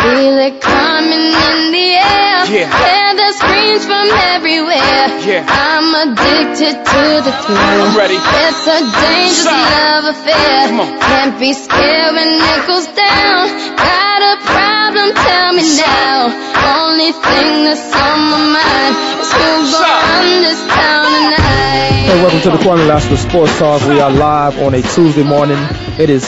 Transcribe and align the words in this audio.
Feel 0.00 0.38
it 0.48 0.60
coming 0.60 1.26
in 1.28 1.58
the 1.76 1.88
air. 2.00 2.38
Yeah. 2.48 2.66
Hear 2.72 3.08
the 3.20 3.28
screams 3.36 3.84
from 3.84 4.06
everywhere. 4.32 5.04
Yeah. 5.28 5.44
I'm 5.44 5.92
addicted 5.92 6.74
to 6.80 7.02
the 7.20 7.32
thrill. 7.44 7.84
I'm 7.84 7.96
ready. 7.96 8.16
It's 8.16 8.64
a 8.64 8.80
dangerous 8.80 9.44
Side. 9.44 9.68
love 9.76 10.04
affair. 10.16 10.68
Come 10.72 10.80
on. 10.80 10.98
Can't 11.00 11.36
be 11.38 11.52
scared 11.52 12.14
when 12.16 12.28
it 12.32 12.62
goes 12.66 12.86
down. 12.96 13.42
Got 13.76 14.20
a 14.24 14.34
problem? 14.48 15.08
Tell 15.14 15.52
me 15.52 15.64
now. 15.84 16.32
Only 16.80 17.12
thing 17.12 17.48
that's 17.68 17.92
on 17.92 18.18
my 18.32 18.40
mind 18.56 18.94
is 19.20 19.30
who's 19.36 19.68
gonna 19.68 19.84
Side. 19.84 20.16
run 20.16 20.42
this 20.42 20.60
town 20.64 21.06
tonight. 21.12 22.08
Hey, 22.08 22.22
welcome 22.24 22.40
to 22.40 22.50
the 22.50 22.60
Kwamie 22.64 22.88
Lassiter 22.88 23.16
Sports 23.18 23.58
Talk. 23.58 23.82
We 23.88 24.00
are 24.00 24.10
live 24.10 24.58
on 24.62 24.74
a 24.74 24.80
Tuesday 24.82 25.22
morning. 25.22 25.58
It 25.98 26.08
is 26.10 26.24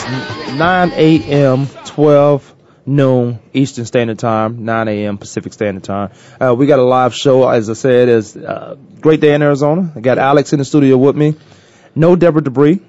9 0.54 0.92
a.m., 0.92 1.66
12 1.86 2.51
noon 2.86 3.38
Eastern 3.52 3.84
Standard 3.86 4.18
Time, 4.18 4.64
9 4.64 4.88
a.m. 4.88 5.18
Pacific 5.18 5.52
Standard 5.52 5.84
Time. 5.84 6.10
Uh, 6.40 6.54
we 6.54 6.66
got 6.66 6.78
a 6.78 6.82
live 6.84 7.14
show, 7.14 7.48
as 7.48 7.70
I 7.70 7.74
said, 7.74 8.08
it's 8.08 8.36
uh, 8.36 8.76
great 9.00 9.20
day 9.20 9.34
in 9.34 9.42
Arizona. 9.42 9.92
I 9.94 10.00
got 10.00 10.18
Alex 10.18 10.52
in 10.52 10.58
the 10.58 10.64
studio 10.64 10.96
with 10.96 11.16
me. 11.16 11.34
No 11.94 12.16
Deborah 12.16 12.42
Debris. 12.42 12.80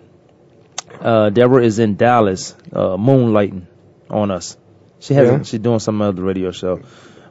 Uh, 1.00 1.30
Deborah 1.30 1.64
is 1.64 1.80
in 1.80 1.96
Dallas, 1.96 2.56
uh, 2.72 2.96
moonlighting 2.98 3.66
on 4.10 4.32
us. 4.32 4.58
She 5.00 5.14
hasn't, 5.14 5.40
Yeah. 5.40 5.44
she's 5.44 5.60
doing 5.60 5.80
some 5.80 6.02
other 6.02 6.24
radio 6.24 6.52
show. 6.52 6.82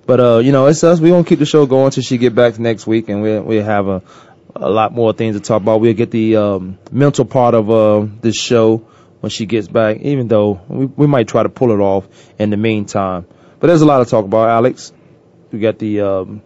But, 0.04 0.20
uh, 0.20 0.38
you 0.38 0.52
know, 0.52 0.66
it's 0.66 0.84
us. 0.84 1.00
We're 1.00 1.10
going 1.10 1.24
to 1.24 1.28
keep 1.28 1.38
the 1.38 1.46
show 1.46 1.64
going 1.64 1.86
until 1.86 2.02
she 2.02 2.18
get 2.18 2.34
back 2.34 2.58
next 2.58 2.86
week 2.86 3.08
and 3.08 3.22
we'll, 3.22 3.42
we'll 3.42 3.64
have 3.64 3.86
a, 3.88 4.02
a 4.54 4.68
lot 4.68 4.92
more 4.92 5.12
things 5.12 5.36
to 5.36 5.40
talk 5.40 5.62
about. 5.62 5.80
We'll 5.80 5.94
get 5.94 6.10
the, 6.10 6.36
um, 6.36 6.78
mental 6.90 7.24
part 7.24 7.54
of, 7.54 7.70
uh, 7.70 8.06
this 8.20 8.36
show 8.36 8.86
when 9.22 9.30
she 9.30 9.46
gets 9.46 9.68
back, 9.68 9.98
even 9.98 10.26
though 10.26 10.60
we, 10.66 10.86
we 10.86 11.06
might 11.06 11.28
try 11.28 11.44
to 11.44 11.48
pull 11.48 11.70
it 11.70 11.78
off 11.78 12.08
in 12.40 12.50
the 12.50 12.56
meantime. 12.56 13.24
But 13.60 13.68
there's 13.68 13.80
a 13.80 13.86
lot 13.86 14.02
to 14.02 14.10
talk 14.10 14.24
about, 14.24 14.48
Alex. 14.48 14.92
We 15.52 15.60
got 15.60 15.78
the, 15.78 16.00
um, 16.00 16.42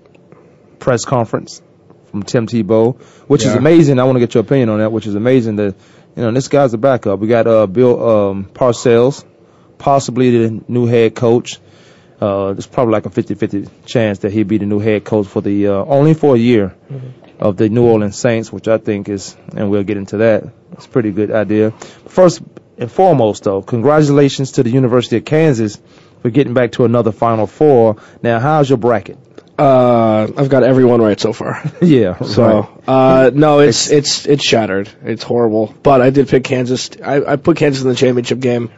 press 0.79 1.07
conference 1.07 1.63
from 2.11 2.23
Tim 2.23 2.47
Tebow, 2.47 3.01
which 3.29 3.47
is 3.47 3.55
amazing. 3.55 3.99
I 3.99 4.05
want 4.05 4.17
to 4.17 4.21
get 4.21 4.35
your 4.35 4.43
opinion 4.43 4.69
on 4.69 4.81
that, 4.81 4.93
which 4.93 5.07
is 5.07 5.15
amazing 5.15 5.57
that, 5.57 5.75
you 6.17 6.23
know, 6.23 6.31
this 6.33 6.49
guy's 6.49 6.75
a 6.75 6.79
backup. 6.79 7.19
We 7.19 7.29
got, 7.29 7.47
uh, 7.47 7.67
Bill, 7.67 8.09
um, 8.09 8.45
Parcells, 8.45 9.25
possibly 9.79 10.47
the 10.47 10.63
new 10.69 10.85
head 10.85 11.15
coach. 11.15 11.59
Uh, 12.21 12.53
there's 12.53 12.67
probably 12.67 12.93
like 12.93 13.07
a 13.07 13.11
50-50 13.11 13.71
chance 13.87 14.19
that 14.19 14.33
he'd 14.33 14.49
be 14.49 14.59
the 14.59 14.67
new 14.67 14.81
head 14.81 15.03
coach 15.03 15.27
for 15.27 15.41
the, 15.41 15.69
uh, 15.69 15.73
only 15.73 16.13
for 16.13 16.35
a 16.37 16.39
year 16.39 16.75
of 17.39 17.57
the 17.57 17.71
New 17.71 17.85
Orleans 17.85 18.17
Saints, 18.17 18.53
which 18.53 18.69
I 18.69 18.77
think 18.77 19.09
is, 19.09 19.35
and 19.57 19.71
we'll 19.71 19.83
get 19.85 19.97
into 19.97 20.19
that. 20.19 20.45
It's 20.73 20.85
a 20.85 20.89
pretty 20.91 21.11
good 21.11 21.31
idea. 21.31 21.71
First 22.09 22.43
and 22.79 22.91
foremost 22.91 23.45
though, 23.45 23.63
congratulations 23.63 24.53
to 24.53 24.63
the 24.63 24.71
University 24.71 25.17
of 25.17 25.25
Kansas 25.25 25.79
for 26.23 26.31
getting 26.31 26.55
back 26.55 26.73
to 26.73 26.85
another 26.85 27.13
Final 27.13 27.47
Four. 27.47 27.97
Now, 28.23 28.39
how's 28.41 28.69
your 28.69 28.79
bracket? 28.79 29.19
Uh, 29.59 30.29
I've 30.37 30.51
got 30.51 30.65
everyone 30.65 31.01
right 31.01 31.19
so 31.19 31.33
far. 31.33 31.63
yeah, 31.81 32.19
So, 32.23 32.83
uh, 32.87 33.31
no, 33.33 33.61
it's 33.61 33.91
it's 33.91 34.27
it's 34.27 34.45
shattered. 34.45 34.91
It's 35.03 35.23
horrible. 35.23 35.75
But 35.83 36.03
I 36.03 36.11
did 36.11 36.29
pick 36.29 36.45
Kansas. 36.45 36.91
I, 37.03 37.25
I 37.25 37.37
put 37.37 37.57
Kansas 37.57 37.83
in 37.83 37.89
the 37.89 37.95
championship 37.95 38.41
game. 38.41 38.71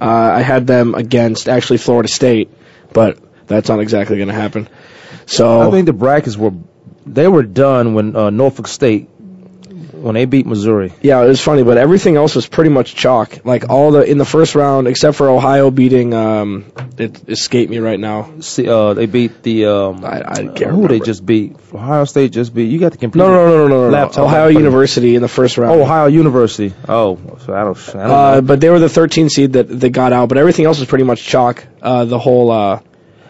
Uh, 0.00 0.04
I 0.04 0.42
had 0.42 0.66
them 0.66 0.94
against 0.94 1.48
actually 1.48 1.78
Florida 1.78 2.08
State, 2.08 2.50
but 2.92 3.18
that's 3.46 3.68
not 3.68 3.80
exactly 3.80 4.16
going 4.16 4.28
to 4.28 4.34
happen. 4.34 4.68
So 5.26 5.66
I 5.66 5.70
think 5.72 5.86
the 5.86 5.92
brackets 5.92 6.36
were, 6.36 6.52
they 7.04 7.26
were 7.26 7.42
done 7.42 7.94
when 7.94 8.14
uh, 8.14 8.30
Norfolk 8.30 8.68
State, 8.68 9.08
when 10.06 10.14
they 10.14 10.24
beat 10.24 10.46
Missouri. 10.46 10.92
yeah, 11.02 11.22
it 11.22 11.26
was 11.28 11.40
funny, 11.40 11.64
but 11.64 11.76
everything 11.76 12.16
else 12.16 12.34
was 12.34 12.46
pretty 12.46 12.70
much 12.70 12.94
chalk. 12.94 13.44
Like 13.44 13.68
all 13.68 13.90
the 13.90 14.02
in 14.10 14.18
the 14.18 14.24
first 14.24 14.54
round, 14.54 14.86
except 14.88 15.16
for 15.16 15.28
Ohio 15.28 15.70
beating. 15.70 16.14
Um, 16.14 16.64
it 16.96 17.28
escaped 17.28 17.70
me 17.70 17.78
right 17.78 18.00
now. 18.00 18.30
See, 18.40 18.68
uh, 18.68 18.94
they 18.94 19.06
beat 19.06 19.42
the 19.42 19.66
um, 19.66 20.04
I, 20.04 20.20
I 20.20 20.34
can't 20.36 20.58
who 20.58 20.64
remember. 20.66 20.88
they 20.88 21.00
just 21.00 21.26
beat? 21.26 21.56
Ohio 21.74 22.04
State 22.06 22.32
just 22.32 22.54
beat. 22.54 22.70
You 22.70 22.78
got 22.78 22.92
the 22.92 22.98
complete. 22.98 23.18
No, 23.22 23.28
no, 23.30 23.46
no, 23.48 23.56
no, 23.58 23.68
no, 23.68 23.84
no. 23.84 23.90
Laptop. 23.90 24.24
Ohio 24.24 24.46
University 24.48 25.16
in 25.16 25.22
the 25.22 25.28
first 25.28 25.58
round. 25.58 25.78
Oh, 25.78 25.82
Ohio 25.82 26.06
University. 26.06 26.72
Oh, 26.88 27.18
so 27.44 27.52
I 27.54 27.64
don't. 27.64 27.76
I 27.90 27.92
don't 27.92 28.10
Uh, 28.10 28.34
know. 28.36 28.42
but 28.42 28.60
they 28.60 28.70
were 28.70 28.78
the 28.78 28.88
13 28.88 29.28
seed 29.28 29.52
that 29.54 29.68
that 29.80 29.90
got 29.90 30.12
out, 30.12 30.28
but 30.30 30.38
everything 30.38 30.64
else 30.64 30.78
was 30.78 30.88
pretty 30.88 31.04
much 31.04 31.22
chalk. 31.24 31.66
Uh, 31.82 32.04
the 32.06 32.18
whole 32.18 32.50
uh, 32.50 32.80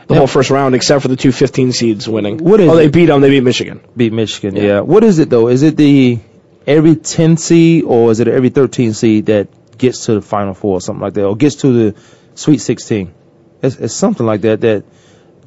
the 0.06 0.14
whole 0.14 0.28
first 0.28 0.50
round, 0.50 0.74
except 0.76 1.02
for 1.02 1.08
the 1.08 1.16
two 1.16 1.32
15 1.32 1.72
seeds 1.72 2.08
winning. 2.08 2.38
What 2.38 2.60
is 2.60 2.68
oh, 2.70 2.76
they 2.76 2.86
it? 2.86 2.92
beat 2.92 3.06
them. 3.06 3.20
They 3.20 3.30
beat 3.30 3.42
Michigan. 3.42 3.80
beat 3.96 4.12
Michigan. 4.12 4.54
Yeah. 4.54 4.80
What 4.80 5.02
is 5.02 5.18
it 5.18 5.28
though? 5.30 5.48
Is 5.48 5.62
it 5.64 5.76
the 5.76 6.20
every 6.66 6.96
10 6.96 7.36
seed 7.36 7.84
or 7.84 8.10
is 8.10 8.20
it 8.20 8.28
every 8.28 8.48
13 8.48 8.92
seed 8.94 9.26
that 9.26 9.48
gets 9.78 10.06
to 10.06 10.14
the 10.14 10.22
Final 10.22 10.54
Four 10.54 10.78
or 10.78 10.80
something 10.80 11.02
like 11.02 11.14
that, 11.14 11.24
or 11.24 11.36
gets 11.36 11.56
to 11.56 11.90
the 11.90 12.00
Sweet 12.34 12.58
16? 12.58 13.14
It's, 13.62 13.76
it's 13.76 13.94
something 13.94 14.26
like 14.26 14.42
that 14.42 14.60
that 14.62 14.84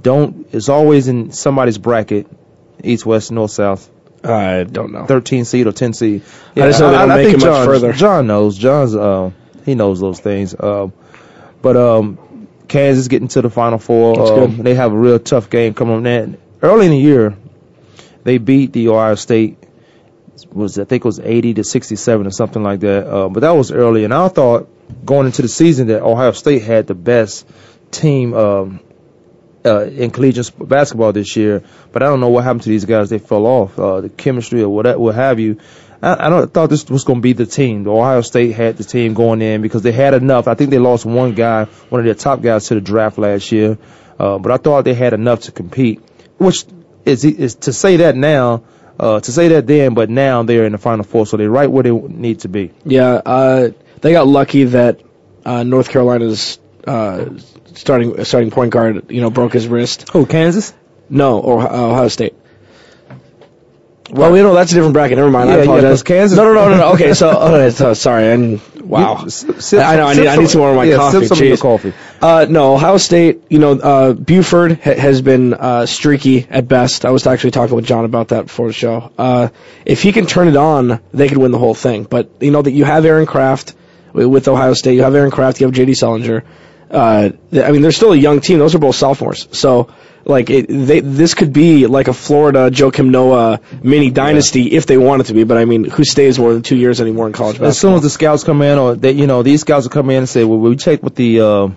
don't. 0.02 0.48
It's 0.52 0.70
always 0.70 1.08
in 1.08 1.32
somebody's 1.32 1.78
bracket, 1.78 2.28
east, 2.84 3.06
west, 3.06 3.32
north, 3.32 3.52
south. 3.52 3.90
I 4.24 4.64
don't 4.64 4.92
know. 4.92 5.06
13 5.06 5.46
seed 5.46 5.68
or 5.68 5.72
10 5.72 5.94
seed. 5.94 6.24
I 6.56 6.60
just 6.62 6.80
know 6.80 6.92
they 6.92 6.98
don't 6.98 7.10
make 7.10 7.26
think 7.26 7.38
it 7.38 7.46
much 7.46 7.56
John, 7.56 7.66
further. 7.66 7.94
John 7.94 8.28
knows. 8.28 8.58
John's 8.58 8.96
uh, 8.96 9.32
he 9.66 9.76
knows 9.76 10.00
those 10.00 10.20
things. 10.20 10.56
Um, 10.60 10.94
but 11.62 11.78
um, 11.78 12.48
Kansas 12.68 13.08
getting 13.08 13.28
to 13.30 13.42
the 13.42 13.50
Final 13.50 13.80
Four. 13.80 14.44
Um. 14.44 14.58
They 14.58 14.76
have 14.76 14.92
a 14.92 14.98
real 14.98 15.20
tough 15.20 15.50
game 15.50 15.74
coming 15.74 15.96
on. 15.96 16.04
That 16.04 16.40
early 16.62 16.86
in 16.86 16.92
the 16.92 16.98
year, 16.98 17.38
they 18.24 18.38
beat 18.38 18.74
the 18.74 18.90
Ohio 18.90 19.16
State. 19.16 19.58
Was 20.48 20.80
I 20.80 20.86
think 20.86 21.04
it 21.04 21.06
was 21.06 21.20
80 21.20 21.56
to 21.56 21.64
67 21.64 22.28
or 22.28 22.32
something 22.32 22.64
like 22.64 22.82
that. 22.82 23.08
Uh, 23.08 23.30
but 23.30 23.42
that 23.42 23.52
was 23.52 23.72
early, 23.72 24.04
and 24.04 24.14
I 24.14 24.28
thought 24.28 24.70
going 25.06 25.26
into 25.26 25.42
the 25.42 25.48
season 25.48 25.88
that 25.88 26.02
Ohio 26.02 26.32
State 26.32 26.62
had 26.62 26.88
the 26.88 26.96
best 26.96 27.48
team 27.92 28.34
um, 28.34 28.80
uh, 29.66 29.86
in 29.86 30.12
collegiate 30.12 30.52
basketball 30.58 31.14
this 31.14 31.36
year. 31.36 31.64
But 31.92 32.04
I 32.04 32.08
don't 32.08 32.20
know 32.20 32.30
what 32.30 32.44
happened 32.44 32.64
to 32.64 32.70
these 32.70 32.86
guys. 32.86 33.10
They 33.10 33.20
fell 33.20 33.46
off. 33.46 33.78
Uh, 33.78 34.02
the 34.02 34.10
chemistry 34.10 34.62
or 34.62 34.70
what, 34.70 35.00
what 35.00 35.16
have 35.16 35.40
you. 35.40 35.60
I, 36.02 36.28
I 36.28 36.30
don't, 36.30 36.54
thought 36.54 36.70
this 36.70 36.90
was 36.90 37.04
going 37.04 37.20
to 37.20 37.22
be 37.22 37.34
the 37.34 37.46
team. 37.46 37.84
The 37.84 37.92
Ohio 37.92 38.22
State 38.22 38.52
had 38.52 38.78
the 38.78 38.84
team 38.84 39.14
going 39.14 39.42
in 39.42 39.62
because 39.62 39.82
they 39.82 39.92
had 39.92 40.14
enough. 40.14 40.48
I 40.48 40.56
think 40.56 40.70
they 40.70 40.80
lost 40.80 41.06
one 41.06 41.34
guy, 41.34 41.66
one 41.90 42.00
of 42.00 42.06
their 42.06 42.16
top 42.16 42.42
guys 42.42 42.68
to 42.68 42.76
the 42.76 42.82
draft 42.82 43.18
last 43.18 43.52
year. 43.52 43.78
Uh, 44.18 44.38
but 44.38 44.52
I 44.52 44.58
thought 44.58 44.86
they 44.86 44.94
had 44.94 45.14
enough 45.14 45.42
to 45.42 45.52
compete, 45.52 46.02
which 46.38 46.66
is, 47.06 47.24
is 47.24 47.56
to 47.56 47.74
say 47.74 47.98
that 47.98 48.16
now, 48.16 48.64
uh, 49.00 49.20
to 49.20 49.32
say 49.32 49.50
that 49.50 49.68
then, 49.68 49.94
but 49.94 50.10
now 50.10 50.44
they're 50.44 50.66
in 50.66 50.74
the 50.74 50.78
final 50.78 51.06
four, 51.06 51.26
so 51.26 51.38
they're 51.38 51.50
right 51.50 51.72
where 51.72 51.84
they 51.84 51.92
need 51.92 52.42
to 52.42 52.50
be. 52.50 52.72
Yeah, 52.84 53.14
uh, 53.26 53.70
they 54.02 54.12
got 54.12 54.28
lucky 54.28 54.66
that 54.66 55.02
uh, 55.46 55.64
North 55.64 55.90
Carolina's 55.90 56.60
uh, 56.86 57.26
starting 57.76 58.24
starting 58.26 58.52
point 58.52 58.72
guard, 58.72 59.10
you 59.12 59.22
know, 59.22 59.30
broke 59.30 59.54
his 59.54 59.68
wrist. 59.68 60.10
Oh, 60.14 60.26
Kansas? 60.26 60.74
No, 61.10 61.40
or 61.40 61.62
Ohio 61.62 62.08
State. 62.08 62.36
Well, 64.12 64.36
you 64.36 64.44
know 64.44 64.54
that's 64.54 64.72
a 64.72 64.76
different 64.76 64.94
bracket. 64.94 65.18
Never 65.18 65.30
mind. 65.30 65.50
Yeah, 65.50 65.56
I 65.72 65.80
yeah, 65.80 65.98
Kansas- 66.04 66.38
No, 66.38 66.44
no, 66.46 66.54
no, 66.54 66.70
no, 66.70 66.78
no. 66.78 66.94
Okay, 66.94 67.14
so, 67.14 67.30
oh, 67.40 67.70
so 67.70 67.94
sorry. 67.94 68.32
And 68.32 68.62
wow. 68.82 69.24
You- 69.24 69.30
sip- 69.30 69.80
I 69.80 69.98
know. 69.98 70.08
I 70.08 70.14
need. 70.16 70.28
I 70.28 70.36
need 70.38 70.50
some 70.50 70.62
more 70.62 70.72
of 70.72 70.76
my 70.76 70.86
yeah, 70.86 70.98
coffee. 70.98 71.20
Sip 71.20 71.28
some 71.28 71.38
of 71.38 71.46
your 71.46 71.58
coffee. 71.58 71.94
Uh, 72.22 72.46
no, 72.50 72.74
Ohio 72.74 72.98
State, 72.98 73.44
you 73.50 73.60
know, 73.60 73.74
uh, 73.74 74.14
Buford 74.14 74.80
ha- 74.80 74.96
has 74.96 75.22
been 75.22 75.54
uh, 75.54 75.86
streaky 75.86 76.48
at 76.50 76.68
best. 76.68 77.06
I 77.06 77.12
was 77.12 77.28
actually 77.28 77.52
talking 77.52 77.76
with 77.76 77.86
John 77.86 78.04
about 78.06 78.30
that 78.30 78.48
before 78.48 78.68
the 78.68 78.74
show. 78.74 79.12
Uh, 79.18 79.50
if 79.86 80.02
he 80.02 80.12
can 80.12 80.26
turn 80.26 80.48
it 80.48 80.58
on, 80.58 81.00
they 81.14 81.28
could 81.28 81.38
win 81.38 81.52
the 81.52 81.60
whole 81.60 81.76
thing. 81.76 82.04
But, 82.04 82.30
you 82.42 82.52
know, 82.52 82.62
that 82.62 82.72
you 82.72 82.84
have 82.84 83.06
Aaron 83.06 83.26
Craft 83.26 83.74
with 84.14 84.48
Ohio 84.48 84.74
State, 84.74 84.96
you 84.96 85.04
have 85.04 85.16
Aaron 85.16 85.32
Craft, 85.32 85.62
you 85.62 85.68
have 85.68 85.74
J.D. 85.74 85.94
Sullinger. 85.94 86.44
Uh, 86.90 87.30
I 87.54 87.72
mean, 87.72 87.84
they're 87.84 87.92
still 87.92 88.14
a 88.14 88.18
young 88.18 88.42
team. 88.42 88.58
Those 88.60 88.74
are 88.74 88.80
both 88.80 88.96
sophomores. 88.96 89.48
So, 89.52 89.94
like, 90.26 90.50
it, 90.50 90.68
they, 90.68 91.00
this 91.00 91.34
could 91.34 91.54
be 91.54 91.88
like 91.88 92.08
a 92.08 92.14
Florida 92.14 92.70
Joakim 92.70 93.10
Noah 93.10 93.62
mini 93.82 94.12
dynasty 94.12 94.72
if 94.72 94.86
they 94.86 94.98
want 94.98 95.22
it 95.22 95.26
to 95.26 95.34
be. 95.34 95.44
But, 95.44 95.58
I 95.58 95.66
mean, 95.66 95.84
who 95.86 96.04
stays 96.04 96.38
more 96.38 96.54
than 96.54 96.62
two 96.62 96.78
years 96.78 97.02
anymore 97.02 97.28
in 97.28 97.34
college 97.34 97.56
basketball? 97.56 97.70
As 97.70 97.80
soon 97.80 97.94
as 97.96 98.02
the 98.02 98.10
scouts 98.10 98.44
come 98.44 98.62
in, 98.62 98.78
or 98.78 98.96
they, 98.96 99.12
you 99.12 99.28
know, 99.28 99.44
these 99.44 99.62
scouts 99.62 99.86
will 99.86 99.92
come 99.92 100.10
in 100.10 100.18
and 100.18 100.30
say, 100.30 100.44
"Well, 100.44 100.60
we 100.60 100.76
check 100.76 101.04
with 101.04 101.16
the 101.16 101.42
uh, 101.42 101.70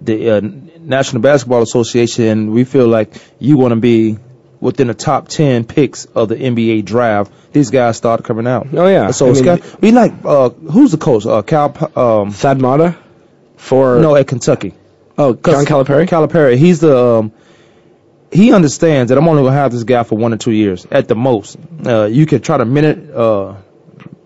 the 0.00 0.30
uh, 0.30 0.40
National 0.80 1.22
Basketball 1.22 1.62
Association, 1.62 2.24
and 2.24 2.52
we 2.52 2.64
feel 2.64 2.88
like 2.88 3.14
you 3.38 3.56
want 3.56 3.72
to 3.72 3.80
be 3.80 4.18
within 4.62 4.86
the 4.86 4.94
top 4.94 5.26
10 5.26 5.64
picks 5.64 6.04
of 6.04 6.28
the 6.28 6.36
NBA 6.36 6.84
draft, 6.84 7.32
these 7.52 7.70
guys 7.70 7.96
start 7.96 8.22
coming 8.22 8.46
out. 8.46 8.68
Oh, 8.72 8.86
yeah. 8.86 9.10
So 9.10 9.28
I 9.28 9.32
mean- 9.32 9.62
we 9.80 9.90
like, 9.90 10.12
uh, 10.24 10.50
who's 10.50 10.92
the 10.92 10.98
coach? 10.98 11.26
Uh, 11.26 11.42
Cal, 11.42 11.76
um, 11.96 12.30
Thad 12.30 12.60
Matta 12.60 12.96
for 13.56 13.98
no, 13.98 14.14
at 14.14 14.28
Kentucky. 14.28 14.72
oh 15.18 15.34
John 15.34 15.64
Calipari. 15.66 16.08
Calipari, 16.08 16.56
he's 16.56 16.78
the, 16.78 16.96
um, 16.96 17.32
he 18.32 18.52
understands 18.52 19.10
that 19.10 19.18
I'm 19.18 19.28
only 19.28 19.42
going 19.42 19.52
to 19.52 19.58
have 19.58 19.72
this 19.72 19.84
guy 19.84 20.02
for 20.04 20.16
one 20.16 20.32
or 20.32 20.36
two 20.38 20.52
years 20.52 20.86
at 20.90 21.06
the 21.08 21.14
most. 21.14 21.56
Uh, 21.84 22.04
you 22.06 22.26
can 22.26 22.40
try 22.40 22.56
to 22.56 22.64
minute, 22.64 23.10
uh, 23.14 23.56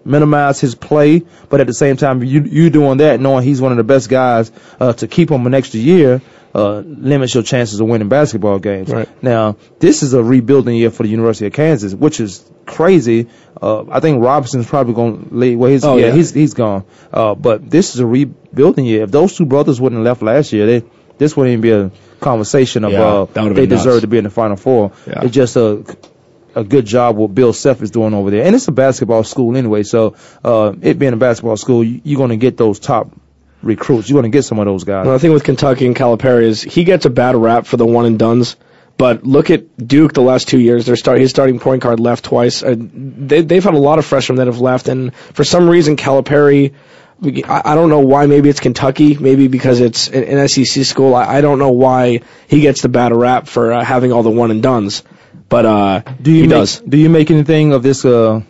minimize 0.05 0.61
his 0.61 0.75
play, 0.75 1.23
but 1.49 1.61
at 1.61 1.67
the 1.67 1.75
same 1.75 1.97
time, 1.97 2.23
you 2.23 2.43
you 2.43 2.71
doing 2.71 2.99
that, 2.99 3.21
knowing 3.21 3.45
he's 3.45 3.61
one 3.61 3.73
of 3.73 3.79
the 3.79 3.85
best 3.85 4.09
guys 4.09 4.53
uh, 4.81 4.93
to 4.95 5.09
keep 5.09 5.31
him 5.31 5.47
an 5.47 5.55
extra 5.55 5.81
year, 5.81 6.23
uh, 6.55 6.79
limits 6.79 7.35
your 7.35 7.43
chances 7.43 7.81
of 7.81 7.89
winning 7.89 8.09
basketball 8.09 8.59
games. 8.59 8.91
Right. 8.91 9.23
Now, 9.23 9.57
this 9.81 10.03
is 10.03 10.15
a 10.15 10.23
rebuilding 10.23 10.77
year 10.77 10.91
for 10.91 11.03
the 11.03 11.09
University 11.09 11.47
of 11.47 11.53
Kansas, 11.53 11.93
which 11.93 12.21
is 12.21 12.49
crazy. 12.65 13.29
Uh, 13.61 13.85
I 13.91 14.01
think 14.01 14.23
Robinson's 14.23 14.67
probably 14.67 14.95
going 14.95 15.29
to 15.29 15.35
leave. 15.35 15.59
Well, 15.59 15.71
he's, 15.71 15.85
Oh, 15.85 15.97
yeah, 15.97 16.07
yeah. 16.07 16.13
he's 16.13 16.33
he's 16.33 16.55
gone. 16.55 16.85
Uh, 17.13 17.35
but 17.35 17.69
this 17.69 17.95
is 17.95 18.01
a 18.01 18.07
rebuilding 18.07 18.85
year. 18.87 19.03
If 19.03 19.11
those 19.11 19.37
two 19.37 19.47
brothers 19.47 19.81
wouldn't 19.81 19.99
have 19.99 20.05
left 20.07 20.23
last 20.23 20.53
year, 20.53 20.67
they 20.67 20.87
this 21.19 21.37
wouldn't 21.37 21.53
even 21.55 21.61
be 21.63 21.71
a 21.73 21.91
conversation 22.21 22.85
of 22.85 22.93
Yeah, 22.93 23.03
uh, 23.03 23.25
they 23.27 23.41
been 23.43 23.69
nuts. 23.69 23.85
deserve 23.85 24.01
to 24.03 24.07
be 24.07 24.19
in 24.19 24.25
the 24.25 24.31
Final 24.31 24.57
Four. 24.57 24.93
Yeah. 25.07 25.25
It's 25.25 25.35
just 25.35 25.57
a 25.57 25.85
a 26.55 26.65
good 26.65 26.87
job 26.87 27.17
what 27.17 27.35
Bill 27.35 27.53
Self 27.53 27.83
is 27.83 27.91
doing 27.91 28.15
over 28.15 28.31
there. 28.31 28.45
And 28.45 28.55
it's 28.55 28.67
a 28.67 28.73
basketball 28.73 29.25
school 29.25 29.57
anyway, 29.57 29.83
so 29.83 30.17
uh, 30.43 30.73
it 30.81 30.99
being 30.99 31.13
a 31.13 31.17
basketball 31.19 31.59
school, 31.59 31.85
you, 31.85 32.01
you're 32.03 32.17
going 32.17 32.31
to 32.31 32.37
get 32.37 32.57
those 32.57 32.79
top 32.79 33.11
recruits. 33.63 34.09
You're 34.09 34.21
going 34.21 34.31
to 34.33 34.35
get 34.35 34.45
some 34.45 34.59
of 34.59 34.65
those 34.65 34.85
guys. 34.85 35.05
Well, 35.05 35.15
the 35.15 35.19
thing 35.19 35.33
with 35.33 35.45
Kentucky 35.45 35.87
and 35.87 35.95
Calipari 35.95 36.45
is 36.45 36.63
he 36.63 36.85
gets 36.85 37.05
a 37.05 37.11
bad 37.11 37.37
rap 37.37 37.67
for 37.67 37.77
the 37.77 37.85
one 37.85 38.07
and 38.07 38.19
duns. 38.19 38.57
But 38.99 39.25
look 39.25 39.51
at 39.51 39.77
Duke 39.77 40.15
the 40.15 40.23
last 40.23 40.49
two 40.49 40.59
years. 40.59 40.87
They're 40.87 40.97
start, 40.97 41.21
his 41.21 41.29
starting 41.29 41.59
point 41.59 41.83
guard 41.83 42.01
left 42.01 42.25
twice. 42.25 42.63
Uh, 42.63 42.75
they, 42.79 43.43
they've 43.43 43.63
had 43.63 43.75
a 43.75 43.79
lot 43.79 43.99
of 43.99 44.07
freshmen 44.07 44.37
that 44.37 44.47
have 44.47 44.61
left, 44.61 44.89
and 44.89 45.15
for 45.15 45.45
some 45.45 45.69
reason 45.69 45.97
Calipari, 45.97 46.73
I, 47.23 47.63
I 47.65 47.75
don't 47.75 47.89
know 47.89 48.01
why. 48.01 48.27
Maybe 48.27 48.49
it's 48.51 48.61
Kentucky. 48.61 49.17
Maybe 49.17 49.49
because 49.49 49.81
it's 49.81 50.09
an, 50.09 50.47
SEC 50.49 50.85
school. 50.85 51.15
I, 51.15 51.37
I 51.39 51.41
don't 51.41 51.59
know 51.59 51.71
why 51.73 52.21
he 52.49 52.61
gets 52.61 52.83
the 52.83 52.89
bad 52.89 53.13
rap 53.15 53.47
for 53.47 53.73
uh, 53.73 53.83
having 53.85 54.13
all 54.13 54.23
the 54.23 54.31
one 54.31 54.51
and 54.51 54.63
duns. 54.63 55.03
But 55.49 55.65
uh, 55.67 56.01
do 56.21 56.31
you 56.31 56.43
he 56.43 56.49
make, 56.49 56.51
does. 56.51 56.81
Do 56.81 56.97
you 56.99 57.09
make 57.09 57.31
anything 57.31 57.73
of 57.73 57.83
this 57.83 58.05
uh, 58.05 58.43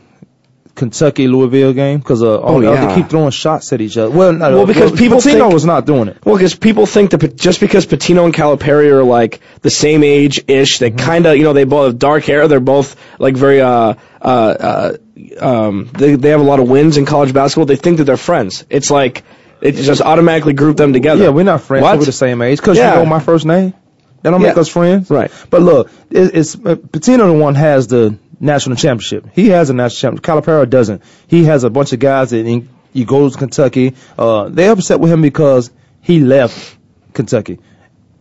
Kentucky 0.75 1.29
Louisville 1.29 1.73
game? 1.75 1.99
Because 1.99 2.23
uh, 2.23 2.41
Oh, 2.41 2.61
yeah. 2.61 2.87
they 2.87 2.95
keep 2.97 3.09
throwing 3.09 3.31
shots 3.31 3.73
at 3.73 3.81
each 3.81 3.97
other. 3.97 4.11
Well, 4.11 4.33
no, 4.33 4.57
Well, 4.57 4.67
because 4.67 4.93
people 4.93 5.19
Pitino 5.19 5.23
think- 5.43 5.53
was 5.53 5.65
not 5.65 5.87
doing 5.87 6.09
it. 6.09 6.25
Well, 6.25 6.35
because 6.37 6.55
people 6.55 6.87
think 6.87 7.11
that 7.13 7.37
just 7.37 7.61
because 7.61 7.87
Pitino 7.87 8.25
and 8.25 8.35
Calipari 8.35 8.91
are 8.91 9.03
like 9.05 9.41
the 9.63 9.71
same 9.71 10.03
age 10.05 10.43
ish, 10.49 10.79
they 10.79 10.91
kind 10.91 11.27
of, 11.27 11.37
you 11.37 11.45
know, 11.45 11.53
they 11.53 11.65
both 11.65 11.87
have 11.87 11.99
dark 11.99 12.25
hair. 12.25 12.49
They're 12.49 12.61
both 12.61 12.97
like 13.19 13.37
very, 13.37 13.61
uh, 13.61 13.95
uh, 14.21 14.25
uh, 14.25 14.97
um, 15.41 15.91
they 15.93 16.15
they 16.17 16.31
have 16.31 16.41
a 16.41 16.45
lot 16.45 16.61
of 16.61 16.69
wins 16.69 16.97
in 16.97 17.07
college 17.07 17.33
basketball. 17.33 17.67
They 17.67 17.77
think 17.77 17.99
that 17.99 18.05
they're 18.05 18.17
friends. 18.17 18.65
It's 18.71 18.91
like 18.91 19.25
it 19.61 19.73
just 19.73 20.03
automatically 20.03 20.53
group 20.53 20.77
them 20.77 20.93
together. 20.93 21.25
Yeah, 21.25 21.31
we're 21.31 21.45
not 21.45 21.63
friends. 21.63 21.83
What? 21.83 21.99
We're 21.99 22.05
the 22.05 22.13
same 22.13 22.43
age. 22.43 22.59
Because 22.59 22.77
Yeah. 22.77 22.93
you 22.95 23.01
know 23.01 23.07
my 23.07 23.21
first 23.21 23.47
name. 23.47 23.75
That 24.23 24.31
don't 24.31 24.43
make 24.43 24.57
us 24.57 24.69
friends. 24.69 25.09
Right. 25.09 25.31
But 25.51 25.63
look, 25.63 25.91
it, 26.11 26.35
it's 26.35 26.55
uh, 26.57 26.75
Pitino 26.75 27.33
the 27.33 27.33
one 27.33 27.55
has 27.55 27.87
the 27.87 28.19
national 28.41 28.77
championship. 28.77 29.27
He 29.33 29.49
has 29.51 29.71
a 29.71 29.75
national 29.75 30.19
championship. 30.19 30.45
Calipari 30.45 30.69
doesn't. 30.69 31.03
He 31.29 31.45
has 31.45 31.65
a 31.65 31.71
bunch 31.71 31.93
of 31.93 32.01
guys 32.01 32.31
that 32.31 32.45
in, 32.45 32.69
he 32.93 33.05
goes 33.05 33.33
to 33.33 33.39
Kentucky. 33.39 33.95
Uh, 34.19 34.49
they're 34.49 34.73
upset 34.73 35.01
with 35.01 35.13
him 35.13 35.23
because 35.23 35.71
he 36.01 36.21
left 36.21 36.77
Kentucky. 37.13 37.61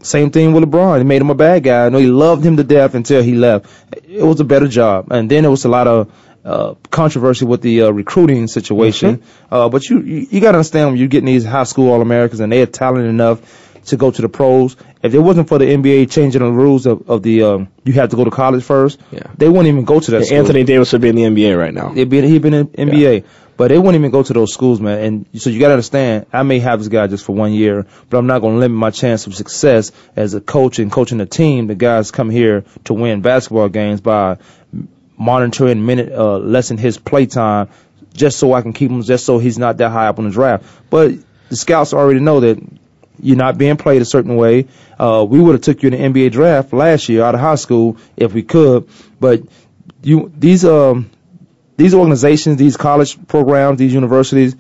Same 0.02 0.30
thing 0.30 0.54
with 0.54 0.64
LeBron. 0.64 1.02
It 1.02 1.06
made 1.06 1.22
him 1.22 1.32
a 1.32 1.36
bad 1.36 1.64
guy. 1.64 1.88
I 1.88 1.90
know 1.90 1.98
he 1.98 2.08
loved 2.08 2.46
him 2.46 2.58
to 2.58 2.64
death 2.64 2.94
until 2.94 3.24
he 3.24 3.34
left. 3.34 3.66
It 4.08 4.22
was 4.22 4.40
a 4.40 4.44
better 4.44 4.68
job. 4.68 5.12
And 5.12 5.32
then 5.32 5.44
there 5.44 5.52
was 5.52 5.66
a 5.66 5.70
lot 5.70 5.88
of 5.88 6.12
uh, 6.46 6.76
controversy 6.92 7.44
with 7.44 7.62
the 7.62 7.82
uh, 7.82 7.90
recruiting 7.90 8.48
situation. 8.48 9.24
Uh, 9.52 9.68
but 9.68 9.90
you, 9.90 10.00
you, 10.02 10.28
you 10.30 10.40
got 10.42 10.52
to 10.52 10.60
understand 10.60 10.92
when 10.92 10.98
you're 10.98 11.08
getting 11.08 11.26
these 11.26 11.44
high 11.44 11.64
school 11.64 11.92
All 11.92 12.02
Americans 12.02 12.40
and 12.40 12.52
they're 12.54 12.68
talented 12.68 13.10
enough 13.10 13.42
to 13.86 13.98
go 13.98 14.12
to 14.12 14.22
the 14.22 14.30
pros. 14.30 14.76
If 15.04 15.14
it 15.14 15.20
wasn't 15.20 15.48
for 15.50 15.58
the 15.60 15.66
NBA 15.66 16.10
changing 16.12 16.42
the 16.42 16.52
rules 16.52 16.86
of, 16.88 17.10
of 17.10 17.22
the 17.24 17.44
um, 17.44 17.68
you 17.84 17.94
have 17.94 18.10
to 18.12 18.16
go 18.16 18.24
to 18.24 18.32
college 18.32 18.64
first, 18.64 19.00
Yeah. 19.12 19.24
they 19.38 19.48
wouldn't 19.48 19.68
even 19.68 19.86
go 19.86 20.00
to 20.00 20.12
that. 20.12 20.26
school. 20.26 20.38
Anthony 20.38 20.64
Davis 20.64 20.92
would 20.94 21.02
be 21.02 21.10
in 21.10 21.16
the 21.16 21.24
NBA 21.24 21.58
right 21.58 21.74
now. 21.74 21.90
He'd 21.90 22.10
be 22.10 22.22
he'd 22.28 22.42
been 22.42 22.54
in 22.56 22.68
NBA, 22.68 23.26
but 23.58 23.68
they 23.68 23.78
wouldn't 23.78 23.96
even 23.96 24.10
go 24.10 24.24
to 24.24 24.34
those 24.34 24.52
schools, 24.54 24.80
man. 24.82 25.26
And 25.32 25.42
so 25.42 25.52
you 25.52 25.60
got 25.60 25.68
to 25.68 25.74
understand, 25.74 26.26
I 26.34 26.42
may 26.44 26.58
have 26.60 26.80
this 26.80 26.88
guy 26.88 27.06
just 27.08 27.24
for 27.26 27.36
one 27.36 27.54
year, 27.54 27.86
but 28.10 28.18
I'm 28.18 28.26
not 28.26 28.40
going 28.42 28.56
to 28.56 28.60
limit 28.60 28.76
my 28.78 28.90
chance 28.90 29.28
of 29.28 29.36
success 29.36 29.92
as 30.16 30.34
a 30.34 30.42
coach 30.42 30.80
and 30.80 30.92
coaching 30.92 31.22
a 31.22 31.26
team. 31.28 31.68
The 31.68 31.76
guys 31.76 32.10
come 32.10 32.32
here 32.32 32.66
to 32.86 32.94
win 32.96 33.22
basketball 33.22 33.70
games 33.70 34.02
by 34.02 34.38
monitoring 35.18 35.86
minute 35.86 36.12
uh, 36.12 36.38
lessen 36.38 36.78
his 36.78 36.98
play 36.98 37.26
time, 37.26 37.70
just 38.14 38.40
so 38.40 38.54
I 38.54 38.62
can 38.62 38.74
keep 38.74 38.92
him, 38.92 39.02
just 39.04 39.26
so 39.26 39.38
he's 39.38 39.58
not 39.58 39.78
that 39.78 39.90
high 39.90 40.08
up 40.08 40.20
on 40.20 40.26
the 40.26 40.32
draft. 40.32 40.66
But 40.90 41.14
the 41.50 41.56
scouts 41.56 41.94
already 41.94 42.20
know 42.20 42.40
that 42.42 42.62
you're 43.20 43.38
not 43.38 43.58
being 43.58 43.78
played 43.78 44.02
a 44.02 44.06
certain 44.06 44.36
way. 44.36 44.68
Uh, 45.00 45.26
we 45.28 45.40
would 45.40 45.54
have 45.54 45.62
took 45.62 45.84
you 45.84 45.90
in 45.90 46.14
the 46.14 46.22
NBA 46.22 46.32
draft 46.32 46.74
last 46.74 47.10
year 47.10 47.24
out 47.24 47.36
of 47.36 47.42
high 47.42 47.56
school 47.56 47.98
if 48.16 48.34
we 48.34 48.44
could, 48.44 48.90
but 49.20 49.42
you 50.02 50.32
these 50.38 50.66
um 50.66 51.10
these 51.78 51.94
organizations, 51.94 52.58
these 52.58 52.78
college 52.78 53.18
programs, 53.28 53.80
these 53.80 53.94
universities, 53.94 54.56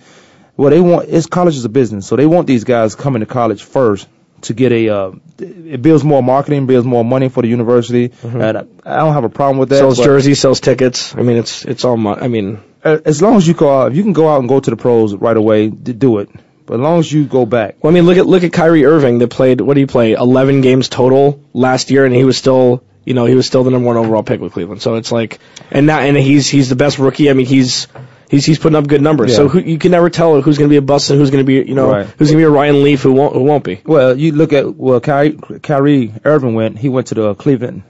well, 0.58 0.70
they 0.70 0.82
want 0.82 1.10
it's 1.10 1.28
college 1.28 1.56
is 1.56 1.66
a 1.66 1.70
business, 1.70 2.08
so 2.08 2.16
they 2.16 2.26
want 2.26 2.48
these 2.48 2.64
guys 2.64 2.96
coming 2.96 3.22
to 3.22 3.26
college 3.26 3.64
first 3.64 4.08
to 4.42 4.54
get 4.54 4.72
a. 4.72 4.90
Uh, 4.90 5.12
it 5.40 5.82
builds 5.82 6.04
more 6.04 6.24
marketing, 6.24 6.66
builds 6.66 6.86
more 6.88 7.04
money 7.04 7.30
for 7.30 7.42
the 7.42 7.48
university, 7.50 8.12
and 8.24 8.44
I, 8.58 8.64
I 8.86 8.98
don't 8.98 9.14
have 9.14 9.24
a 9.24 9.30
problem 9.30 9.58
with 9.58 9.70
that. 9.70 9.80
sells 9.80 9.98
jerseys, 9.98 10.40
sells 10.40 10.60
tickets. 10.60 11.16
I 11.16 11.22
mean, 11.22 11.38
it's 11.38 11.66
it's 11.66 11.84
all. 11.84 11.98
Mo- 11.98 12.16
I 12.16 12.28
mean, 12.28 12.60
as 12.84 13.22
long 13.22 13.36
as 13.38 13.48
you 13.48 13.54
go 13.54 13.82
out, 13.82 13.92
if 13.92 13.98
you 13.98 14.04
can 14.04 14.14
go 14.14 14.30
out 14.30 14.40
and 14.40 14.50
go 14.50 14.60
to 14.60 14.70
the 14.70 14.78
pros 14.78 15.14
right 15.16 15.36
away, 15.38 15.70
do 15.70 16.20
it. 16.20 16.30
But 16.68 16.76
as 16.76 16.80
long 16.80 17.00
as 17.00 17.12
you 17.12 17.26
go 17.26 17.46
back, 17.46 17.76
Well, 17.84 17.92
I 17.92 17.94
mean, 17.94 18.06
look 18.06 18.18
at 18.18 18.26
look 18.26 18.44
at 18.44 18.52
Kyrie 18.52 18.86
Irving. 18.86 19.20
That 19.20 19.30
played 19.30 19.62
what 19.62 19.76
did 19.76 19.82
he 19.82 19.86
play? 19.86 20.14
Eleven 20.14 20.62
games 20.62 20.90
total 20.90 21.44
last 21.54 21.92
year, 21.92 22.06
and 22.06 22.16
he 22.16 22.24
was 22.24 22.38
still, 22.38 22.84
you 23.04 23.14
know, 23.14 23.26
he 23.26 23.36
was 23.36 23.46
still 23.46 23.64
the 23.64 23.70
number 23.72 23.86
one 23.88 23.98
overall 23.98 24.24
pick 24.24 24.42
with 24.42 24.54
Cleveland. 24.54 24.82
So 24.82 24.96
it's 24.96 25.12
like, 25.12 25.40
and 25.70 25.86
now 25.86 26.00
and 26.00 26.18
he's 26.18 26.48
he's 26.48 26.70
the 26.70 26.76
best 26.76 26.98
rookie. 26.98 27.30
I 27.30 27.34
mean, 27.34 27.46
he's 27.46 27.88
he's 28.30 28.46
he's 28.46 28.60
putting 28.60 28.76
up 28.76 28.88
good 28.88 29.02
numbers. 29.02 29.36
So 29.36 29.48
who, 29.48 29.60
you 29.60 29.78
can 29.78 29.92
never 29.92 30.10
tell 30.10 30.42
who's 30.42 30.58
going 30.58 30.70
to 30.70 30.74
be 30.74 30.78
a 30.78 30.82
bust 30.82 31.10
and 31.10 31.20
who's 31.20 31.32
going 31.32 31.44
to 31.44 31.48
be, 31.48 31.56
you 31.68 31.76
know, 31.76 31.90
Right. 31.92 32.06
who's 32.06 32.30
going 32.30 32.38
to 32.38 32.38
be 32.38 32.44
a 32.44 32.50
Ryan 32.50 32.84
Leaf 32.84 33.02
who 33.02 33.14
won't 33.14 33.34
who 33.34 33.44
won't 33.44 33.64
be. 33.64 33.82
well, 33.86 34.18
you 34.18 34.32
look 34.32 34.54
at 34.54 34.76
well, 34.76 35.00
Kyrie, 35.00 35.38
Kyrie 35.62 36.14
Irving 36.24 36.54
went. 36.56 36.78
He 36.78 36.90
went 36.90 37.08
to 37.08 37.16
the 37.16 37.36
Cleveland 37.36 37.84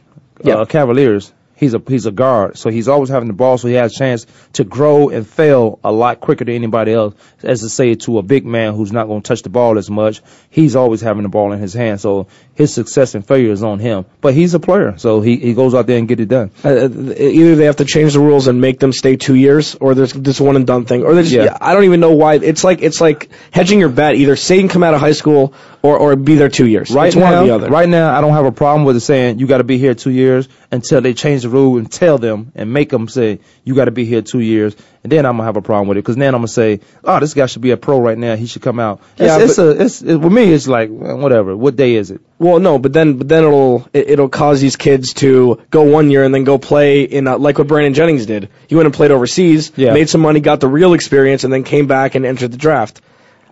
Yeah. 0.43 0.55
uh, 0.55 0.65
Cavaliers. 0.65 1.31
He's 1.55 1.73
a 1.73 1.81
he's 1.87 2.05
a 2.05 2.11
guard, 2.11 2.57
so 2.57 2.69
he's 2.69 2.87
always 2.87 3.09
having 3.09 3.27
the 3.27 3.33
ball, 3.33 3.57
so 3.57 3.67
he 3.67 3.75
has 3.75 3.95
a 3.95 3.97
chance 3.97 4.27
to 4.53 4.63
grow 4.65 5.09
and 5.09 5.25
fail 5.25 5.79
a 5.83 5.91
lot 5.91 6.19
quicker 6.19 6.43
than 6.43 6.53
anybody 6.53 6.91
else. 6.91 7.15
As 7.41 7.61
to 7.61 7.69
say 7.69 7.95
to 7.95 8.17
a 8.17 8.21
big 8.21 8.45
man 8.45 8.73
who's 8.73 8.91
not 8.91 9.07
going 9.07 9.21
to 9.21 9.27
touch 9.27 9.41
the 9.43 9.49
ball 9.49 9.77
as 9.77 9.89
much, 9.89 10.21
he's 10.49 10.75
always 10.75 10.99
having 10.99 11.23
the 11.23 11.29
ball 11.29 11.53
in 11.53 11.59
his 11.59 11.73
hand, 11.73 12.01
so 12.01 12.27
his 12.53 12.73
success 12.73 13.15
and 13.15 13.25
failure 13.25 13.51
is 13.51 13.63
on 13.63 13.79
him. 13.79 14.05
But 14.19 14.33
he's 14.33 14.53
a 14.53 14.59
player, 14.59 14.97
so 14.97 15.21
he 15.21 15.37
he 15.37 15.53
goes 15.53 15.73
out 15.73 15.87
there 15.87 15.97
and 15.97 16.07
get 16.07 16.19
it 16.19 16.27
done. 16.27 16.51
Uh, 16.63 16.89
either 16.89 17.55
they 17.55 17.65
have 17.65 17.77
to 17.77 17.85
change 17.85 18.13
the 18.13 18.19
rules 18.19 18.47
and 18.47 18.59
make 18.59 18.79
them 18.79 18.91
stay 18.91 19.15
two 19.15 19.35
years, 19.35 19.75
or 19.75 19.95
there's 19.95 20.11
this 20.11 20.41
one 20.41 20.57
and 20.57 20.67
done 20.67 20.85
thing, 20.85 21.03
or 21.03 21.15
there's 21.15 21.31
Yeah. 21.31 21.57
I 21.61 21.73
don't 21.73 21.85
even 21.85 22.01
know 22.01 22.11
why. 22.11 22.35
It's 22.35 22.65
like 22.65 22.81
it's 22.81 22.99
like 22.99 23.29
hedging 23.51 23.79
your 23.79 23.89
bet. 23.89 24.15
Either 24.15 24.35
say 24.35 24.59
can 24.59 24.69
come 24.69 24.83
out 24.83 24.93
of 24.93 24.99
high 24.99 25.13
school 25.13 25.53
or 25.81 25.97
or 25.97 26.15
be 26.15 26.35
there 26.35 26.49
two 26.49 26.67
years. 26.67 26.91
Right 26.91 27.07
it's 27.07 27.15
now, 27.15 27.23
one 27.23 27.33
or 27.33 27.47
the 27.47 27.55
other. 27.55 27.69
right 27.69 27.87
now, 27.87 28.15
I 28.15 28.21
don't 28.21 28.33
have 28.33 28.45
a 28.45 28.51
problem 28.51 28.85
with 28.85 28.97
it 28.97 29.01
saying 29.01 29.39
you 29.39 29.47
got 29.47 29.59
to 29.59 29.63
be 29.63 29.77
here 29.77 29.93
two 29.93 30.11
years 30.11 30.47
until 30.71 31.01
they 31.01 31.13
change 31.13 31.44
the 31.45 31.49
rule 31.49 31.77
and 31.77 31.91
tell 31.91 32.17
them 32.17 32.51
and 32.55 32.71
make 32.73 32.89
them 32.89 33.07
say 33.07 33.39
you 33.63 33.73
got 33.75 33.85
to 33.85 33.91
be 33.91 34.05
here 34.05 34.21
two 34.21 34.39
years, 34.39 34.75
and 35.03 35.11
then 35.11 35.25
I'm 35.25 35.33
gonna 35.37 35.43
have 35.45 35.57
a 35.57 35.61
problem 35.61 35.87
with 35.87 35.97
it 35.97 36.01
because 36.01 36.15
then 36.17 36.33
I'm 36.35 36.39
gonna 36.41 36.47
say, 36.49 36.81
oh, 37.03 37.19
this 37.19 37.33
guy 37.33 37.45
should 37.45 37.61
be 37.61 37.71
a 37.71 37.77
pro 37.77 37.99
right 37.99 38.17
now. 38.17 38.35
He 38.35 38.45
should 38.47 38.61
come 38.61 38.79
out. 38.79 39.01
Yeah, 39.17 39.39
it's 39.39 39.55
but- 39.57 39.77
a, 39.77 39.83
it's 39.85 40.01
it, 40.01 40.15
with 40.17 40.33
me. 40.33 40.51
It's 40.51 40.67
like 40.67 40.89
whatever. 40.89 41.55
What 41.55 41.75
day 41.75 41.95
is 41.95 42.11
it? 42.11 42.21
Well, 42.37 42.59
no, 42.59 42.77
but 42.79 42.91
then 42.93 43.17
but 43.17 43.29
then 43.29 43.43
it'll 43.45 43.87
it, 43.93 44.09
it'll 44.09 44.29
cause 44.29 44.59
these 44.61 44.75
kids 44.75 45.13
to 45.15 45.61
go 45.69 45.83
one 45.83 46.11
year 46.11 46.23
and 46.23 46.33
then 46.35 46.43
go 46.43 46.57
play 46.57 47.03
in 47.03 47.27
uh, 47.27 47.37
like 47.37 47.57
what 47.57 47.67
Brandon 47.67 47.93
Jennings 47.93 48.25
did. 48.25 48.49
He 48.67 48.75
went 48.75 48.85
and 48.87 48.93
played 48.93 49.11
overseas, 49.11 49.71
Yeah. 49.75 49.93
made 49.93 50.09
some 50.09 50.21
money, 50.21 50.39
got 50.41 50.59
the 50.59 50.67
real 50.67 50.93
experience, 50.93 51.43
and 51.45 51.53
then 51.53 51.63
came 51.63 51.87
back 51.87 52.15
and 52.15 52.25
entered 52.25 52.51
the 52.51 52.57
draft. 52.57 53.01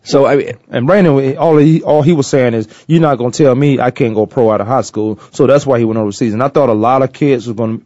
So 0.03 0.25
I 0.25 0.35
mean, 0.35 0.51
And 0.69 0.85
Brandon, 0.85 1.37
all 1.37 1.57
he 1.57 1.81
all 1.81 2.01
he 2.01 2.13
was 2.13 2.27
saying 2.27 2.53
is, 2.53 2.67
you're 2.87 3.01
not 3.01 3.17
gonna 3.17 3.31
tell 3.31 3.55
me 3.55 3.79
I 3.79 3.91
can't 3.91 4.13
go 4.13 4.25
pro 4.25 4.51
out 4.51 4.61
of 4.61 4.67
high 4.67 4.81
school. 4.81 5.19
So 5.31 5.47
that's 5.47 5.65
why 5.65 5.79
he 5.79 5.85
went 5.85 5.97
overseas. 5.97 6.33
And 6.33 6.43
I 6.43 6.49
thought 6.49 6.69
a 6.69 6.73
lot 6.73 7.01
of 7.01 7.13
kids 7.13 7.47
was 7.47 7.55
gonna 7.55 7.79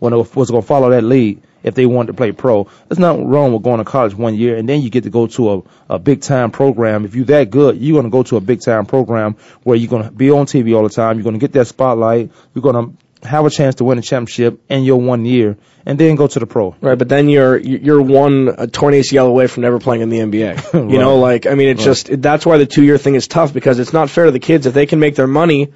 was 0.00 0.50
gonna 0.50 0.62
follow 0.62 0.90
that 0.90 1.02
lead 1.02 1.42
if 1.62 1.74
they 1.74 1.86
wanted 1.86 2.08
to 2.08 2.14
play 2.14 2.32
pro. 2.32 2.68
There's 2.88 2.98
nothing 2.98 3.28
wrong 3.28 3.52
with 3.52 3.62
going 3.62 3.78
to 3.78 3.84
college 3.84 4.14
one 4.14 4.34
year 4.34 4.56
and 4.56 4.68
then 4.68 4.82
you 4.82 4.90
get 4.90 5.04
to 5.04 5.10
go 5.10 5.28
to 5.28 5.52
a, 5.52 5.62
a 5.94 5.98
big 5.98 6.20
time 6.20 6.50
program. 6.50 7.04
If 7.04 7.14
you're 7.14 7.24
that 7.26 7.50
good, 7.50 7.78
you're 7.78 7.98
gonna 7.98 8.10
go 8.10 8.22
to 8.24 8.36
a 8.36 8.40
big 8.40 8.60
time 8.60 8.84
program 8.84 9.36
where 9.62 9.76
you're 9.76 9.90
gonna 9.90 10.10
be 10.10 10.30
on 10.30 10.46
TV 10.46 10.76
all 10.76 10.82
the 10.82 10.90
time. 10.90 11.16
You're 11.16 11.24
gonna 11.24 11.38
get 11.38 11.52
that 11.52 11.66
spotlight. 11.66 12.30
You're 12.54 12.62
gonna 12.62 12.92
have 13.22 13.44
a 13.44 13.50
chance 13.50 13.76
to 13.76 13.84
win 13.84 13.98
a 13.98 14.02
championship 14.02 14.60
in 14.68 14.84
your 14.84 15.00
one 15.00 15.24
year, 15.24 15.56
and 15.86 15.98
then 15.98 16.16
go 16.16 16.26
to 16.26 16.38
the 16.38 16.46
pro. 16.46 16.74
Right, 16.80 16.98
but 16.98 17.08
then 17.08 17.28
you're 17.28 17.56
you're 17.56 18.02
one 18.02 18.54
a 18.56 18.66
torn 18.66 18.94
ACL 18.94 19.28
away 19.28 19.46
from 19.46 19.62
never 19.62 19.78
playing 19.78 20.02
in 20.02 20.08
the 20.08 20.18
NBA. 20.18 20.72
You 20.92 20.98
know, 20.98 21.18
like 21.18 21.46
I 21.46 21.54
mean, 21.54 21.68
it's 21.68 21.84
just 21.84 22.20
that's 22.20 22.44
why 22.44 22.58
the 22.58 22.66
two 22.66 22.82
year 22.82 22.98
thing 22.98 23.14
is 23.14 23.28
tough 23.28 23.52
because 23.52 23.78
it's 23.78 23.92
not 23.92 24.10
fair 24.10 24.26
to 24.26 24.30
the 24.30 24.40
kids 24.40 24.66
if 24.66 24.74
they 24.74 24.86
can 24.86 24.98
make 24.98 25.14
their 25.14 25.26
money. 25.26 25.72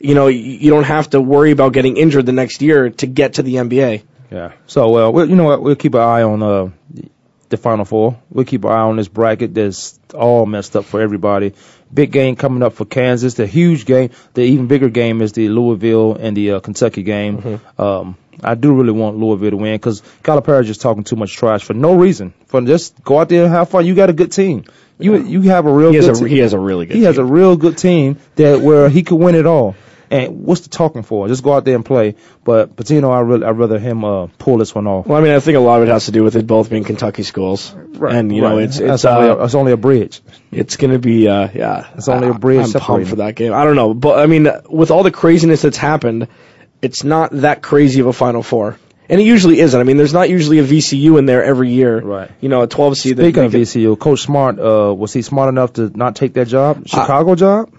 You 0.00 0.14
know, 0.14 0.28
you, 0.28 0.40
you 0.40 0.70
don't 0.70 0.84
have 0.84 1.10
to 1.10 1.20
worry 1.20 1.50
about 1.50 1.72
getting 1.72 1.96
injured 1.96 2.24
the 2.26 2.32
next 2.32 2.62
year 2.62 2.90
to 2.90 3.06
get 3.06 3.34
to 3.34 3.42
the 3.42 3.56
NBA. 3.56 4.02
Yeah. 4.30 4.52
So, 4.66 4.90
well, 4.90 5.12
we'll 5.12 5.28
you 5.28 5.36
know 5.36 5.44
what? 5.44 5.62
We'll 5.62 5.76
keep 5.76 5.94
an 5.94 6.00
eye 6.00 6.22
on 6.22 6.42
uh, 6.42 6.70
the 7.48 7.56
Final 7.56 7.84
Four. 7.84 8.20
We'll 8.30 8.44
keep 8.44 8.64
an 8.64 8.70
eye 8.70 8.80
on 8.80 8.96
this 8.96 9.08
bracket 9.08 9.54
that's 9.54 9.98
all 10.14 10.46
messed 10.46 10.76
up 10.76 10.84
for 10.84 11.00
everybody. 11.00 11.54
Big 11.92 12.12
game 12.12 12.36
coming 12.36 12.62
up 12.62 12.74
for 12.74 12.84
Kansas. 12.84 13.34
The 13.34 13.46
huge 13.46 13.86
game. 13.86 14.10
The 14.34 14.42
even 14.42 14.66
bigger 14.66 14.88
game 14.88 15.22
is 15.22 15.32
the 15.32 15.48
Louisville 15.48 16.14
and 16.16 16.36
the 16.36 16.52
uh, 16.52 16.60
Kentucky 16.60 17.02
game. 17.02 17.60
Um, 17.78 18.16
I 18.42 18.54
do 18.54 18.72
really 18.74 18.92
want 18.92 19.16
Louisville 19.16 19.50
to 19.50 19.56
win 19.56 19.74
because 19.74 20.00
Calipari 20.22 20.60
is 20.60 20.66
just 20.68 20.80
talking 20.80 21.02
too 21.02 21.16
much 21.16 21.34
trash 21.34 21.64
for 21.64 21.74
no 21.74 21.94
reason. 21.96 22.34
For 22.46 22.60
just 22.60 23.02
go 23.02 23.18
out 23.20 23.28
there 23.28 23.44
and 23.44 23.52
have 23.52 23.68
fun. 23.70 23.84
You 23.86 23.94
got 23.94 24.10
a 24.10 24.12
good 24.12 24.30
team. 24.32 24.64
You 25.00 25.16
you 25.16 25.42
have 25.42 25.66
a 25.66 25.72
real 25.72 25.90
He 25.90 25.96
has 25.96 26.06
good 26.06 26.16
a 26.16 26.18
team. 26.20 26.28
he 26.28 26.38
has 26.38 26.52
a 26.52 26.58
really 26.58 26.86
good. 26.86 26.96
He 26.96 27.02
has 27.04 27.18
a 27.18 27.24
real 27.24 27.56
good 27.56 27.78
team 27.78 28.18
that 28.36 28.60
where 28.60 28.88
he 28.88 29.02
could 29.02 29.16
win 29.16 29.34
it 29.34 29.46
all. 29.46 29.74
And 30.10 30.44
what's 30.44 30.62
the 30.62 30.70
talking 30.70 31.02
for? 31.02 31.28
Just 31.28 31.42
go 31.42 31.52
out 31.52 31.64
there 31.64 31.74
and 31.74 31.84
play. 31.84 32.14
But 32.44 32.74
Pitino, 32.76 33.12
I 33.12 33.20
really, 33.20 33.44
I'd 33.44 33.58
rather 33.58 33.78
him 33.78 34.04
uh, 34.04 34.28
pull 34.38 34.56
this 34.56 34.74
one 34.74 34.86
off. 34.86 35.06
Well, 35.06 35.18
I 35.18 35.22
mean, 35.22 35.34
I 35.34 35.40
think 35.40 35.56
a 35.56 35.60
lot 35.60 35.82
of 35.82 35.88
it 35.88 35.92
has 35.92 36.06
to 36.06 36.12
do 36.12 36.24
with 36.24 36.36
it 36.36 36.46
both 36.46 36.70
being 36.70 36.84
Kentucky 36.84 37.22
schools, 37.22 37.74
and 37.74 38.34
you 38.34 38.40
know, 38.40 38.58
it's 38.58 38.78
it's 38.78 39.04
only, 39.04 39.28
uh, 39.28 39.36
a, 39.36 39.44
it's 39.44 39.54
only 39.54 39.72
a 39.72 39.76
bridge. 39.76 40.20
It's 40.50 40.76
going 40.76 40.92
to 40.92 40.98
be, 40.98 41.28
uh, 41.28 41.48
yeah. 41.54 41.88
It's 41.94 42.08
only 42.08 42.28
a 42.28 42.34
bridge 42.34 42.60
I'm 42.60 42.66
separating. 42.66 42.94
pumped 42.94 43.10
for 43.10 43.16
that 43.16 43.34
game. 43.34 43.52
I 43.52 43.64
don't 43.64 43.76
know, 43.76 43.92
but 43.92 44.18
I 44.18 44.26
mean, 44.26 44.48
with 44.68 44.90
all 44.90 45.02
the 45.02 45.10
craziness 45.10 45.62
that's 45.62 45.76
happened, 45.76 46.28
it's 46.80 47.04
not 47.04 47.30
that 47.32 47.62
crazy 47.62 48.00
of 48.00 48.06
a 48.06 48.12
Final 48.14 48.42
Four, 48.42 48.78
and 49.10 49.20
it 49.20 49.24
usually 49.24 49.60
isn't. 49.60 49.78
I 49.78 49.84
mean, 49.84 49.98
there's 49.98 50.14
not 50.14 50.30
usually 50.30 50.58
a 50.58 50.64
VCU 50.64 51.18
in 51.18 51.26
there 51.26 51.44
every 51.44 51.70
year. 51.70 52.00
Right. 52.00 52.30
You 52.40 52.48
know, 52.48 52.62
a 52.62 52.66
12 52.66 52.96
seed. 52.96 53.16
that 53.16 53.24
Speaking 53.24 53.44
of 53.44 53.52
VCU, 53.52 53.98
Coach 53.98 54.22
Smart, 54.22 54.58
uh, 54.58 54.94
was 54.94 55.12
he 55.12 55.20
smart 55.20 55.50
enough 55.50 55.74
to 55.74 55.90
not 55.94 56.16
take 56.16 56.34
that 56.34 56.48
job, 56.48 56.86
Chicago 56.86 57.34
job? 57.34 57.74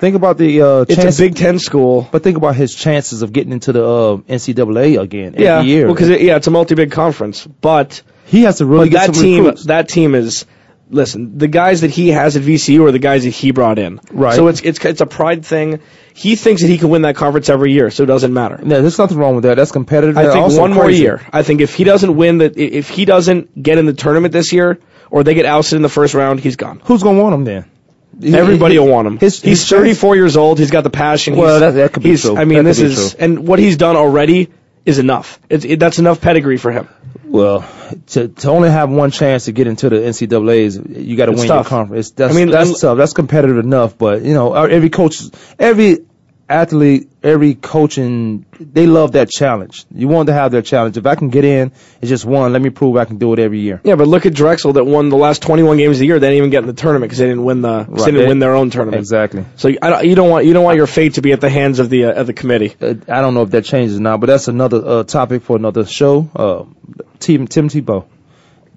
Think 0.00 0.16
about 0.16 0.38
the 0.38 0.62
uh, 0.62 0.80
it's 0.82 0.94
chances, 0.96 1.20
a 1.20 1.22
Big 1.24 1.36
Ten 1.36 1.58
school. 1.58 2.08
but 2.10 2.22
think 2.22 2.36
about 2.36 2.56
his 2.56 2.74
chances 2.74 3.22
of 3.22 3.32
getting 3.32 3.52
into 3.52 3.72
the 3.72 3.84
uh, 3.84 4.16
NCAA 4.28 5.00
again 5.00 5.34
every 5.34 5.44
Yeah, 5.44 5.60
year. 5.62 5.86
because 5.88 6.08
it, 6.08 6.20
yeah, 6.22 6.36
it's 6.36 6.46
a 6.46 6.50
multi-big 6.50 6.92
conference, 6.92 7.46
but 7.46 8.02
he 8.26 8.42
has 8.42 8.58
to 8.58 8.66
really 8.66 8.88
get 8.88 9.06
that 9.08 9.14
some 9.14 9.24
team 9.24 9.44
recruits. 9.44 9.64
that 9.64 9.88
team 9.88 10.14
is 10.14 10.46
listen 10.90 11.36
the 11.36 11.48
guys 11.48 11.82
that 11.82 11.90
he 11.90 12.08
has 12.08 12.34
at 12.38 12.42
VCU 12.42 12.86
are 12.88 12.92
the 12.92 12.98
guys 12.98 13.24
that 13.24 13.30
he 13.30 13.50
brought 13.50 13.78
in 13.78 14.00
Right. 14.10 14.34
so 14.34 14.46
it's 14.48 14.62
it's 14.62 14.82
it's 14.82 15.02
a 15.02 15.06
pride 15.06 15.44
thing 15.44 15.80
he 16.14 16.34
thinks 16.34 16.62
that 16.62 16.68
he 16.68 16.78
can 16.78 16.88
win 16.88 17.02
that 17.02 17.14
conference 17.14 17.50
every 17.50 17.72
year 17.72 17.90
so 17.90 18.04
it 18.04 18.06
doesn't 18.06 18.32
matter 18.32 18.56
no, 18.62 18.80
there's 18.80 18.98
nothing 18.98 19.18
wrong 19.18 19.34
with 19.34 19.44
that. 19.44 19.56
That's 19.56 19.70
competitive. 19.70 20.16
I 20.16 20.32
think 20.32 20.58
one 20.58 20.72
more 20.72 20.88
year 20.90 21.20
I 21.30 21.42
think 21.42 21.60
if 21.60 21.74
he 21.74 21.84
doesn't 21.84 22.16
win 22.16 22.38
that 22.38 22.56
if 22.56 22.88
he 22.88 23.04
doesn't 23.04 23.62
get 23.62 23.76
in 23.76 23.84
the 23.84 23.92
tournament 23.92 24.32
this 24.32 24.50
year 24.50 24.78
or 25.10 25.24
they 25.24 25.34
get 25.34 25.44
ousted 25.44 25.76
in 25.76 25.82
the 25.82 25.90
first 25.90 26.14
round 26.14 26.40
he's 26.40 26.56
gone 26.56 26.80
Who's 26.84 27.02
gonna 27.02 27.22
want 27.22 27.34
him 27.34 27.44
then? 27.44 27.64
Everybody 28.22 28.74
He- 28.74 28.78
will 28.78 28.88
want 28.88 29.06
him 29.06 29.18
His, 29.18 29.40
he's 29.40 29.60
his 29.60 29.68
34 29.68 30.16
years 30.16 30.36
old 30.36 30.58
he's 30.58 30.70
got 30.70 30.84
the 30.84 30.90
passion 30.90 31.36
Well, 31.36 31.60
that- 31.60 31.70
that 31.72 31.92
could 31.92 32.02
be 32.02 32.10
he's, 32.10 32.22
true. 32.22 32.36
I 32.36 32.44
mean 32.44 32.58
That 32.58 32.64
this 32.64 32.80
is 32.80 33.12
true. 33.14 33.20
and 33.24 33.46
what 33.46 33.58
he's 33.58 33.76
done 33.76 33.96
already 33.96 34.48
is 34.84 34.98
enough 34.98 35.38
it's, 35.48 35.64
it, 35.64 35.78
that's 35.78 35.98
enough 35.98 36.20
pedigree 36.20 36.56
for 36.56 36.72
him 36.72 36.88
Well, 37.24 37.64
to 38.08 38.28
to 38.28 38.48
only 38.50 38.70
have 38.70 38.88
one 38.90 39.10
chance 39.10 39.44
to 39.46 39.52
get 39.52 39.66
into 39.66 39.88
the 39.90 39.96
NCAA's, 39.96 40.76
you 40.78 41.16
got 41.16 41.26
to 41.26 41.32
win 41.32 41.46
tough. 41.46 41.64
your 41.66 41.68
conference. 41.68 42.10
That's, 42.12 42.32
I 42.34 42.36
mean, 42.36 42.50
that's 42.50 42.70
and- 42.70 42.78
tough. 42.80 42.96
That's 42.96 43.12
competitive 43.12 43.58
enough. 43.58 43.98
But 43.98 44.22
you 44.22 44.32
know, 44.32 44.54
every 44.54 44.88
coach, 44.88 45.20
every 45.58 45.98
athlete, 46.48 47.10
every 47.28 47.54
coach 47.54 47.88
coaching, 47.88 48.44
they 48.58 48.86
love 48.86 49.12
that 49.12 49.30
challenge. 49.30 49.86
You 49.90 50.08
want 50.08 50.26
to 50.26 50.32
have 50.32 50.52
that 50.52 50.64
challenge. 50.64 50.96
If 50.96 51.06
I 51.06 51.14
can 51.14 51.28
get 51.28 51.44
in, 51.44 51.72
it's 52.00 52.08
just 52.08 52.24
one. 52.24 52.52
Let 52.52 52.60
me 52.60 52.70
prove 52.70 52.96
I 52.96 53.04
can 53.04 53.18
do 53.18 53.32
it 53.32 53.38
every 53.38 53.60
year. 53.60 53.80
Yeah, 53.84 53.94
but 53.94 54.08
look 54.08 54.26
at 54.26 54.34
Drexel 54.34 54.74
that 54.74 54.84
won 54.84 55.08
the 55.08 55.16
last 55.16 55.42
21 55.42 55.76
games 55.76 55.96
of 55.96 56.00
the 56.00 56.06
year. 56.06 56.18
They 56.18 56.26
didn't 56.28 56.38
even 56.38 56.50
get 56.50 56.62
in 56.62 56.66
the 56.66 56.72
tournament 56.72 57.08
because 57.08 57.18
they 57.18 57.26
didn't 57.26 57.44
win 57.44 57.62
the 57.62 57.86
Right. 57.88 58.04
they 58.04 58.10
didn't 58.10 58.28
win 58.28 58.38
their 58.40 58.54
own 58.54 58.70
tournament. 58.70 59.00
Exactly. 59.00 59.44
So 59.56 59.68
I 59.80 59.90
don't, 59.90 60.04
you 60.06 60.14
don't 60.14 60.28
want 60.28 60.44
you 60.44 60.52
don't 60.52 60.64
want 60.64 60.76
your 60.76 60.86
fate 60.86 61.14
to 61.14 61.22
be 61.22 61.32
at 61.32 61.40
the 61.40 61.48
hands 61.48 61.78
of 61.78 61.88
the 61.88 62.06
uh, 62.06 62.20
of 62.20 62.26
the 62.26 62.32
committee. 62.32 62.74
Uh, 62.80 62.94
I 63.08 63.20
don't 63.20 63.34
know 63.34 63.42
if 63.42 63.50
that 63.50 63.64
changes 63.64 63.98
now, 64.00 64.16
but 64.16 64.26
that's 64.26 64.48
another 64.48 64.82
uh, 64.84 65.04
topic 65.04 65.42
for 65.42 65.56
another 65.56 65.86
show. 65.86 66.28
Uh, 66.34 66.64
Tim 67.18 67.46
Tim 67.46 67.68
Tebow. 67.68 68.06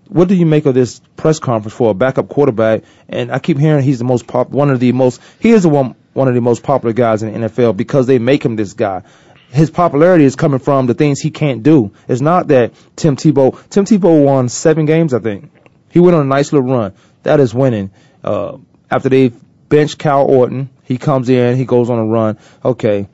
What 0.08 0.28
do 0.28 0.36
you 0.36 0.46
make 0.46 0.66
of 0.66 0.74
this 0.74 1.00
press 1.16 1.40
conference 1.40 1.74
for 1.74 1.92
a 1.92 1.94
backup 1.94 2.28
quarterback? 2.28 2.84
And 3.08 3.32
I 3.32 3.40
keep 3.40 3.58
hearing 3.58 3.82
he's 3.84 4.00
the 4.00 4.04
most 4.04 4.28
pop, 4.28 4.50
one 4.50 4.70
of 4.70 4.82
the 4.82 4.92
most. 4.92 5.22
He 5.40 5.52
is 5.52 5.64
the 5.64 5.70
one 5.70 5.96
one 6.14 6.28
of 6.28 6.34
the 6.34 6.42
most 6.42 6.64
popular 6.64 6.94
guys 6.94 7.24
in 7.24 7.34
the 7.34 7.48
NFL 7.48 7.78
because 7.78 8.08
they 8.08 8.20
make 8.20 8.44
him 8.44 8.56
this 8.56 8.74
guy. 8.74 9.04
His 9.50 9.70
popularity 9.70 10.24
is 10.24 10.36
coming 10.36 10.60
from 10.60 10.88
the 10.88 10.94
things 10.94 11.20
he 11.20 11.30
can't 11.30 11.62
do. 11.62 11.92
It's 12.08 12.22
not 12.22 12.48
that 12.48 12.74
Tim 12.96 13.18
Tebow. 13.18 13.70
Tim 13.70 13.86
Tebow 13.86 14.24
won 14.24 14.48
seven 14.48 14.86
games, 14.86 15.14
I 15.14 15.20
think. 15.20 15.52
He 15.90 16.00
went 16.00 16.16
on 16.16 16.22
a 16.22 16.30
nice 16.30 16.54
little 16.54 16.70
run. 16.70 16.94
That 17.24 17.40
is 17.40 17.54
winning. 17.54 17.92
Uh, 18.24 18.58
after 18.90 19.10
they 19.10 19.34
bench 19.68 19.98
Kyle 19.98 20.26
Orton, 20.26 20.70
he 20.84 20.98
comes 20.98 21.30
in, 21.30 21.58
he 21.58 21.66
goes 21.66 21.90
on 21.90 22.00
a 22.00 22.06
run. 22.06 22.38
Okay, 22.64 23.08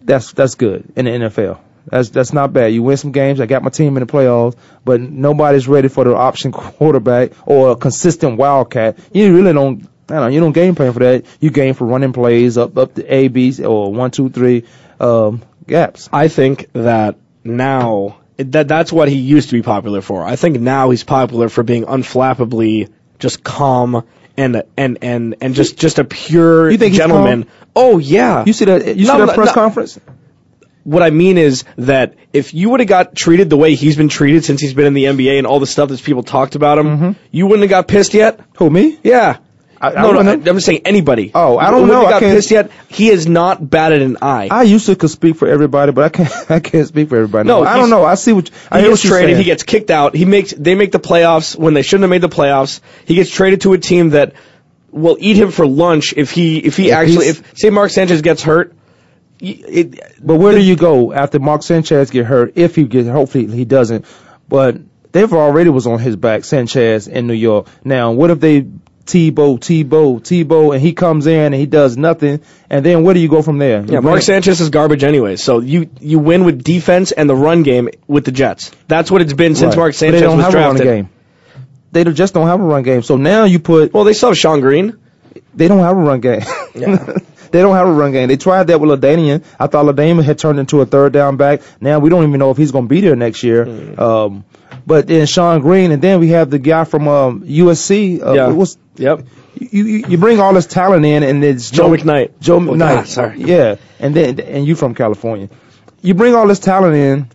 that's 0.00 0.32
that's 0.32 0.54
good 0.54 0.92
in 0.96 1.06
the 1.06 1.10
NFL. 1.10 1.58
That's 1.86 2.08
that's 2.10 2.32
not 2.32 2.52
bad. 2.52 2.72
You 2.72 2.82
win 2.82 2.96
some 2.96 3.12
games. 3.12 3.40
I 3.40 3.46
got 3.46 3.62
my 3.62 3.70
team 3.70 3.96
in 3.96 4.06
the 4.06 4.10
playoffs, 4.10 4.56
but 4.84 5.00
nobody's 5.00 5.68
ready 5.68 5.88
for 5.88 6.04
the 6.04 6.14
option 6.14 6.52
quarterback 6.52 7.32
or 7.46 7.72
a 7.72 7.76
consistent 7.76 8.38
wildcat. 8.38 8.98
You 9.12 9.34
really 9.34 9.52
don't. 9.52 9.88
I 10.08 10.14
don't 10.14 10.22
know. 10.22 10.28
You 10.28 10.40
don't 10.40 10.52
game 10.52 10.74
plan 10.74 10.92
for 10.92 10.98
that. 11.00 11.24
You 11.40 11.50
game 11.50 11.74
for 11.74 11.86
running 11.86 12.12
plays 12.12 12.58
up 12.58 12.76
up 12.76 12.94
the 12.94 13.12
A 13.12 13.28
B 13.28 13.54
or 13.64 13.92
one 13.92 14.10
two 14.10 14.28
three 14.28 14.64
um, 15.00 15.42
gaps. 15.66 16.08
I 16.12 16.28
think 16.28 16.70
that 16.74 17.16
now 17.42 18.18
that 18.36 18.68
that's 18.68 18.92
what 18.92 19.08
he 19.08 19.16
used 19.16 19.50
to 19.50 19.54
be 19.56 19.62
popular 19.62 20.00
for. 20.00 20.24
I 20.24 20.36
think 20.36 20.60
now 20.60 20.90
he's 20.90 21.04
popular 21.04 21.48
for 21.48 21.62
being 21.62 21.84
unflappably 21.84 22.90
just 23.18 23.42
calm 23.42 24.04
and 24.36 24.62
and 24.76 24.98
and 25.02 25.36
and 25.40 25.54
just 25.54 25.78
just 25.78 25.98
a 25.98 26.04
pure 26.04 26.70
You 26.70 26.78
think 26.78 26.94
gentleman. 26.94 27.46
Oh 27.74 27.98
yeah. 27.98 28.44
You 28.46 28.52
see 28.52 28.66
that? 28.66 28.96
You 28.96 29.06
No, 29.06 29.18
see 29.20 29.26
that 29.26 29.34
press 29.34 29.48
no. 29.48 29.54
conference? 29.54 29.98
what 30.84 31.02
I 31.02 31.08
mean 31.08 31.38
is 31.38 31.64
that 31.76 32.14
if 32.34 32.52
you 32.52 32.68
would 32.70 32.80
have 32.80 32.88
got 32.88 33.16
treated 33.16 33.48
the 33.48 33.56
way 33.56 33.74
he's 33.74 33.96
been 33.96 34.10
treated 34.10 34.44
since 34.44 34.60
he's 34.60 34.74
been 34.74 34.84
in 34.84 34.92
the 34.92 35.04
NBA 35.04 35.38
and 35.38 35.46
all 35.46 35.58
the 35.58 35.66
stuff 35.66 35.88
that 35.88 36.02
people 36.02 36.22
talked 36.22 36.56
about 36.56 36.78
him, 36.78 37.16
you 37.30 37.46
wouldn't 37.46 37.62
have 37.62 37.70
got 37.70 37.88
pissed 37.88 38.12
yet. 38.12 38.38
Who 38.58 38.68
me? 38.68 38.98
Yeah. 39.02 39.38
I, 39.84 39.98
I 39.98 40.02
no, 40.02 40.12
no, 40.12 40.30
I, 40.30 40.32
am 40.34 40.42
just 40.44 40.66
saying 40.66 40.82
anybody. 40.84 41.30
Oh, 41.34 41.58
I 41.58 41.70
don't 41.70 41.82
Wouldn't 41.82 41.92
know. 41.92 41.98
have 42.00 42.06
I 42.08 42.10
got 42.10 42.20
can't- 42.20 42.36
pissed 42.36 42.50
yet. 42.50 42.70
He 42.88 43.08
has 43.08 43.26
not 43.26 43.68
batted 43.68 44.02
an 44.02 44.18
eye. 44.22 44.48
I 44.50 44.62
used 44.62 44.86
to 44.86 44.96
could 44.96 45.10
speak 45.10 45.36
for 45.36 45.48
everybody, 45.48 45.92
but 45.92 46.04
I 46.04 46.08
can't. 46.08 46.32
I 46.50 46.60
can't 46.60 46.86
speak 46.88 47.08
for 47.08 47.16
everybody. 47.16 47.46
No, 47.48 47.62
I 47.62 47.76
don't 47.76 47.90
know. 47.90 48.04
I 48.04 48.14
see 48.14 48.32
what 48.32 48.50
I 48.70 48.80
he 48.80 48.88
gets 48.88 49.02
traded. 49.02 49.28
saying. 49.30 49.36
He 49.38 49.44
gets 49.44 49.62
kicked 49.62 49.90
out. 49.90 50.14
He 50.14 50.24
makes 50.24 50.52
they 50.52 50.74
make 50.74 50.92
the 50.92 51.00
playoffs 51.00 51.56
when 51.56 51.74
they 51.74 51.82
shouldn't 51.82 52.02
have 52.02 52.10
made 52.10 52.22
the 52.22 52.28
playoffs. 52.34 52.80
He 53.06 53.14
gets 53.14 53.30
traded 53.30 53.62
to 53.62 53.72
a 53.72 53.78
team 53.78 54.10
that 54.10 54.34
will 54.90 55.16
eat 55.20 55.36
him 55.36 55.50
for 55.50 55.66
lunch 55.66 56.14
if 56.16 56.30
he 56.30 56.58
if 56.58 56.76
he 56.76 56.88
If 56.90 56.94
actually 56.94 57.26
if 57.26 57.58
say 57.58 57.70
Mark 57.70 57.90
Sanchez 57.90 58.22
gets 58.22 58.42
hurt. 58.42 58.74
y- 59.42 59.56
It, 59.68 60.00
But 60.24 60.36
where 60.36 60.52
do 60.52 60.60
you 60.62 60.76
go 60.76 61.12
after 61.12 61.38
Mark 61.40 61.62
Sanchez 61.64 62.10
get 62.10 62.26
hurt? 62.26 62.52
If 62.56 62.76
he 62.76 62.84
gets, 62.84 63.08
hopefully 63.08 63.46
he 63.48 63.64
doesn't. 63.64 64.04
But 64.48 64.76
they've 65.10 65.32
already 65.32 65.70
was 65.70 65.86
on 65.88 65.98
his 65.98 66.14
back, 66.16 66.44
Sanchez 66.44 67.08
in 67.08 67.26
New 67.26 67.34
York. 67.34 67.66
Now, 67.84 68.12
what 68.12 68.30
if 68.30 68.38
they 68.40 68.66
Tebow, 69.06 69.58
Tebow, 69.58 70.20
Tebow, 70.20 70.72
and 70.72 70.80
he 70.82 70.92
comes 70.94 71.26
in 71.26 71.38
and 71.52 71.54
he 71.54 71.66
does 71.66 71.96
nothing, 71.96 72.40
and 72.70 72.84
then 72.84 73.02
where 73.02 73.12
do 73.14 73.20
you 73.20 73.28
go 73.28 73.42
from 73.42 73.58
there? 73.58 73.84
yeah, 73.84 74.00
Mark 74.00 74.22
Sanchez 74.22 74.60
is 74.60 74.70
garbage 74.70 75.04
anyway. 75.04 75.36
So 75.36 75.60
you 75.60 75.90
you 76.00 76.18
win 76.18 76.44
with 76.44 76.64
defense 76.64 77.12
and 77.12 77.28
the 77.28 77.34
run 77.36 77.62
game 77.64 77.88
with 78.06 78.24
the 78.24 78.32
Jets. 78.32 78.70
That's 78.88 79.10
what 79.10 79.20
it's 79.22 79.34
been 79.34 79.54
since 79.54 79.76
Right. 79.76 79.82
Mark 79.82 79.94
Sanchez 79.94 80.20
they 80.20 80.26
don't 80.26 80.36
was 80.38 80.44
have 80.46 80.52
drafted. 80.52 80.86
a 80.86 80.88
run 80.90 80.96
game. 81.02 81.08
They 81.92 82.04
just 82.04 82.34
don't 82.34 82.46
have 82.46 82.60
a 82.60 82.64
run 82.64 82.82
game. 82.82 83.02
So 83.02 83.16
now 83.16 83.44
you 83.44 83.58
put 83.60 83.92
Well, 83.92 84.04
they 84.04 84.14
still 84.14 84.30
have 84.30 84.38
Shonn 84.38 84.60
Greene. 84.62 84.96
they 85.54 85.68
don't 85.68 85.78
have 85.80 85.96
a 85.96 86.00
run 86.00 86.20
game. 86.20 86.40
Yeah. 86.74 87.18
they 87.54 87.62
don't 87.62 87.76
have 87.76 87.86
a 87.86 87.92
run 87.92 88.10
game. 88.12 88.26
They 88.28 88.36
tried 88.36 88.66
that 88.66 88.80
with 88.80 88.90
LaDainian. 88.90 89.44
I 89.60 89.68
thought 89.68 89.86
LaDainian 89.86 90.24
had 90.24 90.38
turned 90.38 90.58
into 90.58 90.80
a 90.80 90.86
third 90.86 91.12
down 91.12 91.36
back. 91.36 91.62
Now 91.80 92.00
we 92.00 92.10
don't 92.10 92.26
even 92.26 92.38
know 92.40 92.50
if 92.50 92.56
he's 92.56 92.72
going 92.72 92.84
to 92.86 92.88
be 92.88 93.00
there 93.00 93.14
next 93.14 93.44
year. 93.44 93.64
Hmm. 93.64 94.00
Um, 94.00 94.44
but 94.86 95.06
then 95.06 95.24
Shonn 95.26 95.62
Greene, 95.62 95.92
and 95.92 96.02
then 96.02 96.18
we 96.18 96.28
have 96.30 96.50
the 96.50 96.58
guy 96.58 96.82
from 96.84 97.06
um, 97.08 97.42
USC. 97.46 98.20
Uh, 98.20 98.32
Yeah. 98.34 98.48
what's- 98.48 98.76
Yep. 98.96 99.22
you, 99.58 99.84
you 99.84 100.04
you 100.10 100.18
bring 100.18 100.38
all 100.40 100.52
this 100.54 100.66
talent 100.66 101.04
in, 101.04 101.22
and 101.22 101.42
it's 101.44 101.70
Joe 101.70 101.88
McKnight. 101.90 102.32
Joe 102.40 102.56
Oh, 102.56 102.60
McKnight. 102.60 102.78
God, 102.78 103.06
sorry. 103.08 103.40
Yeah, 103.40 103.76
and 104.00 104.14
then 104.14 104.38
and 104.40 104.66
you 104.66 104.74
from 104.76 104.94
California. 104.94 105.48
You 106.02 106.14
bring 106.14 106.34
all 106.34 106.46
this 106.46 106.58
talent 106.60 106.94
in, 106.96 107.28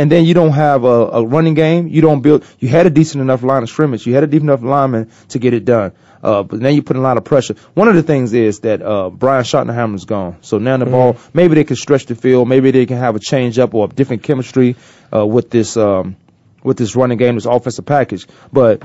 and 0.00 0.10
then 0.10 0.24
you 0.24 0.32
don't 0.32 0.52
have 0.52 0.84
a, 0.84 1.10
a 1.20 1.22
running 1.22 1.52
game. 1.52 1.86
You 1.86 2.00
don't 2.00 2.22
build. 2.22 2.46
You 2.58 2.68
had 2.68 2.86
a 2.86 2.90
decent 2.90 3.20
enough 3.20 3.42
line 3.42 3.62
of 3.62 3.68
scrimmage. 3.68 4.06
You 4.06 4.14
had 4.14 4.24
a 4.24 4.26
deep 4.26 4.40
enough 4.40 4.62
lineman 4.62 5.10
to 5.28 5.38
get 5.38 5.52
it 5.52 5.66
done. 5.66 5.92
Uh, 6.22 6.42
but 6.42 6.58
now 6.58 6.70
you 6.70 6.82
put 6.82 6.96
a 6.96 7.00
lot 7.00 7.18
of 7.18 7.24
pressure. 7.24 7.54
One 7.74 7.86
of 7.86 7.94
the 7.94 8.02
things 8.02 8.32
is 8.32 8.60
that 8.60 8.80
uh, 8.80 9.10
Brian 9.10 9.44
Schottenheimer's 9.44 10.06
gone. 10.06 10.38
So 10.40 10.56
now 10.56 10.78
the 10.78 10.86
ball, 10.86 11.18
maybe 11.34 11.54
they 11.54 11.64
can 11.64 11.76
stretch 11.76 12.06
the 12.06 12.14
field. 12.14 12.48
Maybe 12.48 12.70
they 12.70 12.86
can 12.86 12.96
have 12.96 13.14
a 13.14 13.18
change 13.18 13.58
up 13.58 13.74
or 13.74 13.84
a 13.84 13.88
different 13.88 14.22
chemistry 14.22 14.76
uh, 15.14 15.26
with 15.26 15.50
this 15.50 15.76
um, 15.76 16.16
with 16.62 16.78
this 16.78 16.96
running 16.96 17.18
game, 17.18 17.34
this 17.34 17.44
offensive 17.44 17.84
package. 17.84 18.26
But 18.50 18.82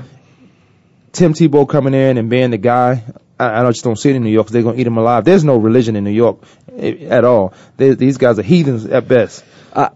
Tim 1.12 1.32
Tebow 1.32 1.66
coming 1.66 1.94
in 1.94 2.18
and 2.18 2.28
being 2.28 2.50
the 2.50 2.58
guy, 2.58 3.04
I, 3.40 3.64
I 3.64 3.70
just 3.70 3.84
don't 3.84 3.96
see 3.96 4.10
it 4.10 4.16
in 4.16 4.22
New 4.22 4.30
York 4.30 4.48
they're 4.48 4.62
gonna 4.62 4.76
eat 4.76 4.84
them 4.84 4.98
alive. 4.98 5.24
There's 5.24 5.44
no 5.44 5.56
religion 5.56 5.96
in 5.96 6.04
New 6.04 6.10
York 6.10 6.42
eh, 6.76 7.06
at 7.08 7.24
all. 7.24 7.54
They, 7.78 7.94
these 7.94 8.18
guys 8.18 8.38
are 8.38 8.42
heathens 8.42 8.84
at 8.84 9.08
best. 9.08 9.44
Uh, 9.72 9.88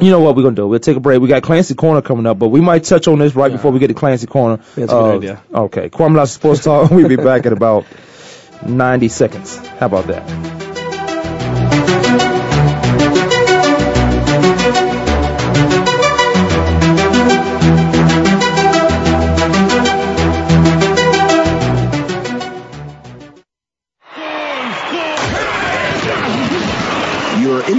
You 0.00 0.10
know 0.10 0.20
what 0.20 0.36
we're 0.36 0.42
gonna 0.42 0.56
do? 0.56 0.68
We'll 0.68 0.78
take 0.78 0.96
a 0.96 1.00
break. 1.00 1.20
We 1.20 1.28
got 1.28 1.42
Clancy 1.42 1.74
Corner 1.74 2.02
coming 2.02 2.26
up, 2.26 2.38
but 2.38 2.48
we 2.48 2.60
might 2.60 2.84
touch 2.84 3.08
on 3.08 3.18
this 3.18 3.34
right 3.34 3.52
before 3.52 3.70
we 3.72 3.78
get 3.78 3.88
to 3.88 3.94
Clancy 3.94 4.26
Corner. 4.26 4.56
That's 4.76 4.92
a 4.92 4.94
good 4.94 4.94
uh, 4.94 5.16
idea. 5.16 5.42
Okay, 5.54 5.90
Kwamie 5.90 6.28
Sports 6.28 6.64
Talk. 6.64 6.90
we'll 6.92 7.08
be 7.08 7.16
back 7.16 7.46
in 7.46 7.52
about 7.52 7.84
90 8.66 9.08
seconds. 9.08 9.56
How 9.56 9.86
about 9.86 10.06
that? 10.06 10.61